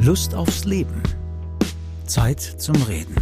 Lust 0.00 0.34
aufs 0.34 0.64
Leben. 0.64 1.02
Zeit 2.06 2.40
zum 2.40 2.76
Reden. 2.82 3.14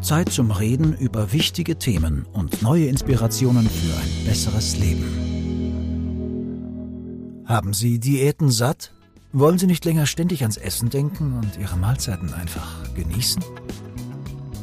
Zeit 0.00 0.30
zum 0.30 0.50
Reden 0.50 0.96
über 0.96 1.32
wichtige 1.32 1.76
Themen 1.76 2.24
und 2.32 2.62
neue 2.62 2.86
Inspirationen 2.86 3.68
für 3.68 3.94
ein 3.94 4.26
besseres 4.26 4.78
Leben. 4.78 5.04
Haben 7.44 7.74
Sie 7.74 7.98
Diäten 7.98 8.50
satt? 8.50 8.94
Wollen 9.32 9.58
Sie 9.58 9.66
nicht 9.66 9.84
länger 9.84 10.06
ständig 10.06 10.42
ans 10.42 10.56
Essen 10.56 10.88
denken 10.88 11.34
und 11.34 11.58
Ihre 11.60 11.76
Mahlzeiten 11.76 12.32
einfach 12.32 12.92
genießen? 12.94 13.44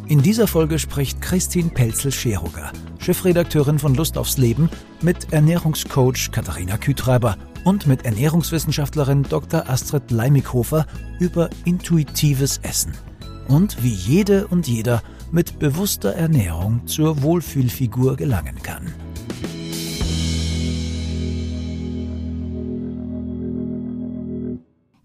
In 0.07 0.21
dieser 0.21 0.47
Folge 0.47 0.79
spricht 0.79 1.21
Christine 1.21 1.69
Pelzel-Scheruger, 1.69 2.71
Chefredakteurin 2.99 3.79
von 3.79 3.95
Lust 3.95 4.17
aufs 4.17 4.37
Leben, 4.37 4.69
mit 5.01 5.31
Ernährungscoach 5.31 6.31
Katharina 6.31 6.77
Kütreiber 6.77 7.37
und 7.65 7.87
mit 7.87 8.05
Ernährungswissenschaftlerin 8.05 9.23
Dr. 9.23 9.69
Astrid 9.69 10.11
Leimikhofer 10.11 10.85
über 11.19 11.49
intuitives 11.65 12.59
Essen 12.59 12.93
und 13.49 13.83
wie 13.83 13.93
jede 13.93 14.47
und 14.47 14.67
jeder 14.67 15.03
mit 15.31 15.59
bewusster 15.59 16.13
Ernährung 16.13 16.87
zur 16.87 17.21
Wohlfühlfigur 17.21 18.15
gelangen 18.15 18.61
kann. 18.63 18.93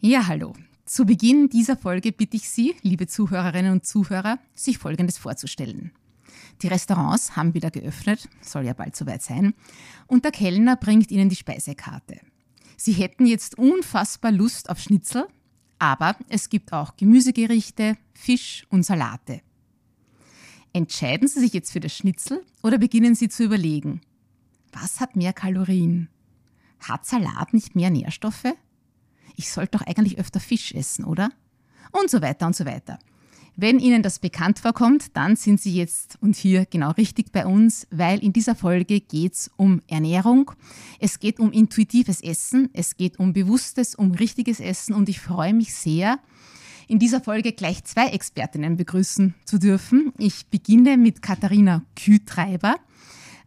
Ja, 0.00 0.26
hallo. 0.28 0.54
Zu 0.84 1.04
Beginn 1.04 1.48
dieser 1.48 1.76
Folge 1.76 2.10
bitte 2.12 2.36
ich 2.36 2.50
Sie, 2.50 2.74
liebe 2.82 3.06
Zuhörerinnen 3.06 3.72
und 3.72 3.86
Zuhörer, 3.86 4.38
sich 4.54 4.78
Folgendes 4.78 5.18
vorzustellen. 5.18 5.92
Die 6.62 6.68
Restaurants 6.68 7.36
haben 7.36 7.54
wieder 7.54 7.70
geöffnet, 7.70 8.28
soll 8.40 8.64
ja 8.64 8.72
bald 8.72 8.96
soweit 8.96 9.22
sein, 9.22 9.54
und 10.06 10.24
der 10.24 10.32
Kellner 10.32 10.76
bringt 10.76 11.10
Ihnen 11.10 11.28
die 11.28 11.36
Speisekarte. 11.36 12.20
Sie 12.82 12.92
hätten 12.92 13.26
jetzt 13.26 13.58
unfassbar 13.58 14.32
Lust 14.32 14.70
auf 14.70 14.80
Schnitzel, 14.80 15.28
aber 15.78 16.16
es 16.30 16.48
gibt 16.48 16.72
auch 16.72 16.96
Gemüsegerichte, 16.96 17.98
Fisch 18.14 18.64
und 18.70 18.86
Salate. 18.86 19.42
Entscheiden 20.72 21.28
Sie 21.28 21.40
sich 21.40 21.52
jetzt 21.52 21.72
für 21.72 21.80
das 21.80 21.94
Schnitzel 21.94 22.42
oder 22.62 22.78
beginnen 22.78 23.14
Sie 23.14 23.28
zu 23.28 23.44
überlegen, 23.44 24.00
was 24.72 24.98
hat 24.98 25.14
mehr 25.14 25.34
Kalorien? 25.34 26.08
Hat 26.78 27.04
Salat 27.04 27.52
nicht 27.52 27.76
mehr 27.76 27.90
Nährstoffe? 27.90 28.54
Ich 29.36 29.50
sollte 29.50 29.76
doch 29.76 29.86
eigentlich 29.86 30.18
öfter 30.18 30.40
Fisch 30.40 30.72
essen, 30.72 31.04
oder? 31.04 31.28
Und 31.92 32.08
so 32.08 32.22
weiter 32.22 32.46
und 32.46 32.56
so 32.56 32.64
weiter. 32.64 32.98
Wenn 33.62 33.78
Ihnen 33.78 34.02
das 34.02 34.18
bekannt 34.18 34.58
vorkommt, 34.58 35.14
dann 35.18 35.36
sind 35.36 35.60
Sie 35.60 35.74
jetzt 35.74 36.16
und 36.22 36.34
hier 36.34 36.64
genau 36.64 36.92
richtig 36.92 37.30
bei 37.30 37.44
uns, 37.44 37.86
weil 37.90 38.24
in 38.24 38.32
dieser 38.32 38.54
Folge 38.54 39.02
geht 39.02 39.34
es 39.34 39.50
um 39.58 39.82
Ernährung, 39.86 40.52
es 40.98 41.18
geht 41.18 41.38
um 41.38 41.52
intuitives 41.52 42.22
Essen, 42.22 42.70
es 42.72 42.96
geht 42.96 43.18
um 43.18 43.34
bewusstes, 43.34 43.94
um 43.94 44.12
richtiges 44.12 44.60
Essen 44.60 44.94
und 44.94 45.10
ich 45.10 45.20
freue 45.20 45.52
mich 45.52 45.74
sehr, 45.74 46.20
in 46.88 46.98
dieser 46.98 47.20
Folge 47.20 47.52
gleich 47.52 47.84
zwei 47.84 48.06
Expertinnen 48.06 48.78
begrüßen 48.78 49.34
zu 49.44 49.58
dürfen. 49.58 50.14
Ich 50.16 50.46
beginne 50.46 50.96
mit 50.96 51.20
Katharina 51.20 51.84
Kühtreiber. 51.96 52.76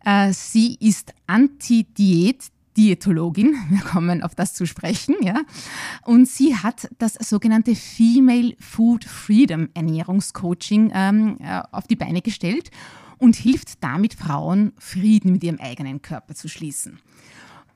Äh, 0.05 0.31
sie 0.31 0.77
ist 0.79 1.11
Anti-Diät, 1.25 2.51
Diätologin, 2.77 3.55
wir 3.69 3.81
kommen 3.81 4.23
auf 4.23 4.35
das 4.35 4.53
zu 4.53 4.65
sprechen, 4.65 5.15
ja. 5.21 5.41
Und 6.03 6.27
sie 6.27 6.55
hat 6.55 6.89
das 6.99 7.13
sogenannte 7.13 7.75
Female 7.75 8.55
Food 8.59 9.03
Freedom 9.05 9.69
Ernährungscoaching 9.73 10.91
ähm, 10.93 11.37
äh, 11.39 11.61
auf 11.71 11.87
die 11.87 11.95
Beine 11.95 12.21
gestellt 12.21 12.71
und 13.17 13.35
hilft 13.35 13.83
damit 13.83 14.13
Frauen, 14.13 14.73
Frieden 14.77 15.31
mit 15.31 15.43
ihrem 15.43 15.59
eigenen 15.59 16.01
Körper 16.01 16.35
zu 16.35 16.49
schließen. 16.49 16.99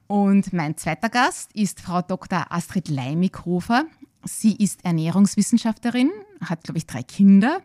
Und 0.08 0.54
mein 0.54 0.78
zweiter 0.78 1.10
Gast 1.10 1.54
ist 1.54 1.82
Frau 1.82 2.02
Dr. 2.02 2.46
Astrid 2.50 2.88
Leimikhofer. 2.88 3.86
Sie 4.24 4.56
ist 4.56 4.84
Ernährungswissenschaftlerin, 4.84 6.10
hat, 6.42 6.64
glaube 6.64 6.78
ich, 6.78 6.86
drei 6.86 7.04
Kinder, 7.04 7.62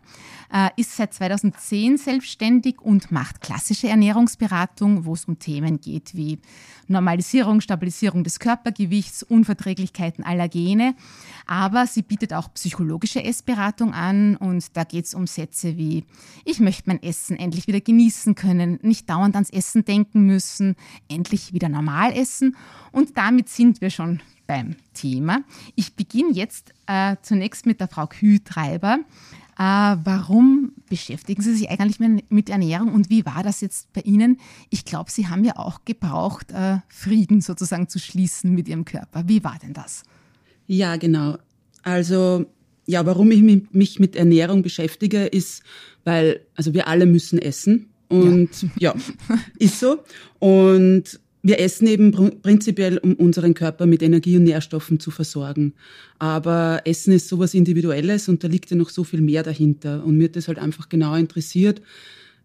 äh, 0.51 0.69
ist 0.77 0.95
seit 0.95 1.13
2010 1.13 1.97
selbstständig 1.97 2.79
und 2.79 3.11
macht 3.11 3.41
klassische 3.41 3.89
Ernährungsberatung, 3.89 5.05
wo 5.05 5.13
es 5.13 5.25
um 5.25 5.39
Themen 5.39 5.81
geht 5.81 6.15
wie 6.15 6.39
Normalisierung, 6.87 7.59
Stabilisierung 7.59 8.23
des 8.23 8.39
Körpergewichts, 8.39 9.23
Unverträglichkeiten, 9.23 10.23
Allergene. 10.23 10.95
Aber 11.45 11.87
sie 11.87 12.01
bietet 12.01 12.33
auch 12.33 12.53
psychologische 12.53 13.23
Essberatung 13.23 13.93
an 13.93 14.35
und 14.37 14.77
da 14.77 14.83
geht 14.83 15.05
es 15.05 15.13
um 15.13 15.27
Sätze 15.27 15.77
wie, 15.77 16.05
ich 16.45 16.59
möchte 16.59 16.83
mein 16.85 17.01
Essen 17.01 17.37
endlich 17.37 17.67
wieder 17.67 17.81
genießen 17.81 18.35
können, 18.35 18.79
nicht 18.81 19.09
dauernd 19.09 19.35
ans 19.35 19.49
Essen 19.49 19.85
denken 19.85 20.25
müssen, 20.25 20.75
endlich 21.09 21.53
wieder 21.53 21.69
normal 21.69 22.13
essen. 22.13 22.55
Und 22.91 23.17
damit 23.17 23.49
sind 23.49 23.81
wir 23.81 23.89
schon 23.89 24.21
beim 24.47 24.75
Thema. 24.93 25.43
Ich 25.75 25.95
beginne 25.95 26.31
jetzt 26.31 26.73
äh, 26.87 27.15
zunächst 27.21 27.65
mit 27.65 27.79
der 27.79 27.87
Frau 27.87 28.07
Kühtreiber. 28.07 28.99
Äh, 29.57 29.61
warum 29.61 30.73
beschäftigen 30.89 31.41
Sie 31.41 31.55
sich 31.55 31.69
eigentlich 31.69 31.99
mit 32.29 32.49
Ernährung 32.49 32.93
und 32.93 33.09
wie 33.09 33.25
war 33.25 33.43
das 33.43 33.61
jetzt 33.61 33.93
bei 33.93 34.01
Ihnen? 34.01 34.39
Ich 34.71 34.83
glaube, 34.83 35.11
Sie 35.11 35.27
haben 35.27 35.43
ja 35.43 35.57
auch 35.57 35.85
gebraucht, 35.85 36.51
äh, 36.51 36.77
Frieden 36.87 37.41
sozusagen 37.41 37.87
zu 37.87 37.99
schließen 37.99 38.51
mit 38.53 38.67
Ihrem 38.67 38.83
Körper. 38.83 39.27
Wie 39.27 39.43
war 39.43 39.57
denn 39.61 39.73
das? 39.73 40.03
Ja, 40.65 40.95
genau. 40.95 41.37
Also, 41.83 42.45
ja, 42.85 43.05
warum 43.05 43.31
ich 43.31 43.41
mich 43.71 43.99
mit 43.99 44.15
Ernährung 44.15 44.63
beschäftige, 44.63 45.25
ist, 45.25 45.61
weil, 46.03 46.41
also 46.55 46.73
wir 46.73 46.87
alle 46.87 47.05
müssen 47.05 47.37
essen. 47.37 47.89
Und 48.09 48.49
ja, 48.77 48.93
ja 48.93 49.39
ist 49.59 49.79
so. 49.79 49.99
Und 50.39 51.19
wir 51.45 51.59
essen 51.59 51.87
eben 51.87 52.39
prinzipiell, 52.41 52.97
um 52.97 53.15
unseren 53.15 53.53
Körper 53.53 53.85
mit 53.85 54.01
Energie 54.01 54.37
und 54.37 54.45
Nährstoffen 54.45 55.01
zu 55.01 55.11
versorgen. 55.11 55.73
Aber 56.17 56.81
Essen 56.85 57.11
ist 57.13 57.27
sowas 57.27 57.53
Individuelles 57.53 58.29
und 58.29 58.45
da 58.45 58.47
liegt 58.47 58.71
ja 58.71 58.77
noch 58.77 58.89
so 58.89 59.03
viel 59.03 59.19
mehr 59.19 59.43
dahinter. 59.43 60.05
Und 60.05 60.17
mir 60.17 60.25
hat 60.25 60.37
das 60.37 60.47
halt 60.47 60.57
einfach 60.57 60.87
genau 60.87 61.15
interessiert, 61.15 61.81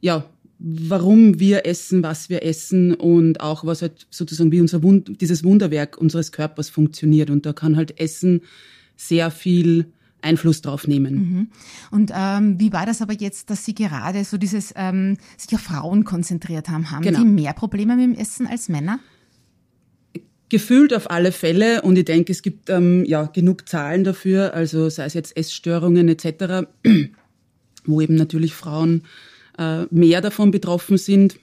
ja, 0.00 0.28
warum 0.58 1.38
wir 1.38 1.64
essen, 1.64 2.02
was 2.02 2.28
wir 2.28 2.42
essen 2.42 2.92
und 2.92 3.40
auch 3.40 3.64
was 3.64 3.82
halt 3.82 4.08
sozusagen 4.10 4.50
wie 4.50 4.60
unser 4.60 4.82
Wund 4.82 5.20
dieses 5.20 5.44
Wunderwerk 5.44 5.96
unseres 5.96 6.32
Körpers 6.32 6.68
funktioniert. 6.68 7.30
Und 7.30 7.46
da 7.46 7.52
kann 7.52 7.76
halt 7.76 8.00
Essen 8.00 8.40
sehr 8.96 9.30
viel 9.30 9.86
Einfluss 10.22 10.62
drauf 10.62 10.86
nehmen. 10.86 11.14
Mhm. 11.14 11.48
Und 11.90 12.12
ähm, 12.14 12.58
wie 12.58 12.72
war 12.72 12.86
das 12.86 13.02
aber 13.02 13.14
jetzt, 13.14 13.50
dass 13.50 13.64
Sie 13.64 13.74
gerade 13.74 14.24
so 14.24 14.36
dieses 14.36 14.72
ähm, 14.76 15.16
sich 15.36 15.54
auf 15.54 15.62
Frauen 15.62 16.04
konzentriert 16.04 16.68
haben? 16.68 16.90
Haben 16.90 17.02
genau. 17.02 17.20
die 17.20 17.26
mehr 17.26 17.52
Probleme 17.52 17.96
mit 17.96 18.04
dem 18.04 18.14
Essen 18.14 18.46
als 18.46 18.68
Männer? 18.68 18.98
Gefühlt 20.48 20.94
auf 20.94 21.10
alle 21.10 21.30
Fälle 21.30 21.82
und 21.82 21.98
ich 21.98 22.06
denke, 22.06 22.32
es 22.32 22.42
gibt 22.42 22.70
ähm, 22.70 23.04
ja 23.04 23.24
genug 23.24 23.68
Zahlen 23.68 24.02
dafür, 24.02 24.54
also 24.54 24.88
sei 24.88 25.04
es 25.04 25.14
jetzt 25.14 25.36
Essstörungen 25.36 26.08
etc., 26.08 26.66
wo 27.84 28.00
eben 28.00 28.14
natürlich 28.14 28.54
Frauen 28.54 29.02
äh, 29.58 29.84
mehr 29.90 30.20
davon 30.20 30.50
betroffen 30.50 30.96
sind. 30.96 31.38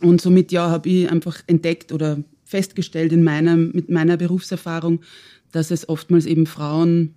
Und 0.00 0.20
somit 0.20 0.52
ja 0.52 0.70
habe 0.70 0.88
ich 0.88 1.10
einfach 1.10 1.42
entdeckt 1.46 1.92
oder 1.92 2.18
festgestellt 2.44 3.12
in 3.12 3.22
meinem 3.22 3.70
mit 3.72 3.90
meiner 3.90 4.16
Berufserfahrung, 4.16 5.00
dass 5.52 5.70
es 5.70 5.88
oftmals 5.88 6.26
eben 6.26 6.46
Frauen 6.46 7.14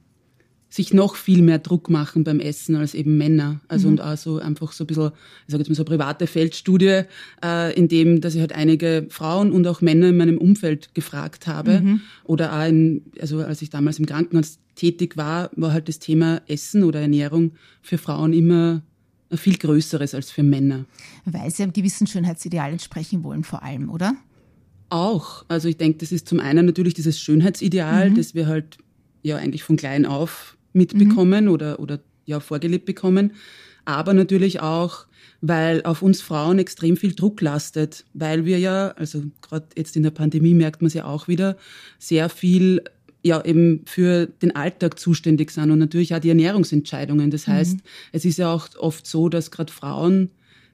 sich 0.73 0.91
noch 0.91 1.15
viel 1.15 1.43
mehr 1.43 1.59
Druck 1.59 1.91
machen 1.91 2.23
beim 2.23 2.39
Essen 2.39 2.75
als 2.75 2.95
eben 2.95 3.15
Männer. 3.15 3.61
Also 3.67 3.87
mhm. 3.87 3.93
und 3.93 4.01
auch 4.01 4.17
so 4.17 4.39
einfach 4.39 4.71
so 4.71 4.85
ein 4.85 4.87
bisschen, 4.87 5.11
ich 5.45 5.51
sage 5.51 5.61
jetzt 5.61 5.69
mal 5.69 5.75
so 5.75 5.85
eine 5.85 5.97
private 5.97 6.25
Feldstudie, 6.25 7.03
äh, 7.45 7.77
in 7.77 7.87
dem, 7.87 8.21
dass 8.21 8.33
ich 8.33 8.41
halt 8.41 8.53
einige 8.53 9.05
Frauen 9.09 9.51
und 9.51 9.67
auch 9.67 9.81
Männer 9.81 10.09
in 10.09 10.17
meinem 10.17 10.39
Umfeld 10.39 10.95
gefragt 10.95 11.45
habe. 11.45 11.79
Mhm. 11.79 12.01
Oder 12.23 12.57
auch 12.57 12.67
in, 12.67 13.03
also 13.21 13.37
als 13.41 13.61
ich 13.61 13.69
damals 13.69 13.99
im 13.99 14.07
Krankenhaus 14.07 14.57
tätig 14.73 15.15
war, 15.15 15.51
war 15.55 15.73
halt 15.73 15.89
das 15.89 15.99
Thema 15.99 16.41
Essen 16.47 16.83
oder 16.83 17.01
Ernährung 17.01 17.51
für 17.83 17.99
Frauen 17.99 18.33
immer 18.33 18.81
ein 19.29 19.37
viel 19.37 19.57
größeres 19.57 20.15
als 20.15 20.31
für 20.31 20.41
Männer. 20.41 20.85
Weil 21.25 21.51
sie 21.51 21.61
einem 21.61 21.73
gewissen 21.73 22.07
Schönheitsideal 22.07 22.71
entsprechen 22.71 23.23
wollen, 23.23 23.43
vor 23.43 23.61
allem, 23.61 23.91
oder? 23.91 24.15
Auch. 24.89 25.45
Also 25.49 25.67
ich 25.67 25.77
denke, 25.77 25.99
das 25.99 26.11
ist 26.11 26.27
zum 26.27 26.39
einen 26.39 26.65
natürlich 26.65 26.95
dieses 26.95 27.19
Schönheitsideal, 27.19 28.09
mhm. 28.09 28.15
das 28.15 28.33
wir 28.33 28.47
halt 28.47 28.79
ja 29.21 29.37
eigentlich 29.37 29.61
von 29.61 29.75
klein 29.75 30.07
auf 30.07 30.57
mitbekommen 30.73 31.45
mhm. 31.45 31.51
oder, 31.51 31.79
oder 31.79 31.99
ja 32.25 32.39
vorgelebt 32.39 32.85
bekommen. 32.85 33.33
Aber 33.85 34.13
natürlich 34.13 34.61
auch, 34.61 35.05
weil 35.41 35.83
auf 35.83 36.01
uns 36.01 36.21
Frauen 36.21 36.59
extrem 36.59 36.95
viel 36.95 37.13
Druck 37.13 37.41
lastet, 37.41 38.05
weil 38.13 38.45
wir 38.45 38.59
ja, 38.59 38.89
also 38.91 39.23
gerade 39.41 39.67
jetzt 39.75 39.95
in 39.95 40.03
der 40.03 40.11
Pandemie 40.11 40.53
merkt 40.53 40.81
man 40.81 40.87
es 40.87 40.93
ja 40.93 41.05
auch 41.05 41.27
wieder, 41.27 41.57
sehr 41.99 42.29
viel 42.29 42.83
ja 43.25 43.43
eben 43.43 43.81
für 43.85 44.27
den 44.27 44.55
Alltag 44.55 44.99
zuständig 44.99 45.51
sind 45.51 45.71
und 45.71 45.79
natürlich 45.79 46.13
auch 46.13 46.19
die 46.19 46.29
Ernährungsentscheidungen. 46.29 47.31
Das 47.31 47.47
heißt, 47.47 47.75
mhm. 47.75 47.81
es 48.11 48.25
ist 48.25 48.37
ja 48.37 48.53
auch 48.53 48.67
oft 48.77 49.07
so, 49.07 49.29
dass 49.29 49.49
gerade 49.49 49.71
Frauen 49.71 50.29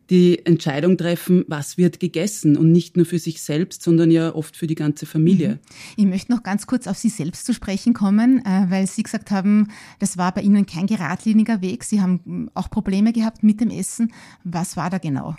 die 0.10 0.46
Entscheidung 0.46 0.98
treffen, 0.98 1.46
was 1.48 1.78
wird 1.78 2.00
gegessen 2.00 2.58
und 2.58 2.72
nicht 2.72 2.98
nur 2.98 3.06
für 3.06 3.20
sich 3.20 3.42
selbst, 3.42 3.84
sondern 3.84 4.10
ja 4.12 4.34
oft 4.34 4.58
für 4.58 4.68
die 4.68 4.76
ganze 4.76 5.06
Familie. 5.06 5.60
Ich 5.98 6.06
möchte 6.06 6.32
noch 6.32 6.44
ganz 6.44 6.68
kurz 6.68 6.88
auf 6.88 6.98
Sie 6.98 7.10
selbst 7.10 7.46
zu 7.46 7.54
sprechen 7.54 7.94
kommen, 7.94 8.44
äh, 8.46 8.66
weil 8.70 8.88
Sie 8.88 9.04
gesagt 9.04 9.32
haben, 9.32 9.68
das 10.00 10.18
war 10.18 10.34
bei 10.34 10.42
Ihnen 10.42 10.66
kein 10.66 10.88
geradliniger 10.88 11.62
Weg. 11.62 11.84
Sie 11.84 12.02
haben 12.02 12.50
auch 12.54 12.70
Probleme 12.70 13.14
gehabt 13.14 13.44
mit 13.44 13.62
dem 13.62 13.70
Essen. 13.70 14.12
Was 14.44 14.78
war 14.78 14.90
da 14.90 14.98
genau? 14.98 15.36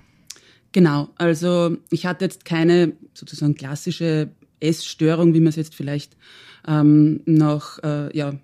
Genau, 0.72 1.08
also 1.16 1.76
ich 1.90 2.06
hatte 2.06 2.24
jetzt 2.24 2.44
keine 2.44 2.92
sozusagen 3.12 3.54
klassische 3.54 4.30
Essstörung, 4.60 5.34
wie 5.34 5.40
man 5.40 5.48
es 5.48 5.56
jetzt 5.56 5.74
vielleicht 5.74 6.16
ähm, 6.66 7.22
nach 7.26 7.78
äh, 7.82 8.16
ja, 8.16 8.34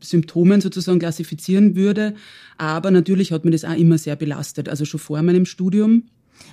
Symptomen 0.00 0.60
sozusagen 0.60 0.98
klassifizieren 0.98 1.76
würde. 1.76 2.14
Aber 2.58 2.90
natürlich 2.90 3.32
hat 3.32 3.44
mir 3.44 3.50
das 3.50 3.64
auch 3.64 3.76
immer 3.76 3.98
sehr 3.98 4.16
belastet. 4.16 4.68
Also 4.68 4.84
schon 4.84 5.00
vor 5.00 5.22
meinem 5.22 5.46
Studium 5.46 6.04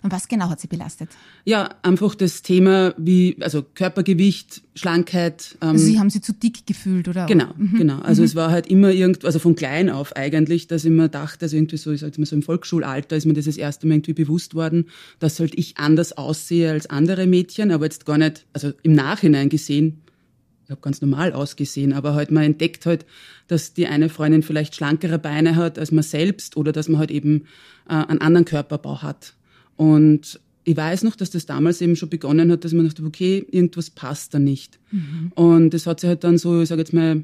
und 0.04 0.12
was 0.12 0.28
genau 0.28 0.50
hat 0.50 0.60
Sie 0.60 0.68
belastet? 0.68 1.10
Ja, 1.46 1.76
einfach 1.82 2.16
das 2.16 2.42
Thema 2.42 2.94
wie, 2.98 3.38
also 3.42 3.64
Körpergewicht, 3.64 4.62
Schlankheit. 4.76 5.58
Ähm, 5.62 5.70
also 5.70 5.86
Sie 5.86 6.00
haben 6.00 6.10
sich 6.10 6.22
zu 6.22 6.34
dick 6.34 6.66
gefühlt, 6.68 7.08
oder? 7.08 7.26
Genau, 7.26 7.54
mhm. 7.58 7.78
genau. 7.78 8.00
Also 8.00 8.22
mhm. 8.22 8.26
es 8.26 8.36
war 8.36 8.52
halt 8.52 8.68
immer 8.68 8.92
irgendwo, 8.92 9.26
also 9.26 9.40
von 9.40 9.56
klein 9.56 9.90
auf 9.90 10.16
eigentlich, 10.16 10.68
dass 10.68 10.86
ich 10.86 10.92
mir 10.92 11.10
dachte, 11.10 11.46
also 11.46 11.56
irgendwie 11.56 11.78
so, 11.78 11.92
ich 11.92 12.02
sag 12.02 12.18
mal 12.18 12.26
so 12.26 12.36
im 12.36 12.44
Volksschulalter 12.44 13.16
ist 13.16 13.26
mir 13.26 13.34
das 13.34 13.46
das 13.46 13.58
erste 13.58 13.88
Mal 13.88 13.96
irgendwie 13.96 14.14
bewusst 14.14 14.56
worden, 14.56 14.90
dass 15.20 15.40
halt 15.40 15.58
ich 15.58 15.78
anders 15.78 16.18
aussehe 16.18 16.72
als 16.72 16.90
andere 16.90 17.28
Mädchen, 17.28 17.72
aber 17.72 17.86
jetzt 17.86 18.06
gar 18.06 18.18
nicht, 18.18 18.46
also 18.54 18.72
im 18.84 18.94
Nachhinein 18.94 19.50
gesehen, 19.50 20.02
ich 20.68 20.72
habe 20.72 20.81
ganz 20.81 21.02
normal 21.02 21.31
ausgesehen, 21.31 21.94
aber 21.94 22.14
halt 22.14 22.30
man 22.30 22.44
entdeckt 22.44 22.86
halt, 22.86 23.06
dass 23.48 23.74
die 23.74 23.88
eine 23.88 24.10
Freundin 24.10 24.44
vielleicht 24.44 24.75
schlankere 24.75 25.18
Beine 25.18 25.56
hat 25.56 25.80
als 25.80 25.94
man 25.94 26.04
selbst 26.04 26.58
oder 26.58 26.74
dass 26.74 26.90
man 26.90 27.00
halt 27.00 27.10
eben 27.10 27.46
äh, 27.88 27.94
einen 27.94 28.19
anderen 28.19 28.44
Körperbau 28.44 29.02
hat. 29.02 29.34
Und 29.78 30.42
ich 30.66 30.75
weiß 30.75 31.04
noch, 31.04 31.16
dass 31.16 31.30
das 31.30 31.46
damals 31.46 31.80
eben 31.80 31.96
schon 31.96 32.10
begonnen 32.10 32.52
hat, 32.52 32.66
dass 32.66 32.74
man 32.74 32.86
dachte, 32.86 33.02
okay, 33.06 33.48
irgendwas 33.50 33.90
passt 33.90 34.34
da 34.34 34.40
nicht. 34.40 34.78
Mhm. 34.92 35.31
Und 35.36 35.74
das 35.74 35.88
hat 35.88 36.02
sich 36.02 36.10
halt 36.10 36.25
dann 36.25 36.38
so, 36.38 36.62
ich 36.62 36.68
sage 36.68 36.81
jetzt 36.81 36.94
mal, 36.94 37.24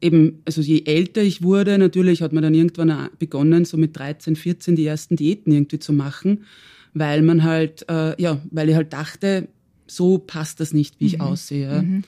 eben, 0.00 0.42
also 0.44 0.60
je 0.60 0.82
älter 0.86 1.22
ich 1.22 1.42
wurde, 1.42 1.78
natürlich 1.78 2.20
hat 2.20 2.32
man 2.32 2.42
dann 2.42 2.54
irgendwann 2.54 3.10
begonnen, 3.20 3.64
so 3.64 3.76
mit 3.76 3.96
13, 3.96 4.34
14 4.34 4.74
die 4.74 4.86
ersten 4.86 5.14
Diäten 5.14 5.52
irgendwie 5.52 5.78
zu 5.78 5.92
machen, 5.92 6.46
weil 6.94 7.22
man 7.22 7.44
halt, 7.44 7.88
äh, 7.88 8.20
ja, 8.20 8.42
weil 8.50 8.68
ich 8.68 8.74
halt 8.74 8.92
dachte, 8.92 9.46
so 9.86 10.18
passt 10.18 10.58
das 10.58 10.72
nicht, 10.74 10.98
wie 10.98 11.04
mhm. 11.04 11.08
ich 11.08 11.20
aussehe. 11.20 11.82
Mhm. 11.82 12.02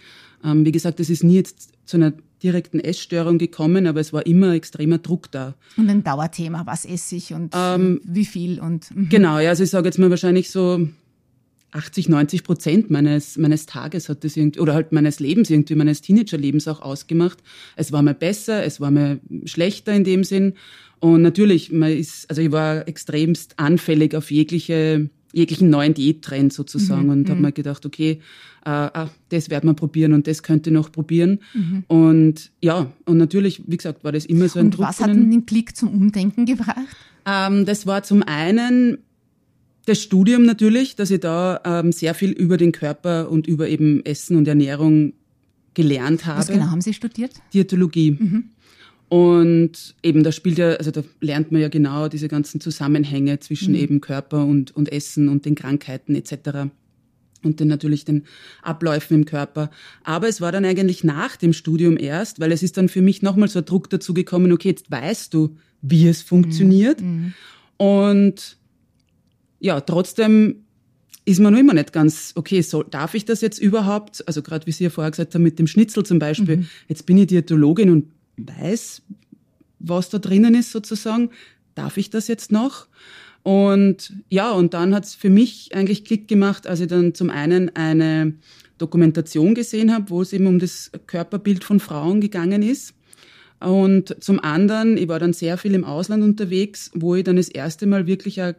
Ähm, 0.45 0.65
wie 0.65 0.73
gesagt, 0.73 1.01
das 1.01 1.11
ist 1.11 1.25
nie 1.25 1.37
jetzt 1.37 1.73
zu 1.85 1.97
einer 1.97 2.13
direkten 2.43 2.81
Essstörung 2.81 3.39
gekommen, 3.39 3.87
aber 3.87 4.01
es 4.01 4.13
war 4.13 4.25
immer 4.27 4.55
extremer 4.55 4.99
Druck 4.99 5.31
da. 5.33 5.55
Und 5.77 5.91
ein 5.91 6.05
Dauerthema, 6.05 6.67
was 6.67 6.85
esse 6.85 7.17
ich 7.17 7.35
und 7.35 7.53
ähm, 7.57 8.01
wie 8.05 8.25
viel 8.25 8.61
und. 8.61 8.95
Mhm. 8.95 9.09
Genau, 9.09 9.39
ja, 9.39 9.51
also 9.51 9.65
ich 9.65 9.71
sage 9.71 9.89
jetzt 9.89 9.99
mal 9.99 10.11
wahrscheinlich 10.11 10.51
so 10.51 10.89
80, 11.73 12.09
90 12.09 12.45
Prozent 12.45 12.91
meines, 12.91 13.37
meines 13.37 13.67
Tages 13.67 14.09
hat 14.09 14.25
das 14.25 14.37
irgendwie, 14.37 14.61
oder 14.61 14.75
halt 14.75 14.93
meines 14.93 15.21
Lebens 15.21 15.51
irgendwie, 15.51 15.75
meines 15.75 16.01
Teenagerlebens 16.01 16.67
auch 16.69 16.81
ausgemacht. 16.81 17.39
Es 17.77 17.93
war 17.93 18.03
mir 18.03 18.15
besser, 18.15 18.65
es 18.65 18.81
war 18.81 18.91
mir 18.91 19.21
schlechter 19.45 19.93
in 19.93 20.05
dem 20.05 20.25
Sinn. 20.25 20.55
Und 21.01 21.23
natürlich, 21.23 21.71
man 21.71 21.93
ist, 21.93 22.29
also 22.31 22.43
ich 22.43 22.53
war 22.53 22.89
extremst 22.89 23.59
anfällig 23.59 24.15
auf 24.15 24.31
jegliche 24.31 25.11
jeglichen 25.33 25.71
neuen 25.71 25.95
Diättrend 25.95 26.53
sozusagen 26.53 27.05
mhm. 27.05 27.11
und 27.11 27.29
habe 27.29 27.39
mhm. 27.39 27.47
mir 27.47 27.53
gedacht, 27.53 27.85
okay, 27.85 28.21
äh, 28.65 28.71
ah, 28.71 29.11
das 29.29 29.51
wird 29.51 29.65
man 29.65 29.77
probieren 29.77 30.13
und 30.13 30.27
das 30.27 30.43
könnte 30.43 30.71
noch 30.71 30.91
probieren. 30.91 31.41
Mhm. 31.55 31.85
Und 31.87 32.51
ja, 32.61 32.91
und 33.05 33.19
natürlich, 33.19 33.63
wie 33.67 33.77
gesagt, 33.77 34.05
war 34.05 34.13
das 34.13 34.25
immer 34.25 34.49
so 34.49 34.59
ein 34.59 34.67
und 34.67 34.71
Druck. 34.73 34.87
Was 34.87 35.01
hat 35.01 35.11
denn 35.11 35.31
den 35.31 35.47
Klick 35.47 35.77
zum 35.77 35.91
Umdenken 35.91 36.47
gebracht? 36.47 36.77
Ähm, 37.27 37.67
das 37.67 37.87
war 37.87 38.03
zum 38.03 38.23
einen 38.23 38.99
das 39.87 40.03
Studium 40.03 40.43
natürlich, 40.43 40.97
dass 40.97 41.11
ich 41.11 41.21
da 41.21 41.61
ähm, 41.65 41.93
sehr 41.93 42.15
viel 42.15 42.31
über 42.31 42.57
den 42.59 42.73
Körper 42.73 43.31
und 43.31 43.47
über 43.47 43.69
eben 43.69 44.05
Essen 44.05 44.37
und 44.37 44.47
Ernährung 44.47 45.15
gelernt 45.75 46.27
habe. 46.27 46.41
Was 46.41 46.49
genau 46.49 46.67
haben 46.67 46.81
Sie 46.81 46.93
studiert? 46.93 47.33
Diätologie. 47.55 48.13
Mhm. 48.19 48.45
Und 49.09 49.95
eben, 50.03 50.23
da 50.23 50.33
spielt 50.33 50.59
ja, 50.59 50.75
also 50.75 50.91
da 50.91 51.03
lernt 51.21 51.51
man 51.51 51.63
ja 51.63 51.69
genau 51.69 52.09
diese 52.09 52.29
ganzen 52.29 52.61
Zusammenhänge 52.61 53.41
zwischen 53.41 53.73
mhm. 53.73 53.81
eben 53.81 54.01
Körper 54.01 54.45
und, 54.45 54.77
und 54.77 54.93
Essen 54.93 55.29
und 55.29 55.47
den 55.47 55.55
Krankheiten 55.55 56.15
etc. 56.15 56.71
Und 57.43 57.61
dann 57.61 57.69
natürlich 57.69 58.05
den 58.05 58.25
Abläufen 58.63 59.19
im 59.19 59.25
Körper. 59.25 59.71
Aber 60.05 60.29
es 60.29 60.41
war 60.41 60.53
dann 60.53 60.67
eigentlich 60.67 61.05
nach 61.05 61.37
dem 61.37 61.55
Studium 61.55 61.97
erst, 61.97 62.39
weil 62.39 62.53
es 62.53 62.63
ist 62.63 62.77
dann 62.77 62.89
für 62.91 63.01
mich 63.01 63.23
nochmal 63.23 63.49
so 63.49 63.61
ein 63.61 63.65
Druck 63.65 63.89
dazu 63.89 64.13
gekommen, 64.13 64.53
okay, 64.53 64.69
jetzt 64.69 64.91
weißt 64.91 65.33
du, 65.33 65.57
wie 65.81 66.07
es 66.07 66.23
funktioniert. 66.23 67.01
Mhm. 67.01 67.09
mhm. 67.09 67.35
Und 67.79 68.59
ja, 69.61 69.81
trotzdem 69.81 70.65
ist 71.25 71.41
man 71.41 71.53
noch 71.53 71.61
immer 71.61 71.75
nicht 71.75 71.93
ganz, 71.93 72.33
okay, 72.35 72.61
soll, 72.61 72.87
darf 72.91 73.15
ich 73.15 73.25
das 73.25 73.41
jetzt 73.41 73.59
überhaupt? 73.59 74.27
Also 74.27 74.43
gerade 74.43 74.67
wie 74.67 74.73
Sie 74.73 74.85
ja 74.85 74.91
vorher 74.91 75.11
gesagt 75.11 75.35
haben, 75.35 75.43
mit 75.43 75.59
dem 75.59 75.67
Schnitzel 75.67 76.05
zum 76.05 76.19
Beispiel. 76.19 76.59
Mhm. 76.59 76.67
Jetzt 76.89 77.07
bin 77.07 77.19
ich 77.19 77.29
Diätologin 77.29 77.91
und 77.91 78.07
weiß, 78.39 79.03
was 79.79 80.09
da 80.09 80.19
drinnen 80.19 80.55
ist 80.55 80.73
sozusagen. 80.73 81.31
Darf 81.75 81.97
ich 81.97 82.11
das 82.11 82.29
jetzt 82.29 82.53
noch? 82.53 82.89
Und 83.43 84.13
ja, 84.29 84.51
und 84.51 84.75
dann 84.75 84.95
hat 84.95 85.05
es 85.05 85.15
für 85.15 85.31
mich 85.31 85.75
eigentlich 85.75 86.05
Klick 86.05 86.29
gemacht, 86.29 86.67
als 86.67 86.81
ich 86.81 86.89
dann 86.89 87.15
zum 87.15 87.31
einen 87.31 87.75
eine 87.77 88.35
Dokumentation 88.79 89.55
gesehen 89.55 89.93
habe, 89.93 90.11
wo 90.11 90.23
es 90.23 90.33
eben 90.33 90.47
um 90.47 90.59
das 90.59 90.91
Körperbild 91.07 91.65
von 91.65 91.81
Frauen 91.81 92.21
gegangen 92.21 92.63
ist. 92.63 92.95
Und 93.61 94.23
zum 94.23 94.39
anderen, 94.41 94.97
ich 94.97 95.09
war 95.09 95.19
dann 95.19 95.33
sehr 95.33 95.59
viel 95.59 95.75
im 95.75 95.85
Ausland 95.85 96.23
unterwegs, 96.23 96.91
wo 96.95 97.15
ich 97.15 97.25
dann 97.25 97.37
das 97.37 97.49
erste 97.49 97.87
Mal 97.87 98.07
wirklich 98.07 98.41
auch 98.43 98.55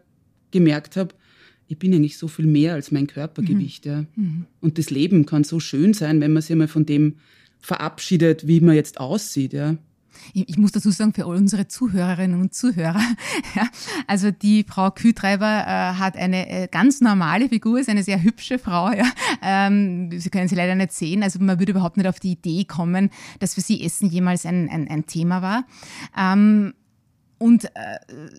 gemerkt 0.52 0.98
habe, 0.98 1.16
ich 1.68 1.78
bin 1.78 1.94
eigentlich 1.94 2.18
so 2.18 2.28
viel 2.28 2.48
mehr 2.48 2.74
als 2.74 2.92
mein 2.92 3.08
Körpergewicht. 3.08 3.86
Mhm. 3.86 3.92
Ja. 3.92 4.06
Mhm. 4.16 4.46
Und 4.60 4.78
das 4.78 4.90
Leben 4.90 5.26
kann 5.26 5.44
so 5.44 5.60
schön 5.60 5.94
sein, 5.94 6.20
wenn 6.20 6.34
man 6.34 6.42
sich 6.42 6.56
mal 6.56 6.68
von 6.68 6.86
dem 6.86 7.16
verabschiedet, 7.60 8.48
wie 8.48 8.62
man 8.62 8.76
jetzt 8.76 9.00
aussieht, 9.00 9.54
ja. 9.54 9.76
Ich, 10.34 10.58
muss 10.58 10.72
dazu 10.72 10.92
sagen, 10.92 11.14
für 11.14 11.26
all 11.26 11.36
unsere 11.36 11.68
Zuhörerinnen 11.68 12.40
und 12.40 12.54
Zuhörer, 12.54 13.02
ja, 13.56 13.68
also 14.08 14.32
die 14.32 14.66
Frau 14.68 14.92
Kühtreiber 14.92 15.64
äh, 15.66 15.98
hat 15.98 16.18
eine 16.18 16.50
äh, 16.50 16.68
ganz 16.70 17.02
normale 17.02 17.50
Figur, 17.50 17.80
ist 17.80 17.90
eine 17.90 18.04
sehr 18.04 18.22
hübsche 18.22 18.60
Frau. 18.60 18.92
Ja. 18.92 19.06
Ähm, 19.42 20.12
sie 20.20 20.30
können 20.30 20.48
sie 20.48 20.56
leider 20.56 20.76
nicht 20.76 20.92
sehen, 20.92 21.24
also 21.24 21.40
man 21.40 21.60
würde 21.60 21.72
überhaupt 21.72 21.98
nicht 21.98 22.08
auf 22.08 22.20
die 22.20 22.34
Idee 22.34 22.66
kommen, 22.66 23.10
dass 23.40 23.54
für 23.54 23.62
sie 23.62 23.84
Essen 23.84 24.10
jemals 24.10 24.46
ein, 24.46 24.70
ein, 24.70 24.88
ein 24.88 25.06
Thema 25.06 25.42
war. 25.42 25.66
Ähm, 26.18 26.74
und 27.40 27.66
äh, 27.66 27.70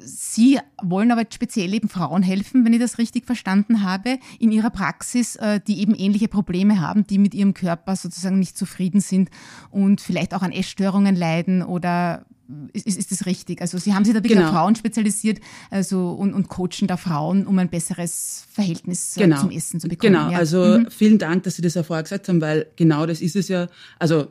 Sie 0.05 0.59
wollen 0.83 1.11
aber 1.11 1.25
speziell 1.33 1.73
eben 1.75 1.89
Frauen 1.89 2.23
helfen, 2.23 2.65
wenn 2.65 2.73
ich 2.73 2.81
das 2.81 2.99
richtig 2.99 3.27
verstanden 3.27 3.83
habe, 3.83 4.19
in 4.39 4.53
ihrer 4.53 4.71
Praxis, 4.71 5.37
äh, 5.37 5.59
die 5.67 5.81
eben 5.81 5.95
ähnliche 5.95 6.29
Probleme 6.29 6.81
haben, 6.81 7.07
die 7.07 7.19
mit 7.19 7.35
ihrem 7.35 7.55
Körper 7.55 7.97
sozusagen 7.97 8.39
nicht 8.39 8.57
zufrieden 8.57 9.01
sind 9.01 9.31
und 9.71 10.01
vielleicht 10.01 10.35
auch 10.35 10.43
an 10.43 10.53
Essstörungen 10.53 11.17
leiden 11.17 11.63
oder 11.63 12.27
ist, 12.73 12.87
ist 12.87 13.11
das 13.11 13.27
richtig? 13.27 13.61
Also 13.61 13.79
Sie 13.79 13.95
haben 13.95 14.05
sich 14.05 14.13
da 14.13 14.21
wirklich 14.21 14.35
genau. 14.35 14.49
auf 14.49 14.55
Frauen 14.55 14.75
spezialisiert 14.75 15.41
also, 15.71 16.11
und, 16.11 16.35
und 16.35 16.49
coachen 16.49 16.87
da 16.87 16.97
Frauen, 16.97 17.47
um 17.47 17.59
ein 17.59 17.71
besseres 17.71 18.45
Verhältnis 18.53 19.17
äh, 19.17 19.21
genau. 19.21 19.41
zum 19.41 19.51
Essen 19.51 19.81
zu 19.81 19.89
bekommen. 19.89 20.13
Genau, 20.13 20.31
ja. 20.31 20.39
also 20.39 20.79
mhm. 20.79 20.91
vielen 20.91 21.19
Dank, 21.19 21.45
dass 21.45 21.57
Sie 21.57 21.63
das 21.63 21.75
ja 21.75 21.83
vorher 21.83 22.03
gesagt 22.03 22.29
haben, 22.29 22.41
weil 22.41 22.67
genau 22.77 23.07
das 23.07 23.21
ist 23.21 23.37
es 23.37 23.49
ja. 23.49 23.69
Also 23.99 24.29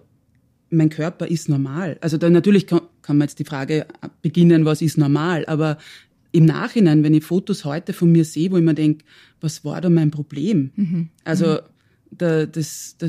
mein 0.69 0.89
Körper 0.89 1.27
ist 1.27 1.49
normal. 1.49 1.97
Also 2.01 2.17
da 2.17 2.29
natürlich 2.29 2.67
kann, 3.09 3.17
man 3.17 3.27
jetzt 3.27 3.39
die 3.39 3.43
Frage 3.45 3.87
beginnen, 4.21 4.65
was 4.65 4.83
ist 4.83 4.97
normal, 4.97 5.43
aber 5.47 5.79
im 6.31 6.45
Nachhinein, 6.45 7.03
wenn 7.03 7.15
ich 7.15 7.23
Fotos 7.23 7.65
heute 7.65 7.91
von 7.91 8.11
mir 8.11 8.23
sehe, 8.23 8.51
wo 8.51 8.57
ich 8.57 8.63
mir 8.63 8.75
denke, 8.75 9.03
was 9.41 9.65
war 9.65 9.81
da 9.81 9.89
mein 9.89 10.11
Problem? 10.11 10.69
Mhm. 10.75 11.09
Also 11.23 11.53
mhm. 11.53 11.57
da, 12.11 12.45
das, 12.45 12.95
da, 12.99 13.07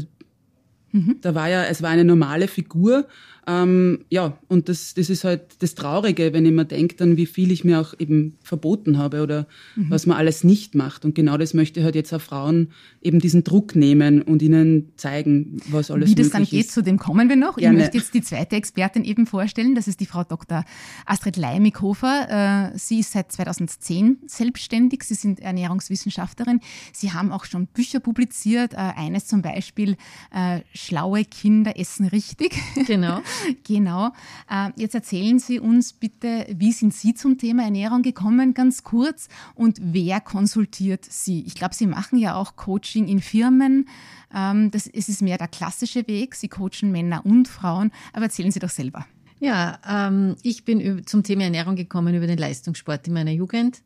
mhm. 0.93 1.17
da 1.21 1.35
war 1.35 1.51
ja, 1.51 1.65
es 1.65 1.83
war 1.83 1.91
eine 1.91 2.05
normale 2.05 2.49
Figur 2.49 3.07
ähm, 3.51 4.05
ja, 4.11 4.39
und 4.49 4.69
das, 4.69 4.95
das 4.95 5.11
ist 5.11 5.25
halt 5.25 5.43
das 5.59 5.75
Traurige, 5.75 6.33
wenn 6.33 6.47
ich 6.47 6.53
mir 6.53 6.65
denke, 6.65 6.95
dann 6.97 7.17
wie 7.17 7.27
viel 7.27 7.51
ich 7.51 7.65
mir 7.65 7.81
auch 7.81 7.95
eben 7.99 8.37
verboten 8.43 8.99
habe 8.99 9.23
oder 9.23 9.47
mhm. 9.75 9.91
was 9.91 10.07
man 10.07 10.17
alles 10.17 10.45
nicht 10.45 10.75
macht. 10.75 11.05
Und 11.05 11.15
genau 11.15 11.37
das 11.37 11.53
möchte 11.55 11.83
halt 11.83 11.95
jetzt 11.95 12.13
auch 12.13 12.21
Frauen 12.21 12.71
eben 13.01 13.19
diesen 13.19 13.43
Druck 13.43 13.75
nehmen 13.75 14.23
und 14.23 14.43
ihnen 14.43 14.93
zeigen, 14.97 15.57
was 15.69 15.91
alles 15.91 16.11
Wie 16.11 16.15
das 16.15 16.31
dann 16.31 16.45
geht, 16.45 16.67
ist. 16.67 16.73
zu 16.73 16.83
dem 16.83 16.99
kommen 16.99 17.29
wir 17.29 17.37
noch. 17.37 17.57
Gerne. 17.57 17.79
Ich 17.79 17.83
möchte 17.83 17.99
jetzt 17.99 18.15
die 18.15 18.23
zweite 18.23 18.57
Expertin 18.57 19.05
eben 19.05 19.27
vorstellen. 19.27 19.75
Das 19.75 19.89
ist 19.89 20.01
die 20.01 20.07
Frau 20.07 20.23
Dr. 20.23 20.65
Astrid 21.07 21.37
Leimikhofer. 21.37 22.71
Äh, 22.73 22.79
sie 22.79 23.01
ist 23.01 23.13
seit 23.13 23.33
2010 23.33 24.19
selbstständig. 24.27 25.03
Sie 25.03 25.15
sind 25.15 25.41
Ernährungswissenschaftlerin. 25.41 26.61
Sie 26.93 27.13
haben 27.13 27.33
auch 27.33 27.47
schon 27.47 27.67
Bücher 27.67 28.01
publiziert. 28.01 28.75
Äh, 28.75 28.77
eines 28.77 29.27
zum 29.27 29.43
Beispiel, 29.43 29.97
äh, 30.33 30.61
Schlaue 30.75 31.25
Kinder 31.25 31.79
essen 31.79 32.07
richtig. 32.07 32.55
Genau. 32.87 33.21
genau. 33.67 34.13
Äh, 34.51 34.71
jetzt 34.77 34.95
erzählen 34.95 35.39
Sie 35.39 35.61
uns 35.61 35.93
bitte, 35.93 36.47
wie 36.51 36.73
sind 36.73 36.95
Sie 36.95 37.15
zum 37.15 37.39
Thema 37.39 37.65
Ernährung 37.65 38.03
gekommen, 38.03 38.55
ganz 38.55 38.85
kurz, 38.85 39.29
und 39.55 39.79
wer 39.81 40.21
konsultiert 40.21 41.05
Sie? 41.05 41.43
Ich 41.47 41.55
glaube, 41.55 41.75
Sie 41.75 41.87
machen 41.87 42.19
ja 42.19 42.35
auch 42.35 42.57
Coaching 42.57 43.09
in 43.09 43.21
Firmen. 43.21 43.89
Ähm, 44.35 44.71
das, 44.71 44.87
ist 44.87 45.23
mehr 45.23 45.39
der 45.39 45.49
klassische 45.49 46.07
Weg. 46.07 46.35
Sie 46.35 46.49
coachen 46.49 46.93
Männer 46.93 47.25
und 47.25 47.49
Frauen, 47.49 47.91
aber 48.13 48.27
erzählen 48.27 48.51
Sie 48.51 48.61
doch 48.61 48.71
selber. 48.71 49.07
Ja, 49.41 49.79
ähm, 49.89 50.37
ich 50.43 50.65
bin 50.65 51.07
zum 51.07 51.23
Thema 51.23 51.45
Ernährung 51.45 51.75
gekommen 51.75 52.15
über 52.15 52.27
den 52.27 52.39
Leistungssport 52.39 53.07
in 53.09 53.15
meiner 53.15 53.31
Jugend. 53.31 53.83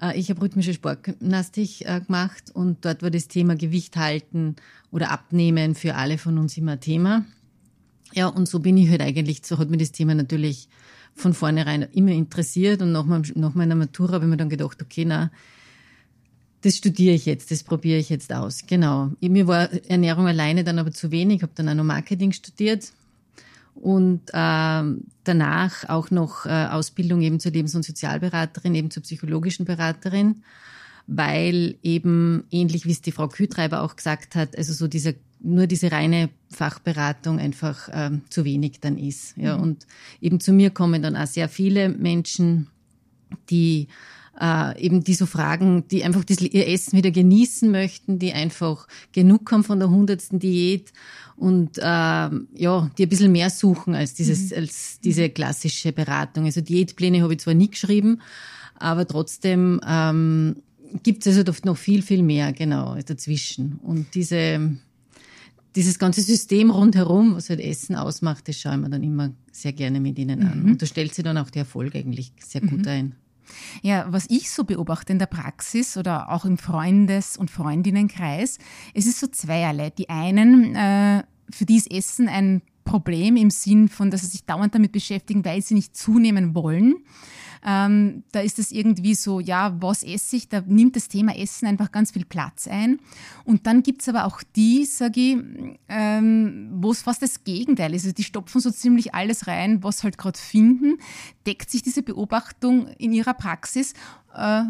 Äh, 0.00 0.18
ich 0.18 0.28
habe 0.30 0.42
rhythmische 0.42 0.74
Sportgymnastik 0.74 1.86
äh, 1.86 2.00
gemacht 2.00 2.50
und 2.52 2.84
dort 2.84 3.02
war 3.02 3.10
das 3.10 3.28
Thema 3.28 3.56
Gewicht 3.56 3.96
halten 3.96 4.56
oder 4.90 5.10
abnehmen 5.10 5.74
für 5.74 5.94
alle 5.94 6.18
von 6.18 6.38
uns 6.38 6.56
immer 6.58 6.78
Thema. 6.78 7.24
Ja, 8.14 8.28
und 8.28 8.48
so 8.48 8.60
bin 8.60 8.76
ich 8.76 8.90
halt 8.90 9.00
eigentlich, 9.00 9.40
so 9.44 9.58
hat 9.58 9.70
mir 9.70 9.78
das 9.78 9.92
Thema 9.92 10.14
natürlich 10.14 10.68
von 11.14 11.34
vornherein 11.34 11.82
immer 11.92 12.12
interessiert 12.12 12.82
und 12.82 12.92
nach, 12.92 13.04
meinem, 13.04 13.24
nach 13.34 13.54
meiner 13.54 13.74
Matura 13.74 14.14
habe 14.14 14.24
ich 14.24 14.30
mir 14.30 14.36
dann 14.36 14.48
gedacht, 14.48 14.80
okay, 14.82 15.04
na, 15.04 15.30
das 16.62 16.76
studiere 16.76 17.14
ich 17.14 17.26
jetzt, 17.26 17.50
das 17.50 17.64
probiere 17.64 17.98
ich 17.98 18.08
jetzt 18.08 18.32
aus. 18.32 18.62
Genau. 18.66 19.10
Mir 19.20 19.46
war 19.46 19.68
Ernährung 19.88 20.28
alleine 20.28 20.62
dann 20.64 20.78
aber 20.78 20.92
zu 20.92 21.10
wenig. 21.10 21.42
Habe 21.42 21.52
dann 21.56 21.68
auch 21.68 21.74
noch 21.74 21.84
Marketing 21.84 22.30
studiert 22.32 22.92
und 23.74 24.30
äh, 24.32 24.82
danach 25.24 25.88
auch 25.88 26.10
noch 26.10 26.46
äh, 26.46 26.66
Ausbildung 26.70 27.20
eben 27.22 27.40
zur 27.40 27.52
Lebens- 27.52 27.74
und 27.74 27.84
Sozialberaterin, 27.84 28.74
eben 28.74 28.90
zur 28.90 29.02
psychologischen 29.02 29.64
Beraterin, 29.64 30.42
weil 31.08 31.76
eben 31.82 32.44
ähnlich 32.50 32.86
wie 32.86 32.92
es 32.92 33.02
die 33.02 33.12
Frau 33.12 33.26
Kühtreiber 33.28 33.82
auch 33.82 33.96
gesagt 33.96 34.36
hat, 34.36 34.56
also 34.56 34.72
so 34.72 34.86
dieser 34.86 35.14
nur 35.42 35.66
diese 35.66 35.90
reine 35.90 36.30
Fachberatung 36.50 37.38
einfach 37.38 37.88
äh, 37.88 38.10
zu 38.30 38.44
wenig 38.44 38.80
dann 38.80 38.96
ist. 38.96 39.36
Ja, 39.36 39.56
mhm. 39.56 39.62
und 39.62 39.86
eben 40.20 40.40
zu 40.40 40.52
mir 40.52 40.70
kommen 40.70 41.02
dann 41.02 41.16
auch 41.16 41.26
sehr 41.26 41.48
viele 41.48 41.88
Menschen, 41.88 42.68
die 43.50 43.88
äh, 44.40 44.80
eben 44.80 45.04
die 45.04 45.14
so 45.14 45.26
fragen, 45.26 45.86
die 45.88 46.04
einfach 46.04 46.24
das, 46.24 46.40
ihr 46.40 46.68
Essen 46.68 46.96
wieder 46.96 47.10
genießen 47.10 47.70
möchten, 47.70 48.18
die 48.18 48.32
einfach 48.32 48.86
genug 49.12 49.50
haben 49.52 49.64
von 49.64 49.78
der 49.78 49.90
hundertsten 49.90 50.38
Diät 50.38 50.92
und 51.36 51.78
äh, 51.78 51.82
ja, 51.82 52.90
die 52.96 53.02
ein 53.02 53.08
bisschen 53.08 53.32
mehr 53.32 53.50
suchen 53.50 53.94
als 53.94 54.14
dieses, 54.14 54.50
mhm. 54.50 54.56
als 54.58 55.00
diese 55.00 55.28
klassische 55.28 55.92
Beratung. 55.92 56.44
Also 56.44 56.60
Diätpläne 56.60 57.22
habe 57.22 57.34
ich 57.34 57.40
zwar 57.40 57.54
nie 57.54 57.70
geschrieben, 57.70 58.20
aber 58.76 59.06
trotzdem 59.06 59.80
ähm, 59.86 60.56
gibt 61.02 61.26
es 61.26 61.36
also 61.36 61.52
noch 61.64 61.76
viel, 61.76 62.02
viel 62.02 62.22
mehr, 62.22 62.52
genau, 62.52 62.96
dazwischen. 63.04 63.78
Und 63.82 64.14
diese, 64.14 64.76
dieses 65.74 65.98
ganze 65.98 66.20
System 66.20 66.70
rundherum, 66.70 67.34
was 67.34 67.48
halt 67.48 67.60
Essen 67.60 67.96
ausmacht, 67.96 68.48
das 68.48 68.60
schauen 68.60 68.80
wir 68.82 68.88
dann 68.88 69.02
immer 69.02 69.32
sehr 69.50 69.72
gerne 69.72 70.00
mit 70.00 70.18
ihnen 70.18 70.42
an. 70.42 70.62
Mhm. 70.62 70.70
Und 70.72 70.82
da 70.82 70.86
stellt 70.86 71.14
sie 71.14 71.22
dann 71.22 71.38
auch 71.38 71.50
der 71.50 71.60
Erfolg 71.60 71.94
eigentlich 71.94 72.32
sehr 72.38 72.60
gut 72.60 72.82
mhm. 72.82 72.88
ein. 72.88 73.14
Ja, 73.82 74.06
was 74.08 74.26
ich 74.30 74.50
so 74.50 74.64
beobachte 74.64 75.12
in 75.12 75.18
der 75.18 75.26
Praxis 75.26 75.96
oder 75.96 76.30
auch 76.30 76.44
im 76.44 76.58
Freundes- 76.58 77.36
und 77.36 77.50
Freundinnenkreis, 77.50 78.58
es 78.94 79.06
ist 79.06 79.20
so 79.20 79.26
zweierlei. 79.26 79.90
Die 79.90 80.08
einen, 80.08 80.74
äh, 80.74 81.22
für 81.50 81.64
die 81.64 81.76
ist 81.76 81.90
Essen 81.90 82.28
ein 82.28 82.62
Problem 82.84 83.36
im 83.36 83.50
Sinn 83.50 83.88
von, 83.88 84.10
dass 84.10 84.22
sie 84.22 84.28
sich 84.28 84.44
dauernd 84.44 84.74
damit 84.74 84.92
beschäftigen, 84.92 85.44
weil 85.44 85.62
sie 85.62 85.74
nicht 85.74 85.96
zunehmen 85.96 86.54
wollen. 86.54 86.96
Ähm, 87.64 88.24
da 88.32 88.40
ist 88.40 88.58
es 88.58 88.72
irgendwie 88.72 89.14
so, 89.14 89.38
ja, 89.38 89.76
was 89.80 90.02
esse 90.02 90.36
ich? 90.36 90.48
Da 90.48 90.62
nimmt 90.66 90.96
das 90.96 91.08
Thema 91.08 91.36
Essen 91.36 91.66
einfach 91.66 91.92
ganz 91.92 92.10
viel 92.10 92.24
Platz 92.24 92.66
ein. 92.66 92.98
Und 93.44 93.66
dann 93.66 93.82
gibt 93.82 94.02
es 94.02 94.08
aber 94.08 94.24
auch 94.24 94.42
die, 94.56 94.84
sage 94.84 95.20
ich, 95.20 95.36
ähm, 95.88 96.70
wo 96.74 96.90
es 96.90 97.02
fast 97.02 97.22
das 97.22 97.44
Gegenteil 97.44 97.94
ist. 97.94 98.04
Also 98.04 98.14
die 98.14 98.24
stopfen 98.24 98.60
so 98.60 98.70
ziemlich 98.70 99.14
alles 99.14 99.46
rein, 99.46 99.82
was 99.82 100.02
halt 100.02 100.18
gerade 100.18 100.38
finden. 100.38 100.98
Deckt 101.46 101.70
sich 101.70 101.82
diese 101.82 102.02
Beobachtung 102.02 102.88
in 102.98 103.12
ihrer 103.12 103.34
Praxis? 103.34 103.94
Äh, 104.34 104.64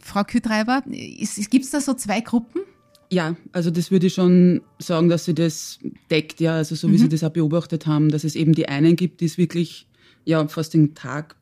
Frau 0.00 0.24
Kühtreiber, 0.24 0.82
gibt 0.86 1.64
es 1.64 1.70
da 1.70 1.80
so 1.80 1.94
zwei 1.94 2.20
Gruppen? 2.20 2.62
Ja, 3.10 3.36
also 3.52 3.70
das 3.70 3.90
würde 3.90 4.06
ich 4.08 4.14
schon 4.14 4.60
sagen, 4.78 5.08
dass 5.08 5.24
sie 5.24 5.34
das 5.34 5.78
deckt, 6.10 6.40
ja, 6.40 6.56
also 6.56 6.74
so 6.74 6.88
wie 6.88 6.92
mhm. 6.92 6.98
Sie 6.98 7.08
das 7.08 7.24
auch 7.24 7.30
beobachtet 7.30 7.86
haben, 7.86 8.10
dass 8.10 8.24
es 8.24 8.34
eben 8.34 8.52
die 8.52 8.68
einen 8.68 8.96
gibt, 8.96 9.20
die 9.20 9.24
es 9.24 9.38
wirklich 9.38 9.86
ja 10.24 10.46
fast 10.48 10.74
den 10.74 10.94
Tag 10.94 11.36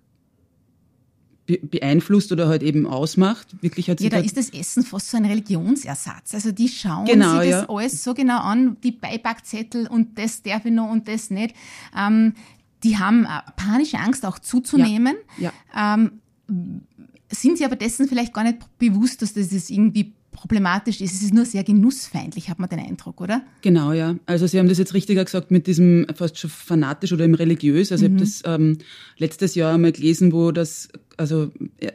beeinflusst 1.46 2.32
oder 2.32 2.48
halt 2.48 2.62
eben 2.62 2.86
ausmacht. 2.86 3.48
Wirklich 3.62 3.88
hat 3.88 4.00
ja, 4.00 4.10
da 4.10 4.18
ist 4.18 4.36
das 4.36 4.50
Essen 4.50 4.82
fast 4.82 5.10
so 5.10 5.16
ein 5.16 5.24
Religionsersatz. 5.24 6.34
Also 6.34 6.52
die 6.52 6.68
schauen 6.68 7.04
genau, 7.04 7.40
sich 7.40 7.50
das 7.50 7.62
ja. 7.62 7.68
alles 7.68 8.04
so 8.04 8.14
genau 8.14 8.40
an, 8.40 8.76
die 8.82 8.92
Beipackzettel 8.92 9.86
und 9.86 10.18
das 10.18 10.42
darf 10.42 10.64
ich 10.64 10.72
noch 10.72 10.90
und 10.90 11.08
das 11.08 11.30
nicht. 11.30 11.54
Ähm, 11.96 12.34
die 12.82 12.98
haben 12.98 13.26
panische 13.56 13.98
Angst 13.98 14.26
auch 14.26 14.38
zuzunehmen. 14.38 15.16
Ja, 15.38 15.52
ja. 15.74 15.94
Ähm, 15.94 16.20
sind 17.30 17.58
sie 17.58 17.64
aber 17.64 17.76
dessen 17.76 18.08
vielleicht 18.08 18.32
gar 18.32 18.44
nicht 18.44 18.58
bewusst, 18.78 19.22
dass 19.22 19.34
das 19.34 19.70
irgendwie 19.70 20.12
problematisch 20.46 21.00
ist. 21.00 21.14
Es 21.14 21.22
ist 21.22 21.34
nur 21.34 21.44
sehr 21.44 21.64
genussfeindlich, 21.64 22.48
hat 22.48 22.58
man 22.58 22.68
den 22.68 22.78
Eindruck, 22.78 23.20
oder? 23.20 23.42
Genau, 23.62 23.92
ja. 23.92 24.16
Also 24.26 24.46
Sie 24.46 24.58
haben 24.58 24.68
das 24.68 24.78
jetzt 24.78 24.94
richtiger 24.94 25.24
gesagt 25.24 25.50
mit 25.50 25.66
diesem 25.66 26.06
fast 26.14 26.38
schon 26.38 26.50
fanatisch 26.50 27.12
oder 27.12 27.24
im 27.24 27.34
religiös. 27.34 27.90
Also 27.90 28.08
mhm. 28.08 28.16
ich 28.16 28.20
habe 28.20 28.30
das 28.30 28.42
ähm, 28.44 28.78
letztes 29.18 29.54
Jahr 29.54 29.74
einmal 29.74 29.92
gelesen, 29.92 30.32
wo 30.32 30.52
das 30.52 30.88
also 31.16 31.50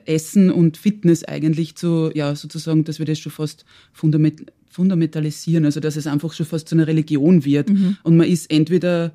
Essen 0.05 0.51
und 0.51 0.77
Fitness 0.77 1.23
eigentlich 1.23 1.75
zu, 1.75 2.11
ja, 2.13 2.35
sozusagen, 2.35 2.83
dass 2.83 2.99
wir 2.99 3.05
das 3.05 3.19
schon 3.19 3.31
fast 3.31 3.65
fundament, 3.93 4.51
fundamentalisieren, 4.69 5.65
also 5.65 5.79
dass 5.79 5.95
es 5.95 6.07
einfach 6.07 6.33
schon 6.33 6.45
fast 6.45 6.67
zu 6.67 6.75
einer 6.75 6.87
Religion 6.87 7.45
wird. 7.45 7.69
Mhm. 7.69 7.97
Und 8.03 8.17
man 8.17 8.27
ist 8.27 8.51
entweder 8.51 9.13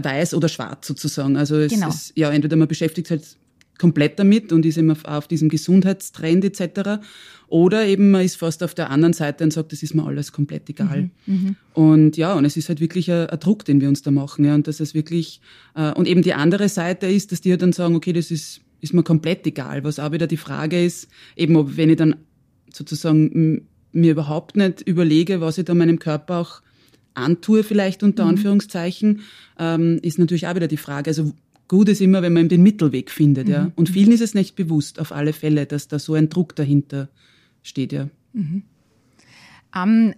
weiß 0.00 0.34
oder 0.34 0.48
schwarz 0.48 0.86
sozusagen. 0.86 1.36
Also 1.36 1.56
es 1.56 1.72
genau. 1.72 1.88
ist, 1.88 2.12
ja, 2.16 2.30
entweder 2.30 2.56
man 2.56 2.68
beschäftigt 2.68 3.08
sich 3.08 3.36
komplett 3.78 4.18
damit 4.18 4.52
und 4.52 4.64
ist 4.64 4.78
immer 4.78 4.96
auf 5.04 5.28
diesem 5.28 5.48
Gesundheitstrend 5.48 6.44
etc. 6.44 7.02
Oder 7.48 7.86
eben 7.86 8.10
man 8.10 8.24
ist 8.24 8.36
fast 8.36 8.62
auf 8.62 8.74
der 8.74 8.90
anderen 8.90 9.12
Seite 9.12 9.44
und 9.44 9.52
sagt, 9.52 9.72
das 9.72 9.82
ist 9.82 9.94
mir 9.94 10.04
alles 10.04 10.32
komplett 10.32 10.68
egal. 10.68 11.10
Mhm, 11.26 11.34
mhm. 11.34 11.56
und 11.74 12.16
ja, 12.16 12.34
und 12.34 12.44
es 12.44 12.56
ist 12.56 12.68
halt 12.68 12.80
wirklich 12.80 13.10
ein, 13.10 13.26
ein, 13.28 13.40
Druck, 13.40 13.64
den 13.64 13.80
wir 13.80 13.88
uns 13.88 14.02
da 14.02 14.10
machen. 14.10 14.44
Ja, 14.44 14.54
und 14.54 14.66
dass 14.66 14.80
es 14.80 14.94
wirklich, 14.94 15.40
äh, 15.74 15.92
und 15.92 16.08
eben 16.08 16.22
die 16.22 16.34
andere 16.34 16.68
Seite 16.68 17.06
ist, 17.06 17.32
dass 17.32 17.40
die 17.40 17.50
halt 17.50 17.62
dann 17.62 17.72
sagen, 17.72 17.94
okay, 17.94 18.12
das 18.12 18.30
ist, 18.30 18.60
ist 18.80 18.94
mir 18.94 19.02
komplett 19.02 19.46
egal. 19.46 19.84
Was 19.84 19.98
auch 19.98 20.12
wieder 20.12 20.26
die 20.26 20.36
Frage 20.36 20.84
ist, 20.84 21.08
eben 21.36 21.56
ob 21.56 21.76
wenn 21.76 21.90
ich 21.90 21.96
dann 21.96 22.16
sozusagen 22.72 23.66
mir 23.92 24.12
überhaupt 24.12 24.56
nicht 24.56 24.82
überlege, 24.82 25.40
was 25.40 25.58
ich 25.58 25.64
da 25.64 25.74
meinem 25.74 25.98
Körper 25.98 26.38
auch 26.40 26.62
antue, 27.14 27.64
vielleicht 27.64 28.02
unter 28.02 28.24
mhm. 28.24 28.30
Anführungszeichen, 28.30 29.20
ähm, 29.58 29.98
ist 30.02 30.18
natürlich 30.18 30.46
auch 30.46 30.54
wieder 30.54 30.68
die 30.68 30.76
Frage, 30.76 31.10
also 31.10 31.32
gut 31.68 31.88
ist 31.88 32.00
immer, 32.00 32.22
wenn 32.22 32.32
man 32.32 32.48
den 32.48 32.62
Mittelweg 32.62 33.10
findet, 33.10 33.48
ja. 33.48 33.64
Mhm. 33.64 33.72
Und 33.76 33.88
vielen 33.88 34.12
ist 34.12 34.20
es 34.20 34.34
nicht 34.34 34.56
bewusst, 34.56 35.00
auf 35.00 35.12
alle 35.12 35.32
Fälle, 35.32 35.66
dass 35.66 35.88
da 35.88 35.98
so 35.98 36.14
ein 36.14 36.28
Druck 36.28 36.56
dahinter 36.56 37.08
steht, 37.62 37.92
ja. 37.92 38.08
Mhm. 38.32 38.62
Um, 39.74 40.14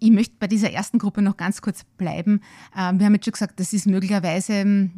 ich 0.00 0.10
möchte 0.10 0.36
bei 0.38 0.46
dieser 0.46 0.70
ersten 0.70 0.98
Gruppe 0.98 1.22
noch 1.22 1.36
ganz 1.36 1.60
kurz 1.60 1.84
bleiben. 1.96 2.40
Ähm, 2.76 2.98
wir 2.98 3.06
haben 3.06 3.14
jetzt 3.14 3.24
schon 3.24 3.32
gesagt, 3.32 3.58
das 3.58 3.72
ist 3.72 3.86
möglicherweise 3.86 4.52
ähm, 4.52 4.90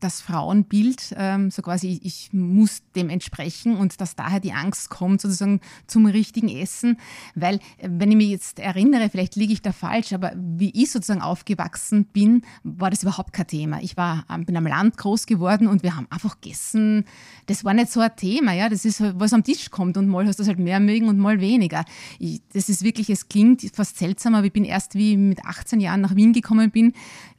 das 0.00 0.20
Frauenbild, 0.20 1.14
ähm, 1.16 1.50
so 1.50 1.62
quasi, 1.62 2.00
ich 2.02 2.30
muss 2.32 2.82
dem 2.94 3.10
entsprechen 3.10 3.76
und 3.76 4.00
dass 4.00 4.16
daher 4.16 4.40
die 4.40 4.52
Angst 4.52 4.90
kommt, 4.90 5.20
sozusagen 5.20 5.60
zum 5.86 6.06
richtigen 6.06 6.48
Essen. 6.48 6.98
Weil, 7.34 7.56
äh, 7.78 7.88
wenn 7.90 8.10
ich 8.10 8.16
mich 8.16 8.30
jetzt 8.30 8.58
erinnere, 8.58 9.10
vielleicht 9.10 9.36
liege 9.36 9.52
ich 9.52 9.62
da 9.62 9.72
falsch, 9.72 10.12
aber 10.12 10.32
wie 10.36 10.70
ich 10.70 10.90
sozusagen 10.90 11.22
aufgewachsen 11.22 12.04
bin, 12.06 12.42
war 12.62 12.90
das 12.90 13.02
überhaupt 13.02 13.32
kein 13.32 13.46
Thema. 13.46 13.82
Ich 13.82 13.96
war, 13.96 14.24
ähm, 14.30 14.44
bin 14.44 14.56
am 14.56 14.66
Land 14.66 14.96
groß 14.96 15.26
geworden 15.26 15.66
und 15.66 15.82
wir 15.82 15.96
haben 15.96 16.06
einfach 16.10 16.40
gegessen. 16.40 17.04
Das 17.46 17.64
war 17.64 17.74
nicht 17.74 17.90
so 17.90 18.00
ein 18.00 18.14
Thema, 18.16 18.52
ja. 18.52 18.68
Das 18.68 18.84
ist, 18.84 19.00
was 19.00 19.32
am 19.32 19.44
Tisch 19.44 19.70
kommt 19.70 19.96
und 19.96 20.08
mal 20.08 20.26
hast 20.26 20.38
du 20.38 20.42
das 20.42 20.48
halt 20.48 20.58
mehr 20.58 20.80
mögen 20.80 21.08
und 21.08 21.18
mal 21.18 21.40
weniger. 21.40 21.84
Ich, 22.18 22.40
das 22.52 22.68
ist 22.68 22.82
wirklich, 22.82 23.10
es 23.10 23.28
klingt 23.28 23.62
fast 23.74 23.98
seltsam, 23.98 24.34
aber 24.34 24.46
ich 24.46 24.52
bin 24.52 24.64
erst 24.64 24.94
wie 24.94 25.16
mit 25.16 25.44
18 25.44 25.80
Jahren 25.80 26.00
nach 26.00 26.14
Wien 26.14 26.32
gekommen 26.32 26.70
bin, 26.70 26.92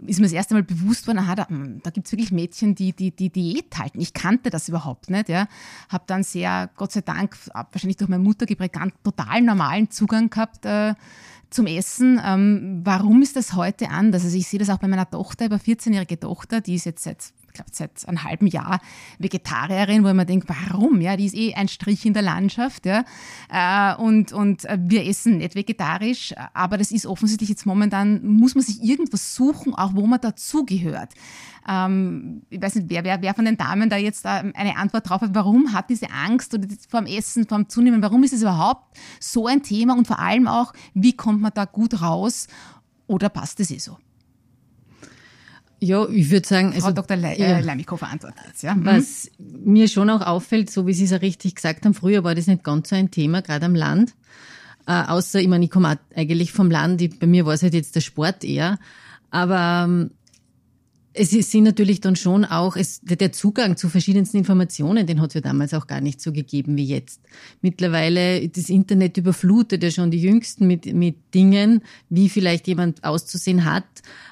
ist 0.05 0.19
mir 0.19 0.25
das 0.25 0.33
erste 0.33 0.53
Mal 0.53 0.63
bewusst 0.63 1.07
worden, 1.07 1.19
aha, 1.19 1.35
da, 1.35 1.47
da 1.83 1.89
gibt 1.89 2.07
es 2.07 2.11
wirklich 2.11 2.31
Mädchen, 2.31 2.48
Mädchen, 2.49 2.75
die 2.75 2.93
die, 2.93 3.11
die 3.11 3.29
Diät 3.29 3.77
halten. 3.77 3.99
Ich 3.99 4.13
kannte 4.13 4.49
das 4.49 4.69
überhaupt 4.69 5.09
nicht. 5.09 5.29
Ja. 5.29 5.47
Habe 5.89 6.03
dann 6.07 6.23
sehr, 6.23 6.69
Gott 6.75 6.91
sei 6.91 7.01
Dank, 7.01 7.37
wahrscheinlich 7.53 7.97
durch 7.97 8.09
meine 8.09 8.23
Mutter 8.23 8.45
geprägt, 8.45 8.73
ganz 8.73 8.93
total 9.03 9.41
normalen 9.41 9.91
Zugang 9.91 10.29
gehabt 10.29 10.65
äh, 10.65 10.95
zum 11.49 11.67
Essen. 11.67 12.19
Ähm, 12.23 12.81
warum 12.83 13.21
ist 13.21 13.35
das 13.35 13.53
heute 13.53 13.89
anders? 13.89 14.23
Also 14.23 14.37
ich 14.37 14.47
sehe 14.47 14.59
das 14.59 14.69
auch 14.69 14.79
bei 14.79 14.87
meiner 14.87 15.09
Tochter, 15.09 15.45
über 15.45 15.57
14-jährige 15.57 16.19
Tochter, 16.19 16.61
die 16.61 16.75
ist 16.75 16.85
jetzt 16.85 17.03
seit 17.03 17.33
glaube, 17.53 17.69
seit 17.73 18.07
einem 18.07 18.23
halben 18.23 18.47
Jahr 18.47 18.79
Vegetarierin, 19.17 20.03
wo 20.03 20.13
man 20.13 20.27
denkt, 20.27 20.49
warum? 20.49 21.01
Ja, 21.01 21.17
die 21.17 21.25
ist 21.25 21.35
eh 21.35 21.53
ein 21.53 21.67
Strich 21.67 22.05
in 22.05 22.13
der 22.13 22.23
Landschaft. 22.23 22.85
Ja, 22.85 23.03
äh, 23.49 23.95
und, 23.95 24.33
und 24.33 24.63
wir 24.63 25.05
essen 25.05 25.37
nicht 25.37 25.55
vegetarisch, 25.55 26.33
aber 26.53 26.77
das 26.77 26.91
ist 26.91 27.05
offensichtlich 27.05 27.49
jetzt 27.49 27.65
momentan, 27.65 28.25
muss 28.25 28.55
man 28.55 28.63
sich 28.63 28.83
irgendwas 28.83 29.35
suchen, 29.35 29.73
auch 29.75 29.95
wo 29.95 30.05
man 30.05 30.21
dazugehört. 30.21 31.13
Ähm, 31.67 32.41
ich 32.49 32.61
weiß 32.61 32.75
nicht, 32.75 32.89
wer, 32.89 33.03
wer, 33.03 33.21
wer 33.21 33.33
von 33.33 33.45
den 33.45 33.57
Damen 33.57 33.89
da 33.89 33.97
jetzt 33.97 34.25
da 34.25 34.37
eine 34.37 34.77
Antwort 34.77 35.09
drauf 35.09 35.21
hat, 35.21 35.35
warum 35.35 35.73
hat 35.73 35.89
diese 35.89 36.09
Angst 36.11 36.53
oder 36.53 36.67
vor 36.87 37.03
Essen, 37.05 37.47
vor 37.47 37.67
Zunehmen, 37.67 38.01
warum 38.01 38.23
ist 38.23 38.33
es 38.33 38.41
überhaupt 38.41 38.97
so 39.19 39.47
ein 39.47 39.61
Thema 39.61 39.95
und 39.95 40.07
vor 40.07 40.19
allem 40.19 40.47
auch, 40.47 40.73
wie 40.93 41.15
kommt 41.15 41.41
man 41.41 41.51
da 41.53 41.65
gut 41.65 42.01
raus 42.01 42.47
oder 43.07 43.29
passt 43.29 43.59
es 43.59 43.71
eh 43.71 43.77
so? 43.77 43.97
Ja, 45.81 46.07
ich 46.09 46.29
würde 46.29 46.47
sagen, 46.47 46.73
Frau 46.73 46.87
also, 46.87 46.91
Dr. 46.91 47.15
Le 47.15 47.37
ja. 47.37 47.57
Äh, 47.57 47.61
Leimiko 47.61 47.95
verantwortet 47.95 48.43
jetzt. 48.47 48.63
Ja. 48.63 48.75
Mhm. 48.75 48.85
Was 48.85 49.31
mir 49.37 49.87
schon 49.87 50.09
auch 50.09 50.21
auffällt, 50.21 50.69
so 50.69 50.85
wie 50.87 50.93
Sie 50.93 51.05
es 51.05 51.11
ja 51.11 51.17
richtig 51.17 51.55
gesagt 51.55 51.85
haben, 51.85 51.93
früher 51.93 52.23
war 52.23 52.35
das 52.35 52.47
nicht 52.47 52.63
ganz 52.63 52.89
so 52.89 52.95
ein 52.95 53.11
Thema, 53.11 53.41
gerade 53.41 53.65
am 53.65 53.75
Land. 53.75 54.13
Äh, 54.87 55.03
außer, 55.03 55.39
ich 55.39 55.47
meine, 55.47 55.65
ich 55.65 55.71
komme 55.71 55.97
eigentlich 56.15 56.51
vom 56.51 56.69
Land, 56.69 57.01
ich, 57.01 57.17
bei 57.17 57.27
mir 57.27 57.45
war 57.45 57.53
es 57.53 57.63
halt 57.63 57.73
jetzt 57.73 57.95
der 57.95 58.01
Sport 58.01 58.43
eher. 58.43 58.77
Aber 59.31 59.85
ähm, 59.85 60.11
es 61.19 61.51
sind 61.51 61.65
natürlich 61.65 61.99
dann 61.99 62.15
schon 62.15 62.45
auch, 62.45 62.77
es, 62.77 63.01
der 63.01 63.33
Zugang 63.33 63.75
zu 63.75 63.89
verschiedensten 63.89 64.37
Informationen, 64.37 65.05
den 65.05 65.19
hat 65.19 65.31
es 65.31 65.33
ja 65.33 65.41
damals 65.41 65.73
auch 65.73 65.85
gar 65.85 65.99
nicht 65.99 66.21
so 66.21 66.31
gegeben 66.31 66.77
wie 66.77 66.85
jetzt. 66.85 67.19
Mittlerweile, 67.61 68.47
das 68.47 68.69
Internet 68.69 69.17
überflutet 69.17 69.83
ja 69.83 69.91
schon 69.91 70.11
die 70.11 70.21
Jüngsten 70.21 70.65
mit, 70.65 70.85
mit 70.93 71.17
Dingen, 71.33 71.81
wie 72.09 72.29
vielleicht 72.29 72.67
jemand 72.67 73.03
auszusehen 73.03 73.65
hat, 73.65 73.83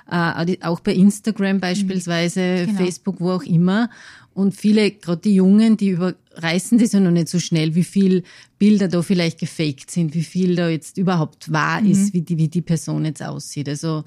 äh, 0.09 0.57
auch 0.61 0.79
bei 0.79 0.93
Instagram 0.93 1.59
beispielsweise, 1.59 2.65
genau. 2.65 2.79
Facebook, 2.79 3.19
wo 3.19 3.31
auch 3.31 3.43
immer. 3.43 3.89
Und 4.33 4.55
viele, 4.55 4.91
gerade 4.91 5.21
die 5.21 5.35
Jungen, 5.35 5.75
die 5.75 5.89
überreißen 5.89 6.77
das 6.77 6.93
ja 6.93 7.01
noch 7.01 7.11
nicht 7.11 7.27
so 7.27 7.39
schnell, 7.39 7.75
wie 7.75 7.83
viel 7.83 8.23
Bilder 8.59 8.87
da 8.87 9.01
vielleicht 9.01 9.39
gefaked 9.39 9.91
sind, 9.91 10.13
wie 10.13 10.23
viel 10.23 10.55
da 10.55 10.69
jetzt 10.69 10.97
überhaupt 10.97 11.51
wahr 11.51 11.81
mhm. 11.81 11.91
ist, 11.91 12.13
wie 12.13 12.21
die, 12.21 12.37
wie 12.37 12.47
die 12.47 12.61
Person 12.61 13.03
jetzt 13.03 13.23
aussieht. 13.23 13.67
Also, 13.67 14.05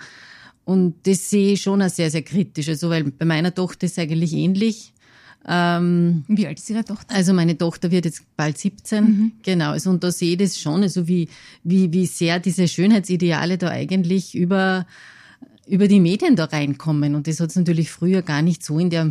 und 0.71 0.95
das 1.03 1.31
sehe 1.31 1.55
ich 1.55 1.63
schon 1.63 1.83
auch 1.83 1.89
sehr, 1.89 2.13
sehr 2.13 2.23
kritisch. 2.23 2.69
Also, 2.69 2.91
weil 2.91 3.03
bei 3.11 3.25
meiner 3.25 3.53
Tochter 3.53 3.87
ist 3.87 3.93
es 3.93 3.99
eigentlich 3.99 4.33
ähnlich. 4.33 4.93
Ähm, 5.49 6.23
wie 6.29 6.47
alt 6.47 6.61
ist 6.61 6.71
Ihre 6.71 6.85
Tochter? 6.85 7.13
Also 7.13 7.33
meine 7.33 7.59
Tochter 7.59 7.91
wird 7.91 8.05
jetzt 8.05 8.23
bald 8.37 8.57
17, 8.57 9.05
mhm. 9.05 9.33
genau. 9.43 9.73
Also 9.73 9.91
und 9.91 10.05
da 10.05 10.13
sehe 10.13 10.33
ich 10.33 10.39
das 10.39 10.61
schon, 10.61 10.83
also 10.83 11.09
wie, 11.09 11.29
wie, 11.65 11.93
wie 11.93 12.07
sehr 12.07 12.39
diese 12.39 12.69
Schönheitsideale 12.69 13.59
da 13.59 13.71
eigentlich 13.71 14.37
über 14.37 14.87
über 15.67 15.89
die 15.89 16.01
Medien 16.01 16.37
da 16.37 16.45
reinkommen. 16.45 17.15
Und 17.15 17.27
das 17.27 17.41
hat 17.41 17.51
es 17.51 17.57
natürlich 17.57 17.91
früher 17.91 18.23
gar 18.23 18.43
nicht 18.43 18.65
so 18.65 18.79
in 18.79 18.91
der 18.91 19.11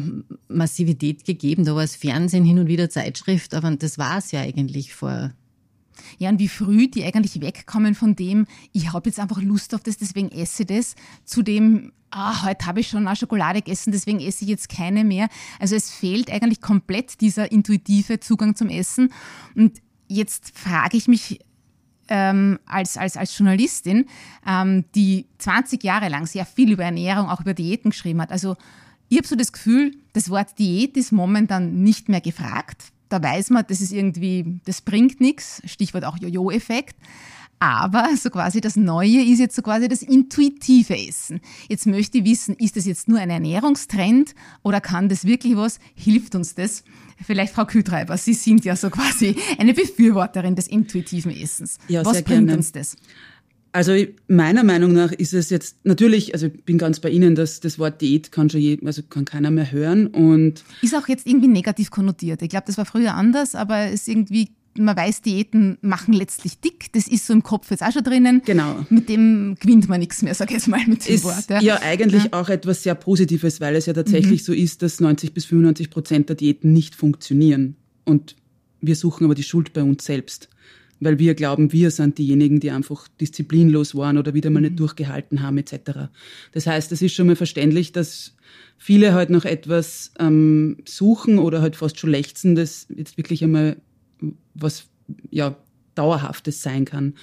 Massivität 0.49 1.25
gegeben. 1.25 1.65
Da 1.65 1.75
war 1.75 1.83
es 1.83 1.95
Fernsehen, 1.95 2.43
hin 2.43 2.59
und 2.59 2.67
wieder 2.67 2.89
Zeitschrift, 2.89 3.53
aber 3.53 3.71
das 3.71 3.97
war 3.97 4.17
es 4.17 4.31
ja 4.31 4.41
eigentlich 4.41 4.93
vor 4.93 5.31
ja, 6.17 6.29
und 6.29 6.39
wie 6.39 6.47
früh 6.47 6.87
die 6.87 7.03
eigentlich 7.03 7.41
wegkommen 7.41 7.95
von 7.95 8.15
dem, 8.15 8.45
ich 8.71 8.93
habe 8.93 9.09
jetzt 9.09 9.19
einfach 9.19 9.41
Lust 9.41 9.73
auf 9.75 9.81
das, 9.81 9.97
deswegen 9.97 10.29
esse 10.31 10.65
das, 10.65 10.95
zu 11.25 11.41
dem, 11.41 11.91
ah, 12.11 12.43
heute 12.43 12.65
habe 12.65 12.79
ich 12.79 12.87
schon 12.87 13.07
eine 13.07 13.15
Schokolade 13.15 13.61
gegessen, 13.61 13.91
deswegen 13.91 14.19
esse 14.19 14.43
ich 14.43 14.49
jetzt 14.49 14.69
keine 14.69 15.03
mehr. 15.03 15.29
Also 15.59 15.75
es 15.75 15.91
fehlt 15.91 16.31
eigentlich 16.31 16.61
komplett 16.61 17.21
dieser 17.21 17.51
intuitive 17.51 18.19
Zugang 18.19 18.55
zum 18.55 18.69
Essen. 18.69 19.11
Und 19.55 19.81
jetzt 20.07 20.57
frage 20.57 20.97
ich 20.97 21.07
mich, 21.07 21.39
ähm, 22.09 22.59
als, 22.65 22.97
als, 22.97 23.17
als 23.17 23.37
Journalistin, 23.37 24.05
ähm, 24.45 24.85
die 24.95 25.27
20 25.37 25.83
Jahre 25.83 26.09
lang 26.09 26.25
sehr 26.25 26.45
viel 26.45 26.71
über 26.71 26.83
Ernährung, 26.83 27.29
auch 27.29 27.41
über 27.41 27.53
Diäten 27.53 27.91
geschrieben 27.91 28.21
hat. 28.21 28.31
Also 28.31 28.55
ich 29.09 29.17
habe 29.17 29.27
so 29.27 29.35
das 29.35 29.51
Gefühl, 29.51 29.95
das 30.13 30.29
Wort 30.29 30.57
Diät 30.59 30.97
ist 30.97 31.11
momentan 31.11 31.83
nicht 31.83 32.09
mehr 32.09 32.21
gefragt. 32.21 32.91
Da 33.09 33.21
weiß 33.21 33.49
man, 33.49 33.65
das 33.67 33.81
ist 33.81 33.91
irgendwie, 33.91 34.59
das 34.65 34.81
bringt 34.81 35.19
nichts. 35.19 35.61
Stichwort 35.65 36.05
auch 36.05 36.17
Jojo-Effekt. 36.17 36.95
Aber 37.61 38.07
so 38.15 38.29
quasi 38.29 38.61
das 38.61 38.77
Neue 38.77 39.21
ist 39.21 39.39
jetzt 39.39 39.55
so 39.55 39.61
quasi 39.61 39.89
das 39.89 40.01
intuitive 40.01 40.97
Essen. 40.97 41.41
Jetzt 41.67 41.85
möchte 41.87 42.19
ich 42.19 42.23
wissen, 42.23 42.55
ist 42.55 42.77
das 42.77 42.85
jetzt 42.85 43.09
nur 43.09 43.19
ein 43.19 43.29
Ernährungstrend 43.29 44.33
oder 44.63 44.79
kann 44.79 45.09
das 45.09 45.25
wirklich 45.25 45.57
was? 45.57 45.79
Hilft 45.93 46.35
uns 46.35 46.55
das? 46.55 46.85
Vielleicht 47.21 47.53
Frau 47.53 47.65
Kühtreiber, 47.65 48.17
Sie 48.17 48.33
sind 48.33 48.63
ja 48.63 48.77
so 48.77 48.89
quasi 48.89 49.35
eine 49.57 49.73
Befürworterin 49.73 50.55
des 50.55 50.67
intuitiven 50.67 51.35
Essens. 51.35 51.79
Ja, 51.89 52.05
Was 52.05 52.23
bringt 52.23 52.47
gerne. 52.47 52.55
uns 52.55 52.71
das? 52.71 52.95
Also 53.71 53.93
meiner 54.27 54.63
Meinung 54.63 54.93
nach 54.93 55.11
ist 55.11 55.33
es 55.33 55.49
jetzt 55.49 55.77
natürlich, 55.83 56.33
also 56.33 56.47
ich 56.47 56.63
bin 56.63 56.77
ganz 56.77 56.99
bei 56.99 57.09
Ihnen, 57.09 57.35
dass 57.35 57.59
das 57.59 57.77
Wort 57.77 58.01
Diät 58.01 58.31
kann 58.31 58.49
schon 58.49 58.61
je, 58.61 58.79
also 58.83 59.03
kann 59.03 59.25
keiner 59.25 59.51
mehr 59.51 59.71
hören 59.71 60.07
und 60.07 60.63
ist 60.81 60.95
auch 60.95 61.07
jetzt 61.07 61.27
irgendwie 61.27 61.47
negativ 61.47 61.91
konnotiert. 61.91 62.41
Ich 62.41 62.49
glaube, 62.49 62.65
das 62.65 62.77
war 62.77 62.85
früher 62.85 63.13
anders, 63.13 63.53
aber 63.53 63.91
es 63.91 64.07
irgendwie 64.07 64.49
man 64.77 64.95
weiß, 64.95 65.21
Diäten 65.21 65.77
machen 65.81 66.13
letztlich 66.13 66.59
dick. 66.59 66.91
Das 66.93 67.07
ist 67.07 67.25
so 67.25 67.33
im 67.33 67.43
Kopf 67.43 67.69
jetzt 67.71 67.83
auch 67.83 67.91
schon 67.91 68.03
drinnen. 68.03 68.41
Genau. 68.45 68.85
Mit 68.89 69.09
dem 69.09 69.55
gewinnt 69.59 69.89
man 69.89 69.99
nichts 69.99 70.21
mehr, 70.21 70.33
sag 70.33 70.49
ich 70.49 70.57
jetzt 70.57 70.67
mal 70.67 70.85
mit 70.87 71.07
dem 71.07 71.15
ist 71.15 71.23
Wort. 71.23 71.49
Ja, 71.49 71.59
ja 71.59 71.81
eigentlich 71.81 72.25
ja. 72.25 72.33
auch 72.33 72.49
etwas 72.49 72.83
sehr 72.83 72.95
Positives, 72.95 73.59
weil 73.59 73.75
es 73.75 73.85
ja 73.85 73.93
tatsächlich 73.93 74.41
mhm. 74.41 74.45
so 74.45 74.53
ist, 74.53 74.81
dass 74.81 74.99
90 74.99 75.33
bis 75.33 75.45
95 75.45 75.89
Prozent 75.89 76.29
der 76.29 76.35
Diäten 76.35 76.71
nicht 76.73 76.95
funktionieren. 76.95 77.75
Und 78.05 78.35
wir 78.81 78.95
suchen 78.95 79.25
aber 79.25 79.35
die 79.35 79.43
Schuld 79.43 79.73
bei 79.73 79.83
uns 79.83 80.05
selbst. 80.05 80.49
Weil 80.99 81.17
wir 81.17 81.33
glauben, 81.33 81.71
wir 81.71 81.91
sind 81.91 82.17
diejenigen, 82.17 82.59
die 82.59 82.71
einfach 82.71 83.07
disziplinlos 83.21 83.95
waren 83.95 84.17
oder 84.17 84.33
wieder 84.33 84.49
mal 84.49 84.59
mhm. 84.59 84.67
nicht 84.67 84.79
durchgehalten 84.79 85.41
haben, 85.41 85.57
etc. 85.57 86.09
Das 86.51 86.67
heißt, 86.67 86.91
es 86.91 87.01
ist 87.01 87.13
schon 87.13 87.27
mal 87.27 87.35
verständlich, 87.35 87.91
dass 87.91 88.35
viele 88.77 89.13
halt 89.13 89.29
noch 89.29 89.45
etwas 89.45 90.11
ähm, 90.19 90.77
suchen 90.85 91.39
oder 91.39 91.61
halt 91.61 91.75
fast 91.75 91.99
schon 91.99 92.09
lechzen, 92.09 92.55
das 92.55 92.87
jetzt 92.95 93.17
wirklich 93.17 93.43
einmal 93.43 93.77
was 94.53 94.85
ja 95.31 95.55
dauerhaftes 95.95 96.61
sein 96.61 96.85
kann. 96.85 97.13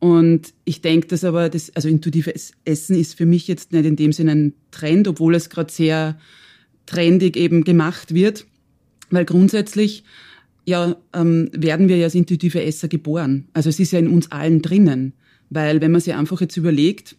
Und 0.00 0.54
ich 0.64 0.80
denke, 0.80 1.08
dass 1.08 1.24
aber 1.24 1.48
das, 1.48 1.74
also 1.74 1.88
intuitives 1.88 2.52
Essen 2.64 2.96
ist 2.96 3.14
für 3.14 3.26
mich 3.26 3.48
jetzt 3.48 3.72
nicht 3.72 3.84
in 3.84 3.96
dem 3.96 4.12
Sinne 4.12 4.32
ein 4.32 4.54
Trend, 4.70 5.08
obwohl 5.08 5.34
es 5.34 5.50
gerade 5.50 5.72
sehr 5.72 6.18
trendig 6.86 7.36
eben 7.36 7.64
gemacht 7.64 8.14
wird, 8.14 8.46
weil 9.10 9.24
grundsätzlich 9.24 10.04
ja 10.68 10.96
ähm, 11.14 11.48
werden 11.52 11.88
wir 11.88 11.96
ja 11.96 12.04
als 12.04 12.14
intuitive 12.14 12.62
Esser 12.62 12.88
geboren. 12.88 13.48
Also 13.54 13.70
es 13.70 13.80
ist 13.80 13.92
ja 13.92 13.98
in 13.98 14.08
uns 14.08 14.30
allen 14.30 14.60
drinnen, 14.60 15.14
weil 15.48 15.80
wenn 15.80 15.90
man 15.90 16.02
sich 16.02 16.14
einfach 16.14 16.40
jetzt 16.42 16.58
überlegt, 16.58 17.16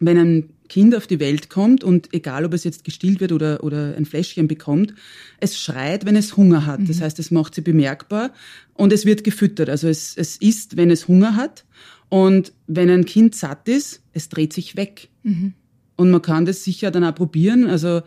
wenn 0.00 0.16
ein 0.16 0.50
Kind 0.70 0.94
auf 0.94 1.06
die 1.06 1.20
Welt 1.20 1.50
kommt 1.50 1.84
und 1.84 2.14
egal, 2.14 2.46
ob 2.46 2.54
es 2.54 2.64
jetzt 2.64 2.84
gestillt 2.84 3.20
wird 3.20 3.32
oder, 3.32 3.62
oder 3.64 3.94
ein 3.96 4.06
Fläschchen 4.06 4.48
bekommt, 4.48 4.94
es 5.40 5.58
schreit, 5.58 6.06
wenn 6.06 6.16
es 6.16 6.38
Hunger 6.38 6.64
hat. 6.64 6.80
Das 6.88 6.98
mhm. 6.98 7.02
heißt, 7.02 7.18
es 7.18 7.30
macht 7.30 7.54
sie 7.54 7.60
bemerkbar 7.60 8.32
und 8.74 8.94
es 8.94 9.04
wird 9.04 9.24
gefüttert. 9.24 9.68
Also 9.68 9.88
es, 9.88 10.16
es 10.16 10.38
isst, 10.38 10.78
wenn 10.78 10.90
es 10.90 11.06
Hunger 11.06 11.36
hat. 11.36 11.66
Und 12.08 12.52
wenn 12.66 12.88
ein 12.88 13.04
Kind 13.04 13.34
satt 13.34 13.68
ist, 13.68 14.02
es 14.14 14.30
dreht 14.30 14.52
sich 14.54 14.76
weg. 14.76 15.10
Mhm. 15.22 15.52
Und 15.96 16.10
man 16.10 16.22
kann 16.22 16.46
das 16.46 16.64
sicher 16.64 16.90
dann 16.90 17.04
auch 17.04 17.14
probieren. 17.14 17.66
Also 17.66 18.00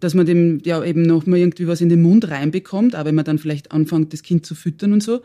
dass 0.00 0.14
man 0.14 0.26
dem 0.26 0.60
ja 0.64 0.82
eben 0.84 1.02
noch 1.02 1.26
mal 1.26 1.38
irgendwie 1.38 1.66
was 1.66 1.80
in 1.80 1.88
den 1.88 2.02
Mund 2.02 2.28
reinbekommt, 2.28 2.94
aber 2.94 3.08
wenn 3.08 3.14
man 3.14 3.24
dann 3.24 3.38
vielleicht 3.38 3.72
anfängt, 3.72 4.12
das 4.12 4.22
Kind 4.22 4.46
zu 4.46 4.54
füttern 4.54 4.92
und 4.92 5.02
so, 5.02 5.22